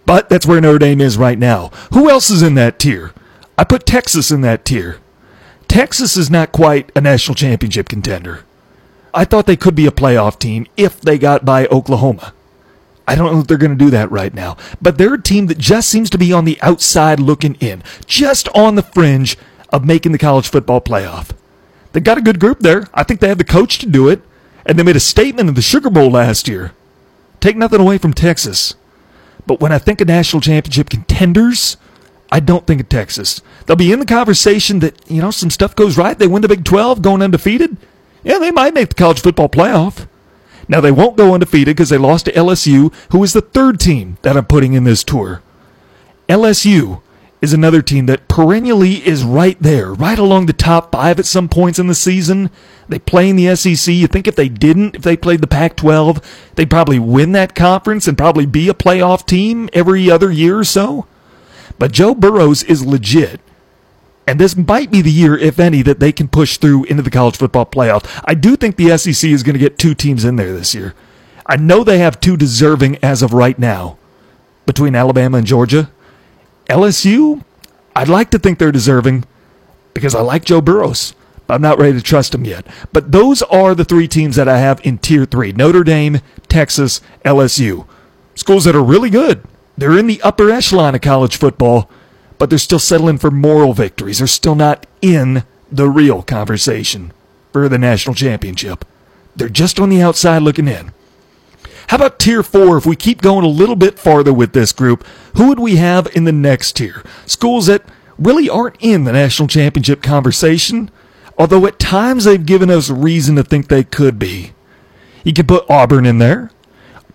But 0.04 0.28
that's 0.28 0.46
where 0.46 0.60
Notre 0.60 0.78
Dame 0.78 1.00
is 1.00 1.16
right 1.16 1.38
now. 1.38 1.68
Who 1.92 2.10
else 2.10 2.30
is 2.30 2.42
in 2.42 2.54
that 2.56 2.78
tier? 2.78 3.12
I 3.56 3.64
put 3.64 3.86
Texas 3.86 4.30
in 4.30 4.40
that 4.42 4.64
tier. 4.64 4.98
Texas 5.68 6.16
is 6.16 6.30
not 6.30 6.52
quite 6.52 6.90
a 6.96 7.00
national 7.00 7.34
championship 7.34 7.88
contender. 7.88 8.44
I 9.14 9.24
thought 9.24 9.46
they 9.46 9.56
could 9.56 9.74
be 9.74 9.86
a 9.86 9.92
playoff 9.92 10.38
team 10.38 10.66
if 10.76 11.00
they 11.00 11.18
got 11.18 11.44
by 11.44 11.66
Oklahoma. 11.66 12.32
I 13.06 13.14
don't 13.14 13.32
know 13.32 13.40
if 13.40 13.46
they're 13.46 13.56
going 13.56 13.76
to 13.76 13.84
do 13.84 13.90
that 13.90 14.10
right 14.10 14.34
now, 14.34 14.56
but 14.82 14.98
they're 14.98 15.14
a 15.14 15.22
team 15.22 15.46
that 15.46 15.58
just 15.58 15.88
seems 15.88 16.10
to 16.10 16.18
be 16.18 16.32
on 16.32 16.44
the 16.44 16.58
outside 16.60 17.20
looking 17.20 17.54
in, 17.54 17.82
just 18.06 18.48
on 18.50 18.74
the 18.74 18.82
fringe 18.82 19.38
of 19.70 19.84
making 19.84 20.12
the 20.12 20.18
college 20.18 20.48
football 20.48 20.80
playoff. 20.80 21.30
They 21.92 22.00
got 22.00 22.18
a 22.18 22.22
good 22.22 22.38
group 22.40 22.60
there. 22.60 22.86
I 22.92 23.04
think 23.04 23.20
they 23.20 23.28
have 23.28 23.38
the 23.38 23.44
coach 23.44 23.78
to 23.78 23.86
do 23.86 24.08
it, 24.08 24.20
and 24.66 24.78
they 24.78 24.82
made 24.82 24.96
a 24.96 25.00
statement 25.00 25.48
in 25.48 25.54
the 25.54 25.62
Sugar 25.62 25.88
Bowl 25.88 26.10
last 26.10 26.48
year. 26.48 26.72
Take 27.40 27.56
nothing 27.56 27.80
away 27.80 27.98
from 27.98 28.12
Texas. 28.12 28.74
But 29.46 29.60
when 29.60 29.72
I 29.72 29.78
think 29.78 30.00
of 30.00 30.08
national 30.08 30.40
championship 30.40 30.90
contenders, 30.90 31.76
I 32.30 32.40
don't 32.40 32.66
think 32.66 32.80
of 32.80 32.88
Texas. 32.88 33.40
They'll 33.66 33.76
be 33.76 33.92
in 33.92 34.00
the 34.00 34.06
conversation 34.06 34.80
that, 34.80 35.10
you 35.10 35.22
know, 35.22 35.30
some 35.30 35.50
stuff 35.50 35.74
goes 35.74 35.96
right. 35.96 36.18
They 36.18 36.26
win 36.26 36.42
the 36.42 36.48
Big 36.48 36.64
12 36.64 37.00
going 37.00 37.22
undefeated. 37.22 37.76
Yeah, 38.22 38.38
they 38.38 38.50
might 38.50 38.74
make 38.74 38.90
the 38.90 38.94
college 38.94 39.20
football 39.20 39.48
playoff. 39.48 40.06
Now, 40.68 40.82
they 40.82 40.92
won't 40.92 41.16
go 41.16 41.32
undefeated 41.32 41.76
because 41.76 41.88
they 41.88 41.96
lost 41.96 42.26
to 42.26 42.32
LSU, 42.32 42.92
who 43.10 43.24
is 43.24 43.32
the 43.32 43.40
third 43.40 43.80
team 43.80 44.18
that 44.20 44.36
I'm 44.36 44.44
putting 44.44 44.74
in 44.74 44.84
this 44.84 45.02
tour. 45.02 45.42
LSU 46.28 47.00
is 47.40 47.52
another 47.52 47.82
team 47.82 48.06
that 48.06 48.26
perennially 48.28 49.06
is 49.06 49.22
right 49.22 49.60
there, 49.60 49.92
right 49.92 50.18
along 50.18 50.46
the 50.46 50.52
top 50.52 50.90
five 50.90 51.18
at 51.18 51.26
some 51.26 51.48
points 51.48 51.78
in 51.78 51.86
the 51.86 51.94
season. 51.94 52.50
They 52.88 52.98
play 52.98 53.28
in 53.28 53.36
the 53.36 53.54
SEC. 53.54 53.94
You 53.94 54.06
think 54.08 54.26
if 54.26 54.34
they 54.34 54.48
didn't, 54.48 54.96
if 54.96 55.02
they 55.02 55.16
played 55.16 55.40
the 55.40 55.46
Pac 55.46 55.76
12, 55.76 56.52
they'd 56.56 56.70
probably 56.70 56.98
win 56.98 57.32
that 57.32 57.54
conference 57.54 58.08
and 58.08 58.18
probably 58.18 58.46
be 58.46 58.68
a 58.68 58.74
playoff 58.74 59.24
team 59.24 59.68
every 59.72 60.10
other 60.10 60.32
year 60.32 60.58
or 60.58 60.64
so? 60.64 61.06
But 61.78 61.92
Joe 61.92 62.14
Burrows 62.14 62.64
is 62.64 62.84
legit. 62.84 63.40
And 64.26 64.38
this 64.38 64.56
might 64.56 64.90
be 64.90 65.00
the 65.00 65.10
year, 65.10 65.38
if 65.38 65.58
any, 65.58 65.80
that 65.82 66.00
they 66.00 66.12
can 66.12 66.28
push 66.28 66.58
through 66.58 66.84
into 66.84 67.02
the 67.02 67.10
college 67.10 67.36
football 67.36 67.64
playoff. 67.64 68.20
I 68.24 68.34
do 68.34 68.56
think 68.56 68.76
the 68.76 68.96
SEC 68.98 69.30
is 69.30 69.42
going 69.42 69.54
to 69.54 69.60
get 69.60 69.78
two 69.78 69.94
teams 69.94 70.24
in 70.24 70.36
there 70.36 70.52
this 70.52 70.74
year. 70.74 70.94
I 71.46 71.56
know 71.56 71.82
they 71.82 71.98
have 71.98 72.20
two 72.20 72.36
deserving 72.36 72.98
as 73.02 73.22
of 73.22 73.32
right 73.32 73.58
now 73.58 73.96
between 74.66 74.94
Alabama 74.94 75.38
and 75.38 75.46
Georgia. 75.46 75.90
LSU, 76.68 77.44
I'd 77.96 78.08
like 78.08 78.30
to 78.30 78.38
think 78.38 78.58
they're 78.58 78.72
deserving 78.72 79.24
because 79.94 80.14
I 80.14 80.20
like 80.20 80.44
Joe 80.44 80.60
Burrows. 80.60 81.14
But 81.46 81.54
I'm 81.54 81.62
not 81.62 81.78
ready 81.78 81.94
to 81.94 82.02
trust 82.02 82.34
him 82.34 82.44
yet. 82.44 82.66
But 82.92 83.10
those 83.10 83.40
are 83.42 83.74
the 83.74 83.84
three 83.84 84.06
teams 84.06 84.36
that 84.36 84.48
I 84.48 84.58
have 84.58 84.84
in 84.84 84.98
tier 84.98 85.24
three 85.24 85.52
Notre 85.52 85.82
Dame, 85.82 86.20
Texas, 86.46 87.00
LSU. 87.24 87.86
Schools 88.34 88.64
that 88.64 88.76
are 88.76 88.84
really 88.84 89.08
good. 89.08 89.42
They're 89.76 89.98
in 89.98 90.08
the 90.08 90.20
upper 90.22 90.50
echelon 90.50 90.94
of 90.94 91.00
college 91.00 91.36
football 91.36 91.90
but 92.38 92.50
they're 92.50 92.58
still 92.58 92.78
settling 92.78 93.18
for 93.18 93.30
moral 93.30 93.74
victories. 93.74 94.18
They're 94.18 94.26
still 94.26 94.54
not 94.54 94.86
in 95.02 95.42
the 95.70 95.88
real 95.88 96.22
conversation 96.22 97.12
for 97.52 97.68
the 97.68 97.78
national 97.78 98.14
championship. 98.14 98.84
They're 99.36 99.48
just 99.48 99.78
on 99.78 99.90
the 99.90 100.00
outside 100.00 100.42
looking 100.42 100.68
in. 100.68 100.92
How 101.88 101.96
about 101.96 102.18
tier 102.18 102.42
four? 102.42 102.76
If 102.76 102.84
we 102.84 102.96
keep 102.96 103.22
going 103.22 103.44
a 103.44 103.48
little 103.48 103.76
bit 103.76 103.98
farther 103.98 104.32
with 104.32 104.52
this 104.52 104.72
group, 104.72 105.06
who 105.36 105.48
would 105.48 105.58
we 105.58 105.76
have 105.76 106.06
in 106.14 106.24
the 106.24 106.32
next 106.32 106.72
tier? 106.72 107.02
Schools 107.24 107.66
that 107.66 107.82
really 108.18 108.48
aren't 108.48 108.76
in 108.80 109.04
the 109.04 109.12
national 109.12 109.48
championship 109.48 110.02
conversation, 110.02 110.90
although 111.38 111.64
at 111.66 111.78
times 111.78 112.24
they've 112.24 112.44
given 112.44 112.70
us 112.70 112.90
reason 112.90 113.36
to 113.36 113.42
think 113.42 113.68
they 113.68 113.84
could 113.84 114.18
be. 114.18 114.52
You 115.24 115.32
could 115.32 115.48
put 115.48 115.70
Auburn 115.70 116.04
in 116.04 116.18
there. 116.18 116.50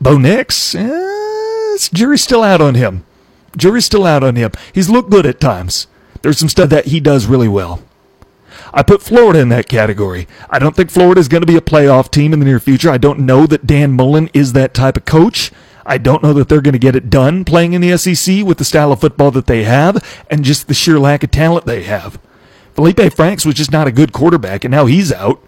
Bo 0.01 0.17
Nix, 0.17 0.73
eh, 0.73 1.77
jury's 1.93 2.23
still 2.23 2.41
out 2.41 2.61
on 2.61 2.75
him. 2.75 3.05
Jury's 3.55 3.85
still 3.85 4.05
out 4.05 4.23
on 4.23 4.35
him. 4.35 4.51
He's 4.73 4.89
looked 4.89 5.11
good 5.11 5.27
at 5.27 5.39
times. 5.39 5.85
There's 6.23 6.39
some 6.39 6.49
stuff 6.49 6.69
that 6.69 6.87
he 6.87 6.99
does 6.99 7.27
really 7.27 7.47
well. 7.47 7.83
I 8.73 8.81
put 8.81 9.03
Florida 9.03 9.39
in 9.39 9.49
that 9.49 9.69
category. 9.69 10.27
I 10.49 10.57
don't 10.57 10.75
think 10.75 10.89
Florida 10.89 11.19
is 11.21 11.27
going 11.27 11.41
to 11.41 11.47
be 11.47 11.57
a 11.57 11.61
playoff 11.61 12.09
team 12.09 12.33
in 12.33 12.39
the 12.39 12.45
near 12.45 12.59
future. 12.59 12.89
I 12.89 12.97
don't 12.97 13.19
know 13.19 13.45
that 13.45 13.67
Dan 13.67 13.91
Mullen 13.93 14.29
is 14.33 14.53
that 14.53 14.73
type 14.73 14.97
of 14.97 15.05
coach. 15.05 15.51
I 15.85 15.97
don't 15.97 16.23
know 16.23 16.33
that 16.33 16.49
they're 16.49 16.61
going 16.61 16.73
to 16.73 16.79
get 16.79 16.95
it 16.95 17.09
done 17.09 17.45
playing 17.45 17.73
in 17.73 17.81
the 17.81 17.97
SEC 17.97 18.43
with 18.43 18.57
the 18.57 18.65
style 18.65 18.91
of 18.91 19.01
football 19.01 19.31
that 19.31 19.47
they 19.47 19.63
have 19.63 20.03
and 20.29 20.43
just 20.43 20.67
the 20.67 20.73
sheer 20.73 20.97
lack 20.97 21.23
of 21.23 21.31
talent 21.31 21.65
they 21.65 21.83
have. 21.83 22.19
Feleipe 22.75 23.13
Franks 23.13 23.45
was 23.45 23.55
just 23.55 23.71
not 23.71 23.87
a 23.87 23.91
good 23.91 24.13
quarterback, 24.13 24.63
and 24.63 24.71
now 24.71 24.87
he's 24.87 25.11
out. 25.11 25.43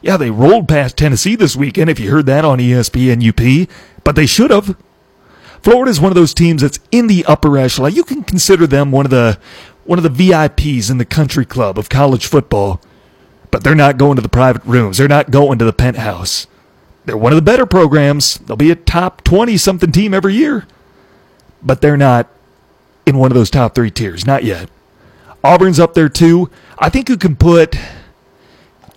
Yeah, 0.00 0.16
they 0.16 0.30
rolled 0.30 0.68
past 0.68 0.96
Tennessee 0.96 1.34
this 1.34 1.56
weekend, 1.56 1.90
if 1.90 1.98
you 1.98 2.10
heard 2.10 2.26
that 2.26 2.44
on 2.44 2.58
ESPN 2.58 3.26
UP, 3.28 3.68
but 4.04 4.14
they 4.14 4.26
should 4.26 4.50
have. 4.50 4.76
Florida 5.62 5.90
is 5.90 6.00
one 6.00 6.10
of 6.10 6.16
those 6.16 6.34
teams 6.34 6.62
that's 6.62 6.80
in 6.90 7.06
the 7.06 7.24
upper 7.24 7.56
echelon. 7.56 7.94
You 7.94 8.02
can 8.02 8.24
consider 8.24 8.66
them 8.66 8.90
one 8.90 9.06
of 9.06 9.10
the 9.10 9.38
one 9.84 9.98
of 9.98 10.02
the 10.02 10.30
VIPs 10.30 10.90
in 10.90 10.98
the 10.98 11.04
country 11.04 11.44
club 11.44 11.78
of 11.78 11.88
college 11.88 12.26
football. 12.26 12.80
But 13.50 13.64
they're 13.64 13.74
not 13.74 13.98
going 13.98 14.16
to 14.16 14.22
the 14.22 14.28
private 14.28 14.64
rooms. 14.64 14.96
They're 14.96 15.08
not 15.08 15.30
going 15.30 15.58
to 15.58 15.64
the 15.64 15.72
penthouse. 15.72 16.46
They're 17.04 17.16
one 17.16 17.32
of 17.32 17.36
the 17.36 17.42
better 17.42 17.66
programs. 17.66 18.38
They'll 18.38 18.56
be 18.56 18.70
a 18.70 18.76
top 18.76 19.24
20 19.24 19.56
something 19.56 19.92
team 19.92 20.14
every 20.14 20.34
year. 20.34 20.66
But 21.62 21.80
they're 21.80 21.96
not 21.96 22.28
in 23.04 23.18
one 23.18 23.30
of 23.30 23.34
those 23.34 23.50
top 23.50 23.74
3 23.74 23.90
tiers, 23.90 24.26
not 24.26 24.44
yet. 24.44 24.70
Auburn's 25.44 25.80
up 25.80 25.94
there 25.94 26.08
too. 26.08 26.48
I 26.78 26.88
think 26.88 27.08
you 27.08 27.16
can 27.16 27.36
put 27.36 27.76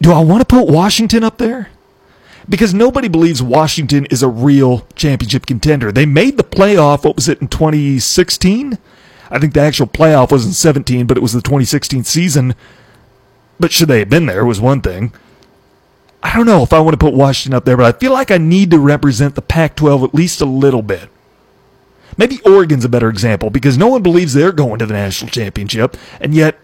Do 0.02 0.12
I 0.12 0.20
want 0.20 0.42
to 0.42 0.46
put 0.46 0.68
Washington 0.68 1.24
up 1.24 1.38
there? 1.38 1.70
because 2.48 2.74
nobody 2.74 3.08
believes 3.08 3.42
Washington 3.42 4.06
is 4.08 4.22
a 4.22 4.28
real 4.28 4.88
championship 4.96 5.46
contender. 5.46 5.92
They 5.92 6.06
made 6.06 6.38
the 6.38 6.44
playoff, 6.44 7.04
what 7.04 7.16
was 7.16 7.28
it, 7.28 7.42
in 7.42 7.48
2016? 7.48 8.78
I 9.30 9.40
think 9.40 9.54
the 9.54 9.62
actual 9.62 9.88
playoff 9.88 10.32
was 10.32 10.46
in 10.46 10.54
17, 10.54 11.08
but 11.08 11.18
it 11.18 11.22
was 11.22 11.34
the 11.34 11.42
2016 11.42 12.04
season. 12.04 12.56
But 13.60 13.72
should 13.72 13.88
they 13.88 14.00
have 14.00 14.10
been 14.10 14.26
there 14.26 14.46
was 14.46 14.60
one 14.60 14.82
thing. 14.82 15.14
I 16.22 16.36
don't 16.36 16.46
know 16.46 16.64
if 16.64 16.74
I 16.74 16.80
want 16.80 16.94
to 16.94 17.04
put 17.06 17.14
Washington 17.14 17.56
up 17.56 17.66
there, 17.66 17.78
but 17.78 17.86
I 17.86 17.98
feel 17.98 18.12
like 18.12 18.32
I 18.32 18.38
need 18.38 18.72
to 18.72 18.80
represent 18.80 19.36
the 19.36 19.42
Pac 19.42 19.76
12 19.76 20.04
at 20.04 20.16
least 20.16 20.42
a 20.42 20.46
little 20.46 20.82
bit. 20.82 21.10
Maybe 22.18 22.40
Oregon's 22.46 22.86
a 22.86 22.90
better 22.90 23.10
example 23.10 23.50
because 23.50 23.78
no 23.78 23.88
one 23.88 24.02
believes 24.02 24.34
they're 24.34 24.52
going 24.52 24.80
to 24.80 24.86
the 24.86 24.94
national 24.94 25.32
championship, 25.32 25.98
and 26.20 26.34
yet 26.34 26.58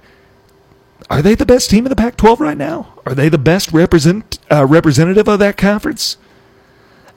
are 1.10 1.22
they 1.22 1.36
the 1.36 1.46
best 1.46 1.70
team 1.70 1.86
in 1.86 1.90
the 1.90 1.96
Pac 1.96 2.16
12 2.18 2.40
right 2.40 2.58
now? 2.58 2.94
Are 3.06 3.14
they 3.14 3.30
the 3.30 3.38
best 3.38 3.72
represent, 3.74 4.40
uh, 4.50 4.66
representative 4.66 5.28
of 5.28 5.40
that 5.40 5.58
conference? 5.58 6.18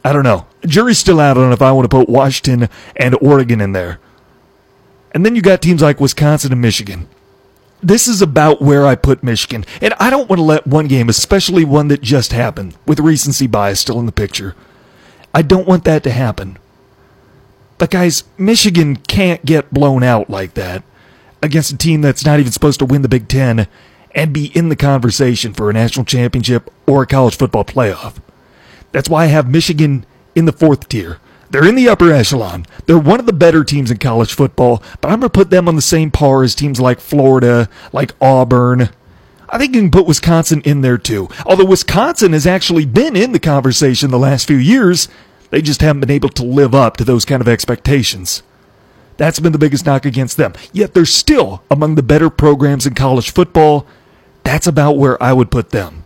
I 0.04 0.12
don't 0.12 0.24
know. 0.24 0.46
Jury's 0.66 0.98
still 0.98 1.20
out 1.20 1.38
on 1.38 1.52
if 1.52 1.62
I 1.62 1.72
want 1.72 1.84
to 1.84 1.96
put 1.96 2.08
Washington 2.08 2.68
and 2.96 3.16
Oregon 3.22 3.60
in 3.60 3.72
there. 3.72 4.00
And 5.14 5.24
then 5.24 5.36
you 5.36 5.42
got 5.42 5.62
teams 5.62 5.80
like 5.80 6.00
Wisconsin 6.00 6.52
and 6.52 6.60
Michigan. 6.60 7.08
This 7.80 8.08
is 8.08 8.20
about 8.20 8.60
where 8.60 8.84
I 8.84 8.96
put 8.96 9.22
Michigan. 9.22 9.64
And 9.80 9.94
I 10.00 10.10
don't 10.10 10.28
want 10.28 10.38
to 10.38 10.44
let 10.44 10.66
one 10.66 10.88
game, 10.88 11.08
especially 11.08 11.64
one 11.64 11.88
that 11.88 12.02
just 12.02 12.32
happened, 12.32 12.76
with 12.84 12.98
recency 12.98 13.46
bias 13.46 13.80
still 13.80 14.00
in 14.00 14.06
the 14.06 14.12
picture. 14.12 14.56
I 15.32 15.42
don't 15.42 15.68
want 15.68 15.84
that 15.84 16.02
to 16.02 16.10
happen. 16.10 16.58
But 17.78 17.90
guys, 17.90 18.24
Michigan 18.36 18.96
can't 18.96 19.44
get 19.44 19.72
blown 19.72 20.02
out 20.02 20.28
like 20.28 20.54
that 20.54 20.82
against 21.42 21.72
a 21.72 21.76
team 21.76 22.00
that's 22.00 22.24
not 22.24 22.40
even 22.40 22.52
supposed 22.52 22.78
to 22.80 22.86
win 22.86 23.02
the 23.02 23.08
Big 23.08 23.28
Ten 23.28 23.68
and 24.14 24.32
be 24.32 24.46
in 24.56 24.68
the 24.68 24.76
conversation 24.76 25.52
for 25.52 25.68
a 25.68 25.72
national 25.72 26.04
championship 26.04 26.72
or 26.86 27.02
a 27.02 27.06
college 27.06 27.36
football 27.36 27.64
playoff. 27.64 28.16
That's 28.92 29.08
why 29.08 29.24
I 29.24 29.26
have 29.26 29.48
Michigan 29.48 30.06
in 30.34 30.46
the 30.46 30.52
fourth 30.52 30.88
tier. 30.88 31.18
They're 31.54 31.68
in 31.68 31.76
the 31.76 31.88
upper 31.88 32.10
echelon. 32.10 32.66
They're 32.86 32.98
one 32.98 33.20
of 33.20 33.26
the 33.26 33.32
better 33.32 33.62
teams 33.62 33.88
in 33.88 33.98
college 33.98 34.34
football, 34.34 34.82
but 35.00 35.12
I'm 35.12 35.20
going 35.20 35.30
to 35.30 35.38
put 35.38 35.50
them 35.50 35.68
on 35.68 35.76
the 35.76 35.82
same 35.82 36.10
par 36.10 36.42
as 36.42 36.52
teams 36.52 36.80
like 36.80 36.98
Florida, 36.98 37.68
like 37.92 38.10
Auburn. 38.20 38.88
I 39.48 39.58
think 39.58 39.72
you 39.72 39.82
can 39.82 39.92
put 39.92 40.08
Wisconsin 40.08 40.62
in 40.62 40.80
there 40.80 40.98
too. 40.98 41.28
Although 41.46 41.66
Wisconsin 41.66 42.32
has 42.32 42.44
actually 42.44 42.86
been 42.86 43.14
in 43.14 43.30
the 43.30 43.38
conversation 43.38 44.10
the 44.10 44.18
last 44.18 44.48
few 44.48 44.56
years, 44.56 45.06
they 45.50 45.62
just 45.62 45.80
haven't 45.80 46.00
been 46.00 46.10
able 46.10 46.30
to 46.30 46.42
live 46.42 46.74
up 46.74 46.96
to 46.96 47.04
those 47.04 47.24
kind 47.24 47.40
of 47.40 47.46
expectations. 47.46 48.42
That's 49.16 49.38
been 49.38 49.52
the 49.52 49.56
biggest 49.58 49.86
knock 49.86 50.04
against 50.04 50.36
them. 50.36 50.54
Yet 50.72 50.92
they're 50.92 51.06
still 51.06 51.62
among 51.70 51.94
the 51.94 52.02
better 52.02 52.30
programs 52.30 52.84
in 52.84 52.94
college 52.94 53.30
football. 53.30 53.86
That's 54.42 54.66
about 54.66 54.98
where 54.98 55.22
I 55.22 55.32
would 55.32 55.52
put 55.52 55.70
them. 55.70 56.04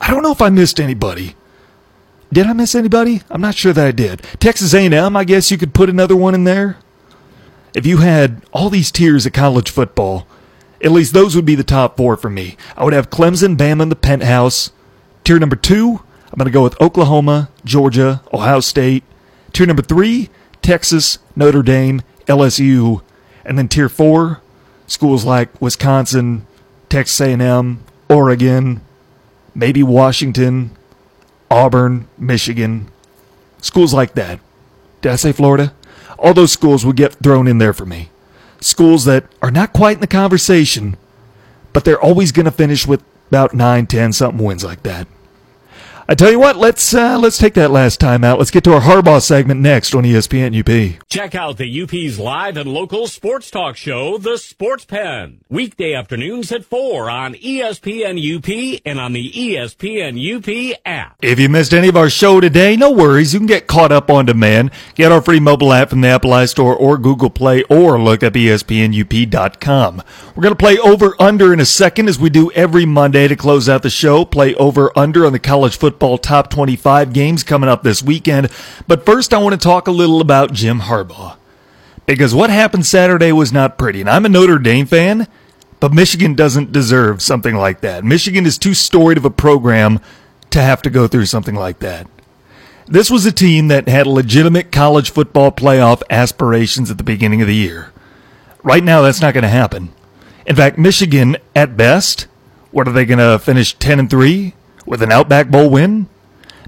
I 0.00 0.10
don't 0.10 0.24
know 0.24 0.32
if 0.32 0.42
I 0.42 0.48
missed 0.48 0.80
anybody. 0.80 1.36
Did 2.32 2.46
I 2.46 2.52
miss 2.52 2.74
anybody? 2.74 3.22
I'm 3.30 3.40
not 3.40 3.54
sure 3.54 3.72
that 3.72 3.86
I 3.86 3.92
did. 3.92 4.22
Texas 4.38 4.74
A&M, 4.74 5.16
I 5.16 5.24
guess 5.24 5.50
you 5.50 5.56
could 5.56 5.74
put 5.74 5.88
another 5.88 6.16
one 6.16 6.34
in 6.34 6.44
there. 6.44 6.76
If 7.74 7.86
you 7.86 7.98
had 7.98 8.42
all 8.52 8.68
these 8.70 8.90
tiers 8.90 9.24
of 9.24 9.32
college 9.32 9.70
football, 9.70 10.26
at 10.82 10.92
least 10.92 11.14
those 11.14 11.34
would 11.34 11.44
be 11.44 11.54
the 11.54 11.64
top 11.64 11.96
four 11.96 12.16
for 12.16 12.28
me. 12.28 12.56
I 12.76 12.84
would 12.84 12.92
have 12.92 13.10
Clemson, 13.10 13.56
Bama 13.56 13.82
in 13.82 13.88
the 13.88 13.96
penthouse. 13.96 14.72
Tier 15.24 15.38
number 15.38 15.56
two, 15.56 16.00
I'm 16.30 16.38
going 16.38 16.46
to 16.46 16.50
go 16.50 16.62
with 16.62 16.80
Oklahoma, 16.80 17.50
Georgia, 17.64 18.22
Ohio 18.32 18.60
State. 18.60 19.04
Tier 19.52 19.66
number 19.66 19.82
three, 19.82 20.28
Texas, 20.60 21.18
Notre 21.34 21.62
Dame, 21.62 22.02
LSU. 22.26 23.02
And 23.44 23.56
then 23.58 23.68
tier 23.68 23.88
four, 23.88 24.42
schools 24.86 25.24
like 25.24 25.60
Wisconsin, 25.60 26.46
Texas 26.90 27.20
A&M, 27.20 27.82
Oregon, 28.10 28.82
maybe 29.54 29.82
Washington, 29.82 30.76
Auburn, 31.50 32.08
Michigan, 32.18 32.88
schools 33.60 33.94
like 33.94 34.14
that. 34.14 34.40
Did 35.00 35.12
I 35.12 35.16
say 35.16 35.32
Florida? 35.32 35.72
All 36.18 36.34
those 36.34 36.52
schools 36.52 36.84
would 36.84 36.96
get 36.96 37.14
thrown 37.14 37.46
in 37.46 37.58
there 37.58 37.72
for 37.72 37.86
me. 37.86 38.10
Schools 38.60 39.04
that 39.04 39.24
are 39.40 39.50
not 39.50 39.72
quite 39.72 39.98
in 39.98 40.00
the 40.00 40.06
conversation, 40.06 40.96
but 41.72 41.84
they're 41.84 42.00
always 42.00 42.32
going 42.32 42.46
to 42.46 42.50
finish 42.50 42.86
with 42.86 43.02
about 43.28 43.54
9, 43.54 43.86
10, 43.86 44.12
something 44.12 44.44
wins 44.44 44.64
like 44.64 44.82
that. 44.82 45.06
I 46.10 46.14
tell 46.14 46.30
you 46.30 46.40
what, 46.40 46.56
let's 46.56 46.94
uh, 46.94 47.18
let's 47.18 47.36
take 47.36 47.52
that 47.52 47.70
last 47.70 48.00
time 48.00 48.24
out. 48.24 48.38
Let's 48.38 48.50
get 48.50 48.64
to 48.64 48.72
our 48.72 48.80
Harbaugh 48.80 49.20
segment 49.20 49.60
next 49.60 49.94
on 49.94 50.04
ESPN 50.04 50.58
UP. 50.58 51.06
Check 51.10 51.34
out 51.34 51.58
the 51.58 51.82
UP's 51.82 52.18
live 52.18 52.56
and 52.56 52.72
local 52.72 53.06
sports 53.08 53.50
talk 53.50 53.76
show, 53.76 54.16
The 54.16 54.38
Sports 54.38 54.86
Pen, 54.86 55.42
weekday 55.50 55.92
afternoons 55.92 56.50
at 56.50 56.64
4 56.64 57.10
on 57.10 57.34
ESPN 57.34 58.16
UP 58.16 58.80
and 58.86 58.98
on 58.98 59.12
the 59.12 59.30
ESPN 59.30 60.16
UP 60.16 60.78
app. 60.86 61.18
If 61.20 61.38
you 61.38 61.50
missed 61.50 61.74
any 61.74 61.88
of 61.88 61.96
our 61.98 62.08
show 62.08 62.40
today, 62.40 62.74
no 62.74 62.90
worries. 62.90 63.34
You 63.34 63.40
can 63.40 63.46
get 63.46 63.66
caught 63.66 63.92
up 63.92 64.08
on 64.08 64.24
demand. 64.24 64.70
Get 64.94 65.12
our 65.12 65.20
free 65.20 65.40
mobile 65.40 65.74
app 65.74 65.90
from 65.90 66.00
the 66.00 66.08
Apple 66.08 66.30
iStore 66.30 66.74
or 66.80 66.96
Google 66.96 67.28
Play 67.28 67.64
or 67.64 68.00
look 68.00 68.22
up 68.22 68.32
ESPNUP.com. 68.32 70.02
We're 70.34 70.42
going 70.42 70.54
to 70.54 70.56
play 70.56 70.78
over 70.78 71.14
under 71.20 71.52
in 71.52 71.60
a 71.60 71.66
second 71.66 72.08
as 72.08 72.18
we 72.18 72.30
do 72.30 72.50
every 72.52 72.86
Monday 72.86 73.28
to 73.28 73.36
close 73.36 73.68
out 73.68 73.82
the 73.82 73.90
show. 73.90 74.24
Play 74.24 74.54
over 74.54 74.90
under 74.96 75.26
on 75.26 75.32
the 75.32 75.38
college 75.38 75.76
football 75.76 75.97
football 75.98 76.16
top 76.16 76.48
25 76.48 77.12
games 77.12 77.42
coming 77.42 77.68
up 77.68 77.82
this 77.82 78.04
weekend. 78.04 78.48
But 78.86 79.04
first, 79.04 79.34
I 79.34 79.38
want 79.38 79.60
to 79.60 79.68
talk 79.68 79.88
a 79.88 79.90
little 79.90 80.20
about 80.20 80.52
Jim 80.52 80.82
Harbaugh. 80.82 81.36
Because 82.06 82.32
what 82.32 82.50
happened 82.50 82.86
Saturday 82.86 83.32
was 83.32 83.52
not 83.52 83.76
pretty. 83.76 84.00
And 84.00 84.08
I'm 84.08 84.24
a 84.24 84.28
Notre 84.28 84.60
Dame 84.60 84.86
fan, 84.86 85.26
but 85.80 85.92
Michigan 85.92 86.34
doesn't 86.34 86.70
deserve 86.70 87.20
something 87.20 87.56
like 87.56 87.80
that. 87.80 88.04
Michigan 88.04 88.46
is 88.46 88.58
too 88.58 88.74
storied 88.74 89.18
of 89.18 89.24
a 89.24 89.30
program 89.30 89.98
to 90.50 90.62
have 90.62 90.82
to 90.82 90.90
go 90.90 91.08
through 91.08 91.26
something 91.26 91.56
like 91.56 91.80
that. 91.80 92.06
This 92.86 93.10
was 93.10 93.26
a 93.26 93.32
team 93.32 93.66
that 93.68 93.88
had 93.88 94.06
legitimate 94.06 94.70
college 94.70 95.10
football 95.10 95.50
playoff 95.50 96.02
aspirations 96.08 96.92
at 96.92 96.96
the 96.96 97.02
beginning 97.02 97.40
of 97.42 97.48
the 97.48 97.56
year. 97.56 97.92
Right 98.62 98.84
now, 98.84 99.02
that's 99.02 99.20
not 99.20 99.34
going 99.34 99.42
to 99.42 99.48
happen. 99.48 99.90
In 100.46 100.54
fact, 100.54 100.78
Michigan, 100.78 101.38
at 101.56 101.76
best, 101.76 102.28
what 102.70 102.86
are 102.86 102.92
they 102.92 103.04
going 103.04 103.18
to 103.18 103.40
finish 103.40 103.74
10 103.74 103.98
and 103.98 104.08
3? 104.08 104.54
With 104.88 105.02
an 105.02 105.12
Outback 105.12 105.48
Bowl 105.48 105.70
win? 105.70 106.08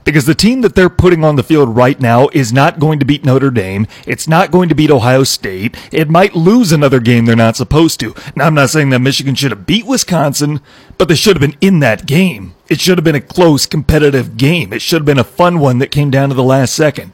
Because 0.04 0.24
the 0.24 0.34
team 0.34 0.62
that 0.62 0.74
they're 0.74 0.88
putting 0.88 1.24
on 1.24 1.36
the 1.36 1.42
field 1.42 1.76
right 1.76 2.00
now 2.00 2.28
is 2.32 2.52
not 2.52 2.80
going 2.80 2.98
to 3.00 3.04
beat 3.04 3.24
Notre 3.24 3.50
Dame. 3.50 3.86
It's 4.06 4.26
not 4.26 4.50
going 4.50 4.68
to 4.70 4.74
beat 4.74 4.90
Ohio 4.90 5.24
State. 5.24 5.76
It 5.92 6.08
might 6.08 6.34
lose 6.34 6.72
another 6.72 7.00
game 7.00 7.26
they're 7.26 7.36
not 7.36 7.56
supposed 7.56 8.00
to. 8.00 8.14
Now, 8.34 8.46
I'm 8.46 8.54
not 8.54 8.70
saying 8.70 8.90
that 8.90 9.00
Michigan 9.00 9.34
should 9.34 9.50
have 9.50 9.66
beat 9.66 9.86
Wisconsin, 9.86 10.60
but 10.96 11.08
they 11.08 11.14
should 11.14 11.36
have 11.36 11.50
been 11.50 11.58
in 11.60 11.80
that 11.80 12.06
game. 12.06 12.54
It 12.68 12.80
should 12.80 12.96
have 12.96 13.04
been 13.04 13.14
a 13.14 13.20
close, 13.20 13.66
competitive 13.66 14.36
game. 14.36 14.72
It 14.72 14.80
should 14.80 15.00
have 15.00 15.06
been 15.06 15.18
a 15.18 15.24
fun 15.24 15.58
one 15.58 15.78
that 15.78 15.90
came 15.90 16.10
down 16.10 16.30
to 16.30 16.34
the 16.34 16.42
last 16.42 16.74
second. 16.74 17.12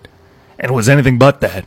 And 0.59 0.70
it 0.70 0.74
was 0.74 0.88
anything 0.88 1.18
but 1.18 1.40
that. 1.40 1.66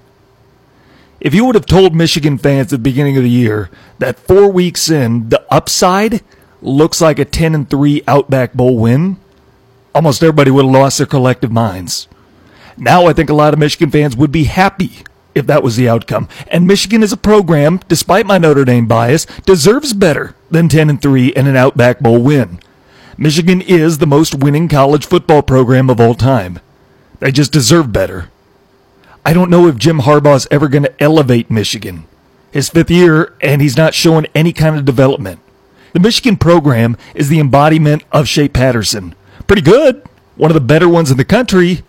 If 1.19 1.33
you 1.33 1.43
would 1.45 1.55
have 1.55 1.65
told 1.65 1.93
Michigan 1.93 2.37
fans 2.37 2.71
at 2.71 2.77
the 2.79 2.83
beginning 2.83 3.17
of 3.17 3.23
the 3.23 3.29
year 3.29 3.69
that 3.97 4.19
four 4.19 4.49
weeks 4.49 4.89
in, 4.89 5.29
the 5.29 5.45
upside 5.53 6.21
looks 6.61 7.01
like 7.01 7.19
a 7.19 7.25
10 7.25 7.55
and 7.55 7.69
3 7.69 8.03
Outback 8.07 8.53
Bowl 8.53 8.77
win, 8.77 9.17
almost 9.93 10.23
everybody 10.23 10.51
would 10.51 10.65
have 10.65 10.73
lost 10.73 10.97
their 10.97 11.07
collective 11.07 11.51
minds. 11.51 12.07
Now 12.77 13.07
I 13.07 13.13
think 13.13 13.29
a 13.29 13.33
lot 13.35 13.53
of 13.53 13.59
Michigan 13.59 13.91
fans 13.91 14.15
would 14.15 14.31
be 14.31 14.45
happy 14.45 15.03
if 15.35 15.47
that 15.47 15.63
was 15.63 15.75
the 15.75 15.89
outcome. 15.89 16.27
And 16.47 16.67
Michigan 16.67 17.03
as 17.03 17.11
a 17.11 17.17
program, 17.17 17.79
despite 17.87 18.25
my 18.25 18.37
Notre 18.37 18.65
Dame 18.65 18.87
bias, 18.87 19.25
deserves 19.45 19.93
better 19.93 20.35
than 20.49 20.69
10 20.69 20.89
and 20.89 21.01
3 21.01 21.33
and 21.33 21.47
an 21.47 21.55
Outback 21.55 21.99
Bowl 21.99 22.21
win. 22.21 22.59
Michigan 23.17 23.61
is 23.61 23.97
the 23.97 24.07
most 24.07 24.35
winning 24.35 24.67
college 24.67 25.05
football 25.05 25.41
program 25.41 25.89
of 25.89 25.99
all 25.99 26.15
time. 26.15 26.59
They 27.19 27.31
just 27.31 27.51
deserve 27.51 27.91
better. 27.91 28.29
I 29.25 29.33
don't 29.33 29.49
know 29.49 29.67
if 29.67 29.77
Jim 29.77 29.99
Harbaugh 29.99 30.37
is 30.37 30.47
ever 30.49 30.69
going 30.69 30.83
to 30.83 31.03
elevate 31.03 31.51
Michigan. 31.51 32.05
His 32.51 32.69
fifth 32.69 32.89
year, 32.89 33.33
and 33.41 33.61
he's 33.61 33.77
not 33.77 33.93
showing 33.93 34.25
any 34.33 34.53
kind 34.53 34.77
of 34.77 34.85
development. 34.85 35.41
The 35.91 35.99
Michigan 35.99 36.37
program 36.37 36.95
is 37.13 37.27
the 37.27 37.39
embodiment 37.39 38.03
of 38.11 38.27
Shea 38.27 38.47
Patterson 38.47 39.15
pretty 39.49 39.61
good, 39.63 40.07
one 40.35 40.51
of 40.51 40.53
the 40.53 40.61
better 40.61 40.87
ones 40.87 41.09
in 41.09 41.17
the 41.17 41.25
country, 41.25 41.81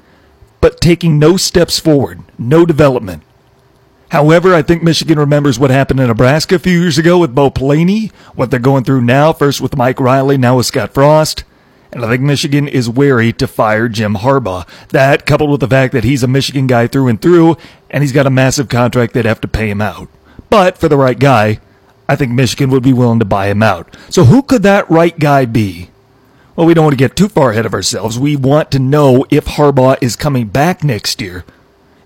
but 0.62 0.80
taking 0.80 1.18
no 1.18 1.36
steps 1.36 1.78
forward, 1.78 2.22
no 2.38 2.64
development. 2.64 3.22
However, 4.12 4.54
I 4.54 4.62
think 4.62 4.82
Michigan 4.82 5.18
remembers 5.18 5.58
what 5.58 5.70
happened 5.70 6.00
in 6.00 6.08
Nebraska 6.08 6.54
a 6.54 6.58
few 6.58 6.80
years 6.80 6.96
ago 6.96 7.18
with 7.18 7.34
Bo 7.34 7.50
Pelini, 7.50 8.12
what 8.34 8.50
they're 8.50 8.58
going 8.58 8.84
through 8.84 9.02
now, 9.02 9.34
first 9.34 9.60
with 9.60 9.76
Mike 9.76 10.00
Riley, 10.00 10.38
now 10.38 10.56
with 10.56 10.64
Scott 10.64 10.94
Frost. 10.94 11.44
And 11.92 12.02
I 12.02 12.08
think 12.08 12.22
Michigan 12.22 12.66
is 12.66 12.88
wary 12.88 13.30
to 13.34 13.46
fire 13.46 13.90
Jim 13.90 14.14
Harbaugh. 14.14 14.66
That, 14.88 15.26
coupled 15.26 15.50
with 15.50 15.60
the 15.60 15.68
fact 15.68 15.92
that 15.92 16.04
he's 16.04 16.22
a 16.22 16.28
Michigan 16.28 16.66
guy 16.66 16.86
through 16.86 17.08
and 17.08 17.20
through, 17.20 17.58
and 17.90 18.02
he's 18.02 18.12
got 18.12 18.26
a 18.26 18.30
massive 18.30 18.70
contract, 18.70 19.12
they'd 19.12 19.26
have 19.26 19.42
to 19.42 19.48
pay 19.48 19.68
him 19.68 19.82
out. 19.82 20.08
But 20.48 20.78
for 20.78 20.88
the 20.88 20.96
right 20.96 21.18
guy, 21.18 21.60
I 22.08 22.16
think 22.16 22.32
Michigan 22.32 22.70
would 22.70 22.82
be 22.82 22.94
willing 22.94 23.18
to 23.18 23.26
buy 23.26 23.48
him 23.48 23.62
out. 23.62 23.94
So 24.08 24.24
who 24.24 24.42
could 24.42 24.62
that 24.62 24.90
right 24.90 25.16
guy 25.18 25.44
be? 25.44 25.90
Well, 26.56 26.66
we 26.66 26.74
don't 26.74 26.84
want 26.84 26.92
to 26.92 27.04
get 27.04 27.16
too 27.16 27.28
far 27.28 27.52
ahead 27.52 27.66
of 27.66 27.74
ourselves. 27.74 28.18
We 28.18 28.36
want 28.36 28.70
to 28.72 28.78
know 28.78 29.24
if 29.30 29.44
Harbaugh 29.46 29.96
is 30.00 30.16
coming 30.16 30.48
back 30.48 30.82
next 30.82 31.20
year. 31.20 31.44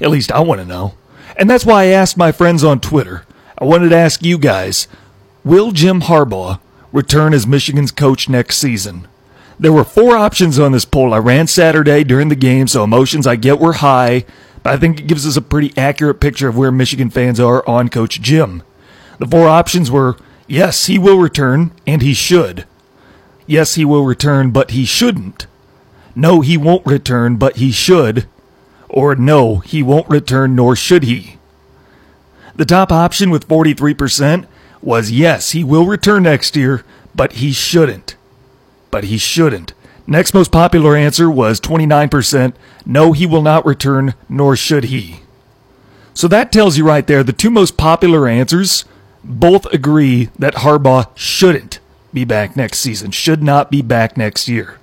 At 0.00 0.10
least 0.10 0.30
I 0.32 0.40
want 0.40 0.60
to 0.60 0.66
know. 0.66 0.94
And 1.36 1.48
that's 1.48 1.66
why 1.66 1.82
I 1.82 1.86
asked 1.86 2.16
my 2.16 2.30
friends 2.30 2.62
on 2.62 2.80
Twitter. 2.80 3.24
I 3.58 3.64
wanted 3.64 3.88
to 3.90 3.96
ask 3.96 4.22
you 4.22 4.38
guys 4.38 4.86
Will 5.44 5.72
Jim 5.72 6.02
Harbaugh 6.02 6.60
return 6.92 7.34
as 7.34 7.46
Michigan's 7.46 7.90
coach 7.90 8.28
next 8.28 8.58
season? 8.58 9.08
There 9.58 9.72
were 9.72 9.84
four 9.84 10.16
options 10.16 10.58
on 10.58 10.72
this 10.72 10.84
poll. 10.84 11.14
I 11.14 11.18
ran 11.18 11.46
Saturday 11.46 12.02
during 12.04 12.28
the 12.28 12.34
game, 12.34 12.66
so 12.66 12.82
emotions 12.82 13.26
I 13.26 13.36
get 13.36 13.60
were 13.60 13.74
high, 13.74 14.24
but 14.62 14.72
I 14.72 14.76
think 14.76 15.00
it 15.00 15.06
gives 15.06 15.26
us 15.26 15.36
a 15.36 15.42
pretty 15.42 15.72
accurate 15.76 16.20
picture 16.20 16.48
of 16.48 16.56
where 16.56 16.72
Michigan 16.72 17.10
fans 17.10 17.38
are 17.38 17.66
on 17.68 17.88
Coach 17.88 18.20
Jim. 18.20 18.62
The 19.18 19.26
four 19.26 19.48
options 19.48 19.90
were 19.90 20.16
yes, 20.48 20.86
he 20.86 20.98
will 20.98 21.18
return, 21.18 21.72
and 21.86 22.02
he 22.02 22.14
should. 22.14 22.66
Yes, 23.46 23.74
he 23.74 23.84
will 23.84 24.04
return, 24.04 24.50
but 24.50 24.70
he 24.70 24.84
shouldn't. 24.84 25.46
No, 26.14 26.40
he 26.40 26.56
won't 26.56 26.86
return, 26.86 27.36
but 27.36 27.56
he 27.56 27.70
should. 27.70 28.26
Or 28.88 29.14
no, 29.14 29.56
he 29.58 29.82
won't 29.82 30.08
return, 30.08 30.54
nor 30.54 30.76
should 30.76 31.02
he. 31.02 31.36
The 32.54 32.64
top 32.64 32.92
option 32.92 33.30
with 33.30 33.48
43% 33.48 34.46
was 34.80 35.10
yes, 35.10 35.50
he 35.50 35.64
will 35.64 35.86
return 35.86 36.22
next 36.22 36.56
year, 36.56 36.84
but 37.14 37.32
he 37.32 37.52
shouldn't. 37.52 38.16
But 38.90 39.04
he 39.04 39.18
shouldn't. 39.18 39.72
Next 40.06 40.34
most 40.34 40.52
popular 40.52 40.94
answer 40.94 41.30
was 41.30 41.60
29%. 41.60 42.54
No, 42.86 43.12
he 43.12 43.26
will 43.26 43.42
not 43.42 43.66
return, 43.66 44.14
nor 44.28 44.54
should 44.54 44.84
he. 44.84 45.20
So 46.12 46.28
that 46.28 46.52
tells 46.52 46.78
you 46.78 46.86
right 46.86 47.06
there 47.06 47.24
the 47.24 47.32
two 47.32 47.50
most 47.50 47.76
popular 47.76 48.28
answers 48.28 48.84
both 49.24 49.66
agree 49.66 50.28
that 50.38 50.56
Harbaugh 50.56 51.08
shouldn't 51.16 51.80
be 52.14 52.24
back 52.24 52.56
next 52.56 52.78
season, 52.78 53.10
should 53.10 53.42
not 53.42 53.70
be 53.70 53.82
back 53.82 54.16
next 54.16 54.48
year. 54.48 54.78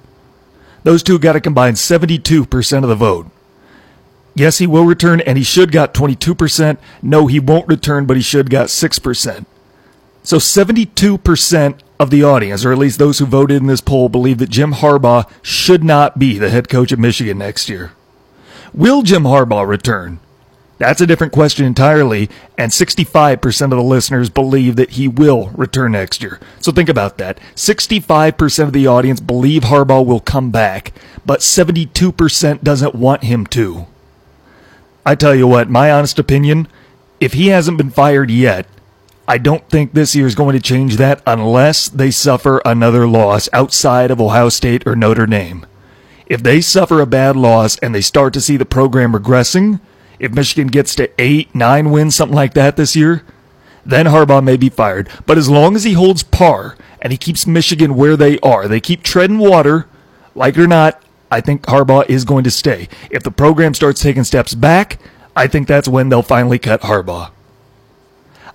Those 0.84 1.04
two 1.04 1.20
got 1.20 1.36
a 1.36 1.42
combined 1.42 1.78
72% 1.78 2.84
of 2.84 2.90
the 2.90 2.96
vote. 2.96 3.28
Yes, 4.34 4.60
he 4.60 4.68
will 4.68 4.86
return, 4.86 5.20
and 5.22 5.38
he 5.38 5.44
should 5.44 5.72
got 5.72 5.94
22%. 5.94 6.78
No, 7.02 7.28
he 7.28 7.40
won't 7.40 7.68
return, 7.68 8.06
but 8.06 8.18
he 8.18 8.24
should 8.24 8.50
got 8.50 8.68
6%. 8.68 9.46
So 10.24 10.38
72% 10.38 11.80
of 12.00 12.10
the 12.10 12.24
audience, 12.24 12.64
or 12.64 12.72
at 12.72 12.78
least 12.78 12.98
those 12.98 13.20
who 13.20 13.26
voted 13.26 13.58
in 13.58 13.68
this 13.68 13.82
poll, 13.82 14.08
believe 14.08 14.38
that 14.38 14.50
Jim 14.50 14.74
Harbaugh 14.74 15.30
should 15.42 15.84
not 15.84 16.18
be 16.18 16.38
the 16.38 16.50
head 16.50 16.70
coach 16.70 16.92
of 16.92 17.00
Michigan 17.00 17.38
next 17.38 17.70
year. 17.70 17.92
Will 18.74 19.02
Jim 19.02 19.24
Harbaugh 19.24 19.68
return? 19.68 20.21
That's 20.82 21.00
a 21.00 21.06
different 21.06 21.32
question 21.32 21.68
entirely, 21.68 22.28
and 22.58 22.72
65% 22.72 23.62
of 23.66 23.70
the 23.70 23.84
listeners 23.84 24.32
believe 24.32 24.78
that 24.78 24.90
he 24.90 25.08
will 25.08 25.50
return 25.50 25.92
next 25.92 26.24
year. 26.24 26.40
So 26.60 26.72
think 26.72 26.90
about 26.90 27.20
that. 27.20 27.40
65% 27.54 28.64
of 28.64 28.74
the 28.74 28.88
audience 28.88 29.20
believe 29.20 29.62
Harbaugh 29.62 30.04
will 30.04 30.20
come 30.20 30.50
back, 30.50 30.92
but 31.24 31.42
72% 31.42 32.64
doesn't 32.64 32.96
want 32.96 33.24
him 33.24 33.46
to. 33.46 33.86
I 35.06 35.14
tell 35.14 35.36
you 35.36 35.46
what, 35.46 35.70
my 35.70 35.92
honest 35.92 36.18
opinion, 36.18 36.68
if 37.20 37.34
he 37.34 37.50
hasn't 37.50 37.78
been 37.78 37.92
fired 37.92 38.32
yet, 38.32 38.66
I 39.28 39.38
don't 39.38 39.70
think 39.70 39.94
this 39.94 40.16
year 40.16 40.26
is 40.26 40.34
going 40.34 40.56
to 40.56 40.60
change 40.60 40.96
that 40.96 41.22
unless 41.28 41.90
they 41.90 42.10
suffer 42.10 42.60
another 42.66 43.08
loss 43.08 43.48
outside 43.54 44.10
of 44.10 44.20
Ohio 44.20 44.50
State 44.50 44.88
or 44.88 44.96
Notre 44.96 45.28
Dame. 45.28 45.64
If 46.26 46.42
they 46.42 46.60
suffer 46.60 47.02
a 47.02 47.06
bad 47.06 47.36
loss 47.36 47.78
and 47.78 47.94
they 47.94 48.02
start 48.02 48.34
to 48.34 48.42
see 48.42 48.58
the 48.58 48.66
program 48.66 49.14
regressing, 49.14 49.80
if 50.22 50.32
Michigan 50.32 50.68
gets 50.68 50.94
to 50.96 51.10
eight, 51.20 51.54
nine 51.56 51.90
wins, 51.90 52.16
something 52.16 52.36
like 52.36 52.54
that 52.54 52.76
this 52.76 52.96
year, 52.96 53.24
then 53.84 54.06
Harbaugh 54.06 54.44
may 54.44 54.56
be 54.56 54.70
fired. 54.70 55.10
But 55.26 55.40
as 55.40 55.50
long 55.50 55.76
as 55.76 55.84
he 55.84 55.94
holds 55.94 56.22
par 56.22 56.78
and 57.02 57.12
he 57.12 57.18
keeps 57.18 57.48
Michigan 57.48 57.96
where 57.96 58.16
they 58.16 58.38
are, 58.42 58.68
they 58.68 58.80
keep 58.80 59.02
treading 59.02 59.40
water, 59.40 59.88
like 60.36 60.60
or 60.60 60.68
not, 60.68 61.02
I 61.32 61.42
think 61.42 61.64
Harbaugh 61.64 62.08
is 62.08 62.24
going 62.24 62.44
to 62.44 62.52
stay. 62.52 62.88
If 63.10 63.24
the 63.24 63.32
program 63.32 63.74
starts 63.74 64.00
taking 64.00 64.24
steps 64.24 64.54
back, 64.54 65.00
I 65.36 65.48
think 65.48 65.68
that's 65.68 65.88
when 65.88 66.10
they'll 66.10 66.22
finally 66.22 66.60
cut 66.60 66.82
Harbaugh. 66.82 67.32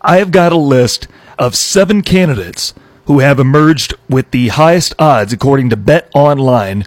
I 0.00 0.18
have 0.18 0.30
got 0.30 0.52
a 0.52 0.56
list 0.56 1.08
of 1.36 1.56
seven 1.56 2.02
candidates 2.02 2.74
who 3.06 3.18
have 3.18 3.40
emerged 3.40 3.94
with 4.08 4.30
the 4.30 4.48
highest 4.48 4.94
odds, 5.00 5.32
according 5.32 5.70
to 5.70 5.76
Bet 5.76 6.08
Online, 6.14 6.84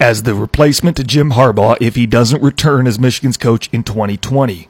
as 0.00 0.22
the 0.22 0.34
replacement 0.34 0.96
to 0.96 1.04
Jim 1.04 1.32
Harbaugh 1.32 1.76
if 1.80 1.94
he 1.94 2.06
doesn't 2.06 2.42
return 2.42 2.86
as 2.86 2.98
Michigan's 2.98 3.36
coach 3.36 3.68
in 3.72 3.82
2020. 3.82 4.68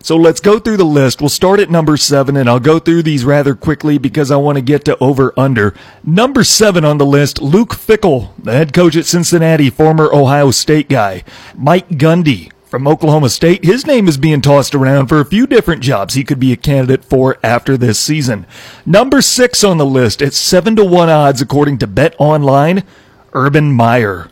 So 0.00 0.16
let's 0.16 0.40
go 0.40 0.58
through 0.58 0.76
the 0.76 0.84
list. 0.84 1.20
We'll 1.20 1.28
start 1.28 1.58
at 1.60 1.70
number 1.70 1.96
seven, 1.96 2.36
and 2.36 2.48
I'll 2.48 2.60
go 2.60 2.78
through 2.78 3.02
these 3.02 3.24
rather 3.24 3.54
quickly 3.54 3.98
because 3.98 4.30
I 4.30 4.36
want 4.36 4.56
to 4.56 4.62
get 4.62 4.84
to 4.84 4.96
over 5.02 5.32
under. 5.36 5.74
Number 6.04 6.44
seven 6.44 6.84
on 6.84 6.98
the 6.98 7.06
list, 7.06 7.42
Luke 7.42 7.70
Fickell, 7.70 8.30
the 8.42 8.52
head 8.52 8.72
coach 8.72 8.96
at 8.96 9.06
Cincinnati, 9.06 9.70
former 9.70 10.12
Ohio 10.12 10.50
State 10.52 10.88
guy. 10.88 11.24
Mike 11.56 11.88
Gundy 11.90 12.52
from 12.68 12.86
Oklahoma 12.86 13.28
State. 13.28 13.64
His 13.64 13.86
name 13.86 14.08
is 14.08 14.18
being 14.18 14.40
tossed 14.40 14.74
around 14.74 15.08
for 15.08 15.20
a 15.20 15.24
few 15.24 15.46
different 15.46 15.82
jobs 15.82 16.14
he 16.14 16.24
could 16.24 16.38
be 16.38 16.52
a 16.52 16.56
candidate 16.56 17.04
for 17.04 17.38
after 17.42 17.76
this 17.76 17.98
season. 17.98 18.46
Number 18.86 19.20
six 19.20 19.64
on 19.64 19.78
the 19.78 19.86
list 19.86 20.22
at 20.22 20.34
seven 20.34 20.76
to 20.76 20.84
one 20.84 21.08
odds, 21.08 21.40
according 21.40 21.78
to 21.78 21.86
Bet 21.86 22.14
Online, 22.18 22.84
Urban 23.32 23.72
Meyer. 23.72 24.30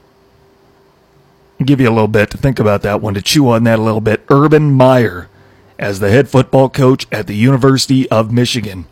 I'll 1.59 1.67
give 1.67 1.81
you 1.81 1.89
a 1.89 1.91
little 1.91 2.09
bit 2.09 2.31
to 2.31 2.39
think 2.39 2.59
about 2.59 2.83
that 2.83 3.01
one, 3.01 3.15
to 3.15 3.23
chew 3.23 3.49
on 3.49 3.65
that 3.65 3.79
a 3.79 3.83
little 3.83 4.01
bit. 4.01 4.25
Urban 4.31 4.73
Meyer 4.73 5.29
as 5.79 6.01
the 6.01 6.11
head 6.11 6.29
football 6.29 6.69
coach 6.69 7.07
at 7.13 7.27
the 7.27 7.35
University 7.35 8.09
of 8.11 8.33
Michigan. 8.33 8.87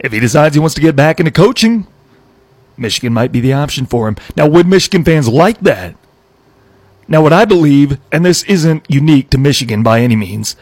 If 0.00 0.12
he 0.12 0.20
decides 0.20 0.54
he 0.54 0.60
wants 0.60 0.74
to 0.76 0.80
get 0.80 0.96
back 0.96 1.20
into 1.20 1.32
coaching, 1.32 1.86
Michigan 2.76 3.12
might 3.12 3.32
be 3.32 3.40
the 3.40 3.52
option 3.52 3.86
for 3.86 4.08
him. 4.08 4.16
Now, 4.36 4.48
would 4.48 4.66
Michigan 4.66 5.04
fans 5.04 5.28
like 5.28 5.60
that? 5.60 5.94
Now, 7.06 7.22
what 7.22 7.32
I 7.32 7.44
believe, 7.44 7.98
and 8.12 8.24
this 8.24 8.44
isn't 8.44 8.86
unique 8.88 9.30
to 9.30 9.38
Michigan 9.38 9.82
by 9.82 10.00
any 10.00 10.16
means, 10.16 10.56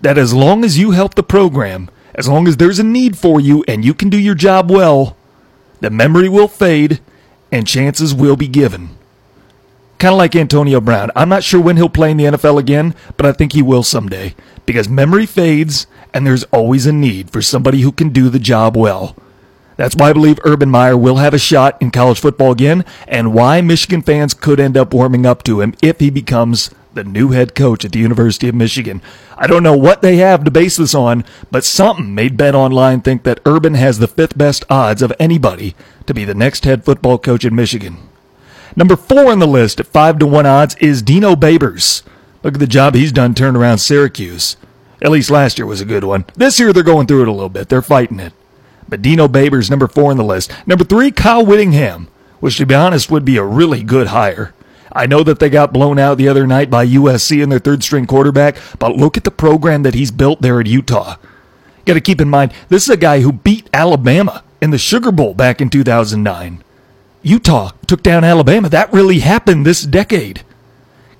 that 0.00 0.18
as 0.18 0.34
long 0.34 0.64
as 0.64 0.78
you 0.78 0.90
help 0.90 1.14
the 1.14 1.22
program, 1.22 1.90
as 2.14 2.28
long 2.28 2.46
as 2.46 2.58
there's 2.58 2.78
a 2.78 2.84
need 2.84 3.16
for 3.16 3.40
you 3.40 3.64
and 3.66 3.84
you 3.84 3.94
can 3.94 4.10
do 4.10 4.18
your 4.18 4.34
job 4.34 4.70
well, 4.70 5.16
the 5.80 5.90
memory 5.90 6.28
will 6.28 6.48
fade 6.48 7.00
and 7.50 7.66
chances 7.66 8.14
will 8.14 8.36
be 8.36 8.48
given. 8.48 8.90
Kind 9.98 10.12
of 10.12 10.18
like 10.18 10.36
Antonio 10.36 10.80
Brown. 10.80 11.10
I'm 11.16 11.28
not 11.28 11.42
sure 11.42 11.60
when 11.60 11.76
he'll 11.76 11.88
play 11.88 12.10
in 12.10 12.18
the 12.18 12.24
NFL 12.24 12.58
again, 12.58 12.94
but 13.16 13.24
I 13.24 13.32
think 13.32 13.52
he 13.52 13.62
will 13.62 13.82
someday 13.82 14.34
because 14.66 14.88
memory 14.88 15.24
fades 15.24 15.86
and 16.12 16.26
there's 16.26 16.44
always 16.44 16.86
a 16.86 16.92
need 16.92 17.30
for 17.30 17.40
somebody 17.40 17.80
who 17.80 17.92
can 17.92 18.10
do 18.10 18.28
the 18.28 18.38
job 18.38 18.76
well. 18.76 19.16
That's 19.76 19.94
why 19.94 20.10
I 20.10 20.12
believe 20.12 20.38
Urban 20.44 20.70
Meyer 20.70 20.96
will 20.96 21.16
have 21.16 21.34
a 21.34 21.38
shot 21.38 21.80
in 21.80 21.90
college 21.90 22.20
football 22.20 22.52
again 22.52 22.84
and 23.06 23.34
why 23.34 23.60
Michigan 23.60 24.02
fans 24.02 24.34
could 24.34 24.58
end 24.58 24.76
up 24.76 24.92
warming 24.92 25.26
up 25.26 25.42
to 25.44 25.60
him 25.60 25.74
if 25.82 26.00
he 26.00 26.10
becomes 26.10 26.70
the 26.96 27.04
new 27.04 27.30
head 27.30 27.54
coach 27.54 27.84
at 27.84 27.92
the 27.92 27.98
University 28.00 28.48
of 28.48 28.54
Michigan. 28.54 29.00
I 29.36 29.46
don't 29.46 29.62
know 29.62 29.76
what 29.76 30.02
they 30.02 30.16
have 30.16 30.42
to 30.44 30.50
base 30.50 30.76
this 30.76 30.94
on, 30.94 31.24
but 31.50 31.62
something 31.62 32.14
made 32.14 32.36
Bet 32.36 32.54
Online 32.54 33.00
think 33.00 33.22
that 33.22 33.40
Urban 33.46 33.74
has 33.74 33.98
the 33.98 34.08
fifth 34.08 34.36
best 34.36 34.64
odds 34.68 35.02
of 35.02 35.12
anybody 35.20 35.76
to 36.06 36.14
be 36.14 36.24
the 36.24 36.34
next 36.34 36.64
head 36.64 36.84
football 36.84 37.18
coach 37.18 37.44
in 37.44 37.54
Michigan. 37.54 37.98
Number 38.74 38.96
four 38.96 39.30
on 39.30 39.38
the 39.38 39.46
list 39.46 39.78
at 39.78 39.86
five 39.86 40.18
to 40.18 40.26
one 40.26 40.46
odds 40.46 40.74
is 40.76 41.02
Dino 41.02 41.36
Babers. 41.36 42.02
Look 42.42 42.54
at 42.54 42.60
the 42.60 42.66
job 42.66 42.94
he's 42.94 43.12
done 43.12 43.34
turning 43.34 43.60
around 43.60 43.78
Syracuse. 43.78 44.56
At 45.02 45.10
least 45.10 45.30
last 45.30 45.58
year 45.58 45.66
was 45.66 45.80
a 45.80 45.86
good 45.86 46.04
one. 46.04 46.24
This 46.34 46.58
year 46.58 46.72
they're 46.72 46.82
going 46.82 47.06
through 47.06 47.22
it 47.22 47.28
a 47.28 47.32
little 47.32 47.48
bit. 47.48 47.68
They're 47.68 47.82
fighting 47.82 48.20
it. 48.20 48.32
But 48.88 49.02
Dino 49.02 49.28
Babers, 49.28 49.68
number 49.68 49.86
four 49.86 50.10
on 50.10 50.16
the 50.16 50.24
list. 50.24 50.50
Number 50.66 50.84
three, 50.84 51.10
Kyle 51.10 51.44
Whittingham, 51.44 52.08
which 52.40 52.56
to 52.56 52.66
be 52.66 52.74
honest 52.74 53.10
would 53.10 53.24
be 53.24 53.36
a 53.36 53.44
really 53.44 53.82
good 53.82 54.08
hire. 54.08 54.54
I 54.96 55.06
know 55.06 55.22
that 55.22 55.38
they 55.38 55.50
got 55.50 55.74
blown 55.74 55.98
out 55.98 56.16
the 56.16 56.28
other 56.28 56.46
night 56.46 56.70
by 56.70 56.86
USC 56.86 57.42
and 57.42 57.52
their 57.52 57.58
third 57.58 57.84
string 57.84 58.06
quarterback, 58.06 58.56
but 58.78 58.96
look 58.96 59.18
at 59.18 59.24
the 59.24 59.30
program 59.30 59.82
that 59.82 59.94
he's 59.94 60.10
built 60.10 60.40
there 60.40 60.58
at 60.58 60.66
Utah. 60.66 61.16
Got 61.84 61.94
to 61.94 62.00
keep 62.00 62.18
in 62.20 62.30
mind, 62.30 62.54
this 62.70 62.84
is 62.84 62.88
a 62.88 62.96
guy 62.96 63.20
who 63.20 63.30
beat 63.30 63.68
Alabama 63.74 64.42
in 64.62 64.70
the 64.70 64.78
Sugar 64.78 65.12
Bowl 65.12 65.34
back 65.34 65.60
in 65.60 65.68
2009. 65.68 66.64
Utah 67.22 67.72
took 67.86 68.02
down 68.02 68.24
Alabama. 68.24 68.70
That 68.70 68.92
really 68.92 69.18
happened 69.18 69.66
this 69.66 69.82
decade. 69.82 70.44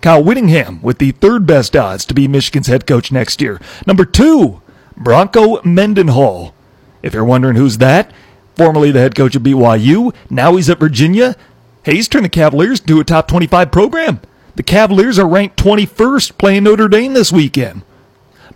Kyle 0.00 0.24
Whittingham 0.24 0.80
with 0.80 0.98
the 0.98 1.10
third 1.12 1.46
best 1.46 1.76
odds 1.76 2.06
to 2.06 2.14
be 2.14 2.26
Michigan's 2.26 2.68
head 2.68 2.86
coach 2.86 3.12
next 3.12 3.42
year. 3.42 3.60
Number 3.86 4.06
two, 4.06 4.62
Bronco 4.96 5.60
Mendenhall. 5.62 6.54
If 7.02 7.12
you're 7.12 7.24
wondering 7.24 7.56
who's 7.56 7.78
that, 7.78 8.10
formerly 8.54 8.90
the 8.90 9.00
head 9.00 9.14
coach 9.14 9.36
of 9.36 9.42
BYU, 9.42 10.14
now 10.30 10.56
he's 10.56 10.70
at 10.70 10.78
Virginia. 10.78 11.36
Hey, 11.86 11.94
he's 11.94 12.08
turned 12.08 12.24
the 12.24 12.30
Cavaliers 12.30 12.80
into 12.80 12.98
a 12.98 13.04
top 13.04 13.28
25 13.28 13.70
program. 13.70 14.20
The 14.56 14.64
Cavaliers 14.64 15.20
are 15.20 15.28
ranked 15.28 15.56
21st 15.62 16.36
playing 16.36 16.64
Notre 16.64 16.88
Dame 16.88 17.14
this 17.14 17.30
weekend. 17.30 17.82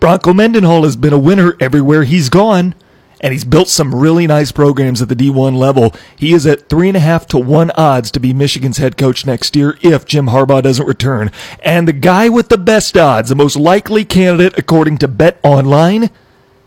Bronco 0.00 0.34
Mendenhall 0.34 0.82
has 0.82 0.96
been 0.96 1.12
a 1.12 1.18
winner 1.18 1.54
everywhere 1.60 2.02
he's 2.02 2.28
gone 2.28 2.74
and 3.20 3.32
he's 3.32 3.44
built 3.44 3.68
some 3.68 3.94
really 3.94 4.26
nice 4.26 4.50
programs 4.50 5.00
at 5.00 5.08
the 5.08 5.14
D1 5.14 5.54
level. 5.56 5.94
He 6.16 6.32
is 6.32 6.44
at 6.44 6.68
three 6.68 6.88
and 6.88 6.96
a 6.96 7.00
half 7.00 7.28
to 7.28 7.38
one 7.38 7.70
odds 7.76 8.10
to 8.10 8.18
be 8.18 8.34
Michigan's 8.34 8.78
head 8.78 8.96
coach 8.96 9.24
next 9.24 9.54
year 9.54 9.78
if 9.80 10.04
Jim 10.06 10.26
Harbaugh 10.26 10.64
doesn't 10.64 10.88
return. 10.88 11.30
And 11.62 11.86
the 11.86 11.92
guy 11.92 12.28
with 12.28 12.48
the 12.48 12.58
best 12.58 12.96
odds, 12.96 13.28
the 13.28 13.36
most 13.36 13.54
likely 13.54 14.04
candidate 14.04 14.58
according 14.58 14.98
to 14.98 15.06
Bet 15.06 15.38
Online, 15.44 16.10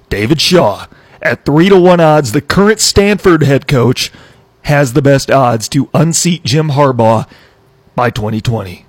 David 0.07 0.39
Shaw. 0.39 0.87
At 1.21 1.43
three 1.43 1.67
to 1.67 1.77
one 1.77 1.99
odds, 1.99 2.31
the 2.31 2.39
current 2.39 2.79
Stanford 2.79 3.43
head 3.43 3.67
coach 3.67 4.13
has 4.63 4.93
the 4.93 5.01
best 5.01 5.29
odds 5.31 5.69
to 5.69 5.89
unseat 5.93 6.43
Jim 6.43 6.69
Harbaugh 6.69 7.27
by 7.95 8.09
2020. 8.09 8.85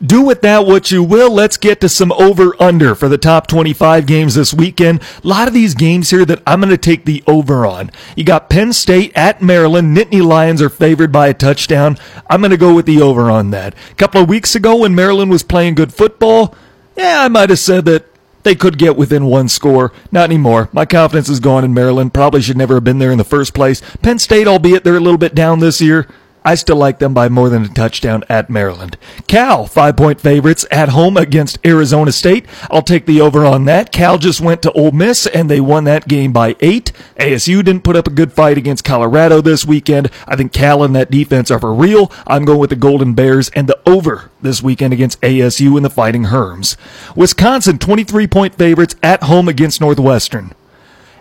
Do 0.00 0.22
with 0.22 0.42
that 0.42 0.64
what 0.64 0.92
you 0.92 1.02
will. 1.02 1.32
Let's 1.32 1.56
get 1.56 1.80
to 1.80 1.88
some 1.88 2.12
over 2.12 2.54
under 2.62 2.94
for 2.94 3.08
the 3.08 3.18
top 3.18 3.48
25 3.48 4.06
games 4.06 4.36
this 4.36 4.54
weekend. 4.54 5.02
A 5.24 5.26
lot 5.26 5.48
of 5.48 5.54
these 5.54 5.74
games 5.74 6.10
here 6.10 6.24
that 6.24 6.40
I'm 6.46 6.60
going 6.60 6.70
to 6.70 6.78
take 6.78 7.04
the 7.04 7.24
over 7.26 7.66
on. 7.66 7.90
You 8.14 8.22
got 8.22 8.48
Penn 8.48 8.72
State 8.72 9.10
at 9.16 9.42
Maryland. 9.42 9.96
Nittany 9.96 10.24
Lions 10.24 10.62
are 10.62 10.68
favored 10.68 11.10
by 11.10 11.26
a 11.26 11.34
touchdown. 11.34 11.98
I'm 12.30 12.40
going 12.40 12.52
to 12.52 12.56
go 12.56 12.74
with 12.74 12.86
the 12.86 13.02
over 13.02 13.28
on 13.28 13.50
that. 13.50 13.74
A 13.90 13.94
couple 13.94 14.22
of 14.22 14.28
weeks 14.28 14.54
ago 14.54 14.76
when 14.76 14.94
Maryland 14.94 15.32
was 15.32 15.42
playing 15.42 15.74
good 15.74 15.92
football, 15.92 16.54
yeah, 16.96 17.22
I 17.22 17.28
might 17.28 17.50
have 17.50 17.58
said 17.58 17.84
that 17.86 18.06
they 18.48 18.54
could 18.54 18.78
get 18.78 18.96
within 18.96 19.26
one 19.26 19.46
score. 19.46 19.92
Not 20.10 20.24
anymore. 20.24 20.70
My 20.72 20.86
confidence 20.86 21.28
is 21.28 21.38
gone 21.38 21.64
in 21.64 21.74
Maryland. 21.74 22.14
Probably 22.14 22.40
should 22.40 22.56
never 22.56 22.74
have 22.74 22.84
been 22.84 22.98
there 22.98 23.12
in 23.12 23.18
the 23.18 23.24
first 23.24 23.52
place. 23.52 23.82
Penn 24.00 24.18
State, 24.18 24.48
albeit 24.48 24.84
they're 24.84 24.96
a 24.96 25.00
little 25.00 25.18
bit 25.18 25.34
down 25.34 25.58
this 25.58 25.82
year, 25.82 26.08
I 26.48 26.54
still 26.54 26.76
like 26.76 26.98
them 26.98 27.12
by 27.12 27.28
more 27.28 27.50
than 27.50 27.66
a 27.66 27.68
touchdown 27.68 28.24
at 28.30 28.48
Maryland. 28.48 28.96
Cal, 29.26 29.66
five 29.66 29.98
point 29.98 30.18
favorites 30.18 30.64
at 30.70 30.88
home 30.88 31.18
against 31.18 31.58
Arizona 31.62 32.10
State. 32.10 32.46
I'll 32.70 32.80
take 32.80 33.04
the 33.04 33.20
over 33.20 33.44
on 33.44 33.66
that. 33.66 33.92
Cal 33.92 34.16
just 34.16 34.40
went 34.40 34.62
to 34.62 34.72
Ole 34.72 34.92
Miss 34.92 35.26
and 35.26 35.50
they 35.50 35.60
won 35.60 35.84
that 35.84 36.08
game 36.08 36.32
by 36.32 36.56
eight. 36.60 36.90
ASU 37.20 37.62
didn't 37.62 37.84
put 37.84 37.96
up 37.96 38.06
a 38.06 38.10
good 38.10 38.32
fight 38.32 38.56
against 38.56 38.82
Colorado 38.82 39.42
this 39.42 39.66
weekend. 39.66 40.10
I 40.26 40.36
think 40.36 40.54
Cal 40.54 40.82
and 40.82 40.96
that 40.96 41.10
defense 41.10 41.50
are 41.50 41.60
for 41.60 41.74
real. 41.74 42.10
I'm 42.26 42.46
going 42.46 42.60
with 42.60 42.70
the 42.70 42.76
Golden 42.76 43.12
Bears 43.12 43.50
and 43.50 43.68
the 43.68 43.78
over 43.86 44.30
this 44.40 44.62
weekend 44.62 44.94
against 44.94 45.20
ASU 45.20 45.76
and 45.76 45.84
the 45.84 45.90
Fighting 45.90 46.24
Herms. 46.24 46.78
Wisconsin, 47.14 47.78
23 47.78 48.26
point 48.26 48.54
favorites 48.54 48.96
at 49.02 49.24
home 49.24 49.48
against 49.48 49.82
Northwestern. 49.82 50.54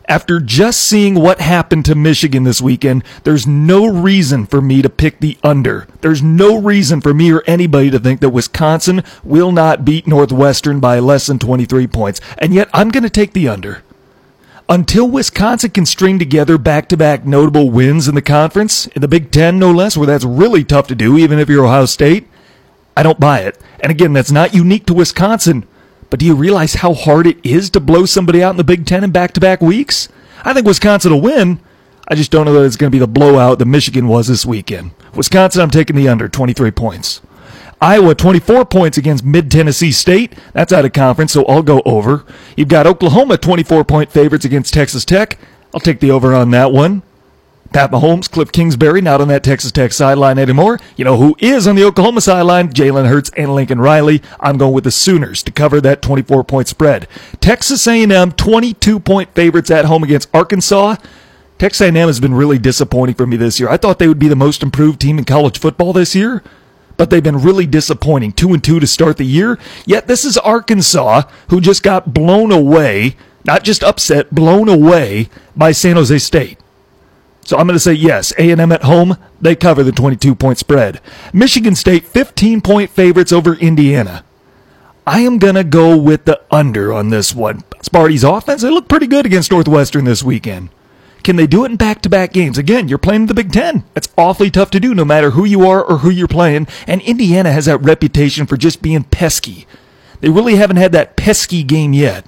After 0.10 0.40
just 0.40 0.80
seeing 0.80 1.16
what 1.16 1.42
happened 1.42 1.84
to 1.86 1.96
Michigan 1.96 2.46
this 2.46 2.62
weekend, 2.62 3.04
there's 3.24 3.46
no 3.46 3.86
reason 3.86 4.46
for 4.46 4.62
me 4.62 4.82
to 4.82 4.90
pick 4.90 5.20
the 5.20 5.38
under. 5.44 5.86
There's 6.00 6.24
no 6.24 6.58
reason 6.58 7.02
for 7.02 7.14
me 7.14 7.34
or 7.34 7.44
anybody 7.46 7.90
to 7.92 8.00
think 8.00 8.22
that 8.22 8.30
Wisconsin 8.30 9.04
will 9.22 9.52
not 9.52 9.84
beat 9.84 10.08
Northwestern 10.08 10.80
by 10.80 11.00
less 11.00 11.28
than 11.28 11.40
23 11.40 11.88
points. 11.88 12.22
And 12.38 12.54
yet 12.54 12.70
I'm 12.74 12.88
going 12.88 13.04
to 13.04 13.10
take 13.10 13.34
the 13.34 13.50
under. 13.50 13.84
Until 14.70 15.10
Wisconsin 15.10 15.72
can 15.72 15.86
string 15.86 16.20
together 16.20 16.58
back 16.58 16.88
to 16.90 16.98
back 16.98 17.26
notable 17.26 17.70
wins 17.70 18.08
in 18.08 18.16
the 18.16 18.22
conference, 18.22 18.88
in 18.88 19.02
the 19.02 19.08
Big 19.10 19.30
Ten 19.30 19.60
no 19.60 19.72
less, 19.72 19.98
where 19.98 20.08
that's 20.08 20.26
really 20.26 20.64
tough 20.64 20.88
to 20.88 20.96
do, 20.96 21.18
even 21.18 21.38
if 21.38 21.50
you're 21.50 21.66
Ohio 21.66 21.86
State, 21.86 22.28
I 22.96 23.04
don't 23.04 23.20
buy 23.20 23.40
it. 23.40 23.58
And 23.82 23.92
again, 23.92 24.14
that's 24.14 24.32
not 24.32 24.54
unique 24.54 24.86
to 24.86 24.94
Wisconsin. 24.94 25.68
But 26.10 26.20
do 26.20 26.26
you 26.26 26.36
realize 26.36 26.76
how 26.76 26.94
hard 26.94 27.28
it 27.28 27.38
is 27.44 27.70
to 27.72 27.80
blow 27.80 28.06
somebody 28.06 28.42
out 28.42 28.52
in 28.52 28.58
the 28.58 28.64
Big 28.64 28.86
Ten 28.86 29.04
in 29.04 29.12
back 29.12 29.34
to 29.34 29.40
back 29.40 29.62
weeks? 29.62 30.10
I 30.44 30.54
think 30.54 30.66
Wisconsin 30.66 31.12
will 31.12 31.22
win. 31.22 31.60
I 32.08 32.16
just 32.16 32.32
don't 32.32 32.46
know 32.46 32.54
that 32.54 32.64
it's 32.64 32.78
going 32.78 32.90
to 32.90 32.96
be 32.96 33.00
the 33.00 33.08
blowout 33.08 33.60
that 33.60 33.66
Michigan 33.66 34.08
was 34.08 34.28
this 34.28 34.46
weekend. 34.46 34.92
Wisconsin, 35.14 35.62
I'm 35.62 35.70
taking 35.70 35.96
the 35.96 36.08
under, 36.08 36.30
23 36.30 36.72
points. 36.72 37.22
Iowa, 37.82 38.16
24 38.16 38.66
points 38.66 38.98
against 38.98 39.26
Mid 39.26 39.52
Tennessee 39.52 39.92
State. 39.92 40.34
That's 40.54 40.74
out 40.74 40.86
of 40.86 40.94
conference, 40.94 41.34
so 41.34 41.46
I'll 41.46 41.62
go 41.64 41.82
over. 41.86 42.26
You've 42.56 42.70
got 42.70 42.88
Oklahoma, 42.88 43.38
24 43.38 43.84
point 43.84 44.12
favorites 44.12 44.46
against 44.46 44.74
Texas 44.74 45.06
Tech. 45.06 45.38
I'll 45.74 45.80
take 45.82 46.00
the 46.00 46.12
over 46.12 46.34
on 46.34 46.52
that 46.52 46.72
one. 46.72 47.04
Pat 47.74 47.92
Mahomes, 47.92 48.30
Cliff 48.30 48.52
Kingsbury, 48.52 49.02
not 49.02 49.22
on 49.22 49.28
that 49.28 49.44
Texas 49.44 49.72
Tech 49.72 49.92
sideline 49.92 50.38
anymore. 50.38 50.80
You 50.96 51.06
know 51.06 51.18
who 51.18 51.36
is 51.40 51.68
on 51.68 51.76
the 51.76 51.84
Oklahoma 51.84 52.22
sideline? 52.22 52.70
Jalen 52.70 53.08
Hurts 53.08 53.30
and 53.38 53.54
Lincoln 53.54 53.80
Riley. 53.80 54.22
I'm 54.40 54.58
going 54.58 54.74
with 54.74 54.84
the 54.84 54.92
Sooners 54.92 55.44
to 55.44 55.52
cover 55.52 55.82
that 55.82 56.02
24 56.02 56.44
point 56.44 56.68
spread. 56.68 57.08
Texas 57.40 57.88
A&M, 57.88 58.32
22 58.32 59.00
point 59.00 59.34
favorites 59.34 59.72
at 59.72 59.86
home 59.86 60.04
against 60.04 60.30
Arkansas. 60.34 60.96
Texas 61.58 61.82
A&M 61.82 61.96
has 61.96 62.20
been 62.20 62.34
really 62.34 62.58
disappointing 62.58 63.16
for 63.16 63.26
me 63.26 63.38
this 63.38 63.60
year. 63.60 63.70
I 63.70 63.78
thought 63.78 64.00
they 64.00 64.08
would 64.08 64.20
be 64.20 64.28
the 64.28 64.36
most 64.36 64.64
improved 64.64 65.02
team 65.02 65.18
in 65.18 65.26
college 65.26 65.60
football 65.60 65.94
this 65.94 66.16
year, 66.16 66.44
but 66.98 67.10
they've 67.10 67.24
been 67.24 67.42
really 67.42 67.66
disappointing. 67.66 68.32
Two 68.32 68.54
and 68.54 68.64
two 68.64 68.80
to 68.80 68.88
start 68.88 69.18
the 69.18 69.26
year. 69.26 69.58
Yet 69.86 70.08
this 70.08 70.24
is 70.24 70.38
Arkansas, 70.38 71.24
who 71.50 71.60
just 71.60 71.84
got 71.84 72.14
blown 72.14 72.52
away 72.52 73.16
not 73.48 73.64
just 73.64 73.84
upset, 73.84 74.30
blown 74.30 74.68
away 74.68 75.30
by 75.56 75.72
San 75.72 75.96
Jose 75.96 76.18
State. 76.20 76.60
So 77.48 77.58
I'm 77.58 77.66
going 77.66 77.78
to 77.78 77.80
say 77.80 77.94
yes. 77.94 78.34
A&M 78.38 78.74
at 78.74 78.84
home, 78.84 79.16
they 79.40 79.56
cover 79.56 79.82
the 79.82 79.94
22 79.94 80.36
point 80.36 80.58
spread. 80.58 81.00
Michigan 81.32 81.76
State 81.76 82.04
15 82.04 82.60
point 82.60 82.90
favorites 82.90 83.32
over 83.32 83.54
Indiana. 83.54 84.26
I 85.08 85.22
am 85.22 85.38
going 85.38 85.56
to 85.56 85.64
go 85.64 85.96
with 85.96 86.26
the 86.26 86.42
under 86.52 86.92
on 86.92 87.10
this 87.10 87.34
one. 87.34 87.64
Sparty's 87.82 88.26
offense, 88.26 88.64
they 88.64 88.70
look 88.70 88.90
pretty 88.90 89.08
good 89.08 89.26
against 89.26 89.50
Northwestern 89.50 90.04
this 90.04 90.22
weekend. 90.22 90.68
Can 91.24 91.38
they 91.38 91.48
do 91.48 91.64
it 91.64 91.72
in 91.72 91.78
back 91.78 92.02
to 92.02 92.10
back 92.10 92.34
games? 92.34 92.58
Again, 92.58 92.90
you're 92.90 92.98
playing 92.98 93.28
the 93.28 93.34
Big 93.34 93.54
Ten. 93.54 93.86
That's 93.94 94.10
awfully 94.18 94.52
tough 94.52 94.70
to 94.72 94.80
do 94.82 94.94
no 94.94 95.06
matter 95.06 95.30
who 95.30 95.46
you 95.46 95.66
are 95.66 95.82
or 95.82 96.00
who 96.00 96.10
you're 96.10 96.28
playing. 96.28 96.68
And 96.86 97.02
Indiana 97.04 97.54
has 97.54 97.68
that 97.68 97.78
reputation 97.78 98.46
for 98.46 98.58
just 98.58 98.82
being 98.82 99.06
pesky. 99.06 99.66
They 100.20 100.30
really 100.30 100.56
haven't 100.56 100.76
had 100.76 100.92
that 100.92 101.16
pesky 101.16 101.64
game 101.64 101.94
yet. 101.94 102.26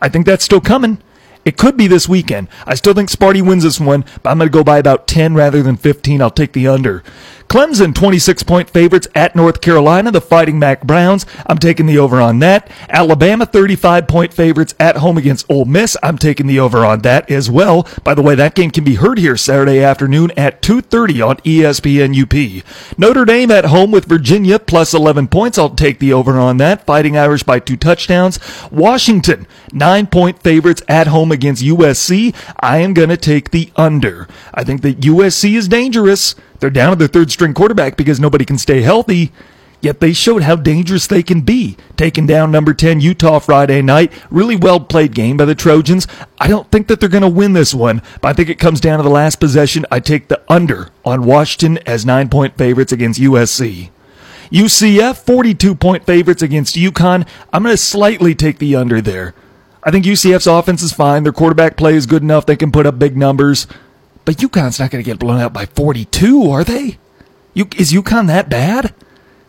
I 0.00 0.08
think 0.08 0.24
that's 0.24 0.44
still 0.44 0.60
coming. 0.60 1.02
It 1.44 1.56
could 1.56 1.76
be 1.76 1.86
this 1.86 2.08
weekend. 2.08 2.48
I 2.66 2.74
still 2.74 2.94
think 2.94 3.10
Sparty 3.10 3.44
wins 3.44 3.64
this 3.64 3.80
one, 3.80 4.04
but 4.22 4.30
I'm 4.30 4.38
going 4.38 4.48
to 4.48 4.52
go 4.52 4.64
by 4.64 4.78
about 4.78 5.06
10 5.06 5.34
rather 5.34 5.62
than 5.62 5.76
15. 5.76 6.22
I'll 6.22 6.30
take 6.30 6.52
the 6.52 6.68
under. 6.68 7.02
Clemson, 7.52 7.94
26 7.94 8.44
point 8.44 8.70
favorites 8.70 9.08
at 9.14 9.36
North 9.36 9.60
Carolina, 9.60 10.10
the 10.10 10.22
Fighting 10.22 10.58
Mac 10.58 10.84
Browns. 10.84 11.26
I'm 11.46 11.58
taking 11.58 11.84
the 11.84 11.98
over 11.98 12.18
on 12.18 12.38
that. 12.38 12.70
Alabama, 12.88 13.44
35 13.44 14.08
point 14.08 14.32
favorites 14.32 14.74
at 14.80 14.96
home 14.96 15.18
against 15.18 15.44
Ole 15.50 15.66
Miss. 15.66 15.94
I'm 16.02 16.16
taking 16.16 16.46
the 16.46 16.58
over 16.58 16.82
on 16.82 17.00
that 17.00 17.30
as 17.30 17.50
well. 17.50 17.86
By 18.04 18.14
the 18.14 18.22
way, 18.22 18.34
that 18.36 18.54
game 18.54 18.70
can 18.70 18.84
be 18.84 18.94
heard 18.94 19.18
here 19.18 19.36
Saturday 19.36 19.80
afternoon 19.82 20.30
at 20.34 20.62
2.30 20.62 21.28
on 21.28 21.36
ESPN 21.38 22.16
UP. 22.22 22.64
Notre 22.98 23.26
Dame 23.26 23.50
at 23.50 23.66
home 23.66 23.90
with 23.90 24.06
Virginia, 24.06 24.58
plus 24.58 24.94
11 24.94 25.28
points. 25.28 25.58
I'll 25.58 25.68
take 25.68 25.98
the 25.98 26.14
over 26.14 26.38
on 26.38 26.56
that. 26.56 26.86
Fighting 26.86 27.18
Irish 27.18 27.42
by 27.42 27.58
two 27.58 27.76
touchdowns. 27.76 28.38
Washington, 28.70 29.46
nine 29.72 30.06
point 30.06 30.42
favorites 30.42 30.80
at 30.88 31.08
home 31.08 31.31
against 31.32 31.64
USC. 31.64 32.34
I 32.60 32.78
am 32.78 32.94
going 32.94 33.08
to 33.08 33.16
take 33.16 33.50
the 33.50 33.72
under. 33.76 34.28
I 34.54 34.64
think 34.64 34.82
that 34.82 35.00
USC 35.00 35.56
is 35.56 35.68
dangerous. 35.68 36.34
They're 36.60 36.70
down 36.70 36.90
to 36.90 36.96
their 36.96 37.08
third 37.08 37.30
string 37.30 37.54
quarterback 37.54 37.96
because 37.96 38.20
nobody 38.20 38.44
can 38.44 38.58
stay 38.58 38.82
healthy. 38.82 39.32
Yet 39.82 39.98
they 39.98 40.12
showed 40.12 40.44
how 40.44 40.54
dangerous 40.54 41.08
they 41.08 41.24
can 41.24 41.40
be. 41.40 41.76
Taking 41.96 42.24
down 42.24 42.52
number 42.52 42.72
10 42.72 43.00
Utah 43.00 43.40
Friday 43.40 43.82
night. 43.82 44.12
Really 44.30 44.54
well 44.54 44.78
played 44.78 45.12
game 45.12 45.36
by 45.36 45.44
the 45.44 45.56
Trojans. 45.56 46.06
I 46.38 46.46
don't 46.46 46.70
think 46.70 46.86
that 46.86 47.00
they're 47.00 47.08
going 47.08 47.22
to 47.22 47.28
win 47.28 47.52
this 47.52 47.74
one, 47.74 48.00
but 48.20 48.28
I 48.28 48.32
think 48.32 48.48
it 48.48 48.60
comes 48.60 48.80
down 48.80 48.98
to 48.98 49.02
the 49.02 49.10
last 49.10 49.40
possession. 49.40 49.84
I 49.90 49.98
take 49.98 50.28
the 50.28 50.40
under 50.48 50.90
on 51.04 51.26
Washington 51.26 51.78
as 51.84 52.06
nine 52.06 52.28
point 52.28 52.56
favorites 52.56 52.92
against 52.92 53.20
USC. 53.20 53.90
UCF, 54.52 55.16
42 55.16 55.74
point 55.74 56.06
favorites 56.06 56.42
against 56.42 56.76
UConn. 56.76 57.26
I'm 57.52 57.64
going 57.64 57.74
to 57.74 57.76
slightly 57.76 58.36
take 58.36 58.58
the 58.58 58.76
under 58.76 59.00
there. 59.00 59.34
I 59.84 59.90
think 59.90 60.04
UCF's 60.04 60.46
offense 60.46 60.82
is 60.82 60.92
fine. 60.92 61.24
Their 61.24 61.32
quarterback 61.32 61.76
play 61.76 61.94
is 61.94 62.06
good 62.06 62.22
enough. 62.22 62.46
They 62.46 62.56
can 62.56 62.70
put 62.70 62.86
up 62.86 62.98
big 62.98 63.16
numbers. 63.16 63.66
But 64.24 64.36
UConn's 64.36 64.78
not 64.78 64.90
going 64.90 65.02
to 65.02 65.10
get 65.10 65.18
blown 65.18 65.40
out 65.40 65.52
by 65.52 65.66
42, 65.66 66.48
are 66.50 66.62
they? 66.62 66.98
You, 67.54 67.66
is 67.76 67.92
UConn 67.92 68.28
that 68.28 68.48
bad? 68.48 68.94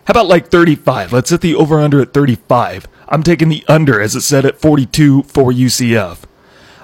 How 0.06 0.12
about 0.12 0.28
like 0.28 0.48
35? 0.48 1.14
Let's 1.14 1.30
set 1.30 1.42
the 1.42 1.56
over 1.56 1.80
under 1.80 2.02
at 2.02 2.14
35. 2.14 2.88
I'm 3.08 3.24
taking 3.24 3.50
the 3.50 3.64
under 3.68 4.02
as 4.02 4.16
it's 4.16 4.26
set 4.26 4.46
at 4.46 4.60
42 4.60 5.24
for 5.24 5.52
UCF. 5.52 6.24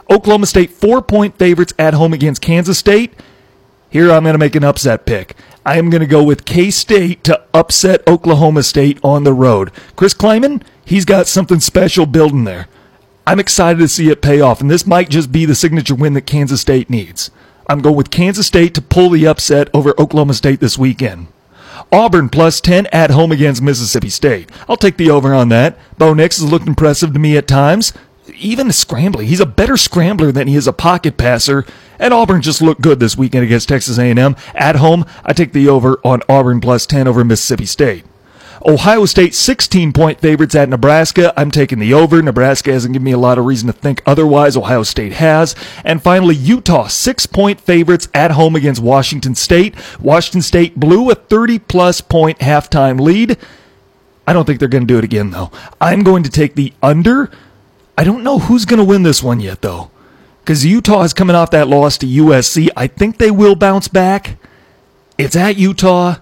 Oklahoma 0.09 0.45
State, 0.45 0.71
four 0.71 1.01
point 1.01 1.37
favorites 1.37 1.73
at 1.77 1.93
home 1.93 2.13
against 2.13 2.41
Kansas 2.41 2.77
State. 2.77 3.13
Here 3.89 4.11
I'm 4.11 4.23
going 4.23 4.33
to 4.33 4.39
make 4.39 4.55
an 4.55 4.63
upset 4.63 5.05
pick. 5.05 5.35
I 5.65 5.77
am 5.77 5.89
going 5.89 6.01
to 6.01 6.07
go 6.07 6.23
with 6.23 6.45
K 6.45 6.69
State 6.71 7.23
to 7.25 7.43
upset 7.53 8.07
Oklahoma 8.07 8.63
State 8.63 8.99
on 9.03 9.23
the 9.23 9.33
road. 9.33 9.71
Chris 9.95 10.13
Klieman, 10.13 10.63
he's 10.85 11.05
got 11.05 11.27
something 11.27 11.59
special 11.59 12.05
building 12.05 12.43
there. 12.43 12.67
I'm 13.29 13.39
excited 13.39 13.77
to 13.77 13.87
see 13.87 14.09
it 14.09 14.23
pay 14.23 14.41
off, 14.41 14.59
and 14.59 14.71
this 14.71 14.87
might 14.87 15.07
just 15.07 15.31
be 15.31 15.45
the 15.45 15.53
signature 15.53 15.93
win 15.93 16.15
that 16.15 16.25
Kansas 16.25 16.61
State 16.61 16.89
needs. 16.89 17.29
I'm 17.67 17.79
going 17.79 17.95
with 17.95 18.09
Kansas 18.09 18.47
State 18.47 18.73
to 18.73 18.81
pull 18.81 19.11
the 19.11 19.27
upset 19.27 19.69
over 19.71 19.91
Oklahoma 20.01 20.33
State 20.33 20.59
this 20.59 20.79
weekend. 20.79 21.27
Auburn 21.91 22.29
plus 22.29 22.59
10 22.59 22.87
at 22.87 23.11
home 23.11 23.31
against 23.31 23.61
Mississippi 23.61 24.09
State. 24.09 24.49
I'll 24.67 24.77
take 24.77 24.97
the 24.97 25.11
over 25.11 25.35
on 25.35 25.49
that. 25.49 25.77
Bo 25.99 26.15
Nix 26.15 26.39
has 26.39 26.51
looked 26.51 26.65
impressive 26.65 27.13
to 27.13 27.19
me 27.19 27.37
at 27.37 27.47
times. 27.47 27.93
Even 28.33 28.71
scrambling, 28.71 29.27
he's 29.27 29.39
a 29.39 29.45
better 29.45 29.77
scrambler 29.77 30.31
than 30.31 30.47
he 30.47 30.55
is 30.55 30.65
a 30.65 30.73
pocket 30.73 31.15
passer. 31.15 31.67
And 31.99 32.15
Auburn 32.15 32.41
just 32.41 32.63
looked 32.63 32.81
good 32.81 32.99
this 32.99 33.15
weekend 33.15 33.43
against 33.43 33.69
Texas 33.69 33.99
A&M. 33.99 34.35
At 34.55 34.77
home, 34.77 35.05
I 35.23 35.33
take 35.33 35.53
the 35.53 35.69
over 35.69 35.99
on 36.03 36.23
Auburn 36.27 36.61
plus 36.61 36.87
10 36.87 37.07
over 37.07 37.23
Mississippi 37.23 37.67
State. 37.67 38.05
Ohio 38.65 39.05
State 39.05 39.33
16 39.33 39.93
point 39.93 40.19
favorites 40.19 40.55
at 40.55 40.69
Nebraska. 40.69 41.33
I'm 41.37 41.51
taking 41.51 41.79
the 41.79 41.93
over. 41.93 42.21
Nebraska 42.21 42.71
hasn't 42.71 42.93
given 42.93 43.05
me 43.05 43.11
a 43.11 43.17
lot 43.17 43.37
of 43.37 43.45
reason 43.45 43.67
to 43.67 43.73
think 43.73 44.01
otherwise. 44.05 44.57
Ohio 44.57 44.83
State 44.83 45.13
has. 45.13 45.55
And 45.85 46.03
finally, 46.03 46.35
Utah 46.35 46.87
6 46.87 47.25
point 47.27 47.61
favorites 47.61 48.09
at 48.13 48.31
home 48.31 48.55
against 48.55 48.81
Washington 48.81 49.35
State. 49.35 49.75
Washington 49.99 50.41
State 50.41 50.79
blew 50.79 51.09
a 51.09 51.15
30 51.15 51.59
plus 51.59 52.01
point 52.01 52.39
halftime 52.39 52.99
lead. 52.99 53.37
I 54.27 54.33
don't 54.33 54.45
think 54.45 54.59
they're 54.59 54.67
going 54.67 54.85
to 54.87 54.93
do 54.93 54.97
it 54.97 55.03
again 55.03 55.31
though. 55.31 55.51
I'm 55.79 56.03
going 56.03 56.23
to 56.23 56.29
take 56.29 56.55
the 56.55 56.73
under. 56.83 57.31
I 57.97 58.03
don't 58.03 58.23
know 58.23 58.39
who's 58.39 58.65
going 58.65 58.77
to 58.77 58.83
win 58.83 59.03
this 59.03 59.23
one 59.23 59.39
yet 59.39 59.61
though. 59.61 59.89
Cuz 60.45 60.65
Utah 60.65 61.03
is 61.03 61.13
coming 61.13 61.35
off 61.35 61.51
that 61.51 61.67
loss 61.67 61.97
to 61.99 62.05
USC. 62.05 62.69
I 62.75 62.87
think 62.87 63.17
they 63.17 63.31
will 63.31 63.55
bounce 63.55 63.87
back. 63.87 64.37
It's 65.17 65.35
at 65.35 65.57
Utah. 65.57 66.17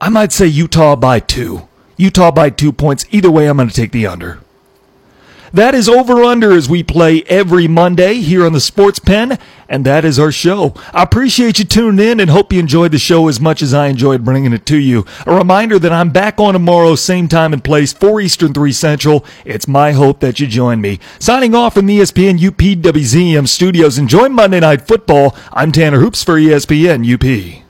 I 0.00 0.08
might 0.08 0.32
say 0.32 0.46
Utah 0.46 0.96
by 0.96 1.20
two. 1.20 1.68
Utah 1.96 2.30
by 2.30 2.50
two 2.50 2.72
points. 2.72 3.04
Either 3.10 3.30
way, 3.30 3.46
I'm 3.46 3.56
going 3.56 3.68
to 3.68 3.74
take 3.74 3.92
the 3.92 4.06
under. 4.06 4.40
That 5.54 5.76
is 5.76 5.88
over 5.88 6.24
under 6.24 6.52
as 6.52 6.68
we 6.68 6.82
play 6.82 7.22
every 7.28 7.68
Monday 7.68 8.14
here 8.14 8.44
on 8.44 8.52
the 8.52 8.60
Sports 8.60 8.98
Pen, 8.98 9.38
and 9.68 9.86
that 9.86 10.04
is 10.04 10.18
our 10.18 10.32
show. 10.32 10.74
I 10.92 11.04
appreciate 11.04 11.60
you 11.60 11.64
tuning 11.64 12.04
in 12.04 12.18
and 12.18 12.28
hope 12.28 12.52
you 12.52 12.58
enjoyed 12.58 12.90
the 12.90 12.98
show 12.98 13.28
as 13.28 13.40
much 13.40 13.62
as 13.62 13.72
I 13.72 13.86
enjoyed 13.86 14.24
bringing 14.24 14.52
it 14.52 14.66
to 14.66 14.76
you. 14.76 15.06
A 15.26 15.32
reminder 15.32 15.78
that 15.78 15.92
I'm 15.92 16.10
back 16.10 16.40
on 16.40 16.54
tomorrow, 16.54 16.96
same 16.96 17.28
time 17.28 17.52
and 17.52 17.62
place, 17.62 17.92
4 17.92 18.20
Eastern, 18.20 18.52
3 18.52 18.72
Central. 18.72 19.24
It's 19.44 19.68
my 19.68 19.92
hope 19.92 20.18
that 20.18 20.40
you 20.40 20.48
join 20.48 20.80
me. 20.80 20.98
Signing 21.20 21.54
off 21.54 21.74
from 21.74 21.86
the 21.86 22.00
ESPN 22.00 22.40
UPWZM 22.40 23.46
studios. 23.46 23.96
Enjoy 23.96 24.28
Monday 24.28 24.58
Night 24.58 24.88
Football. 24.88 25.36
I'm 25.52 25.70
Tanner 25.70 26.00
Hoops 26.00 26.24
for 26.24 26.34
ESPN 26.34 27.04
UP. 27.14 27.63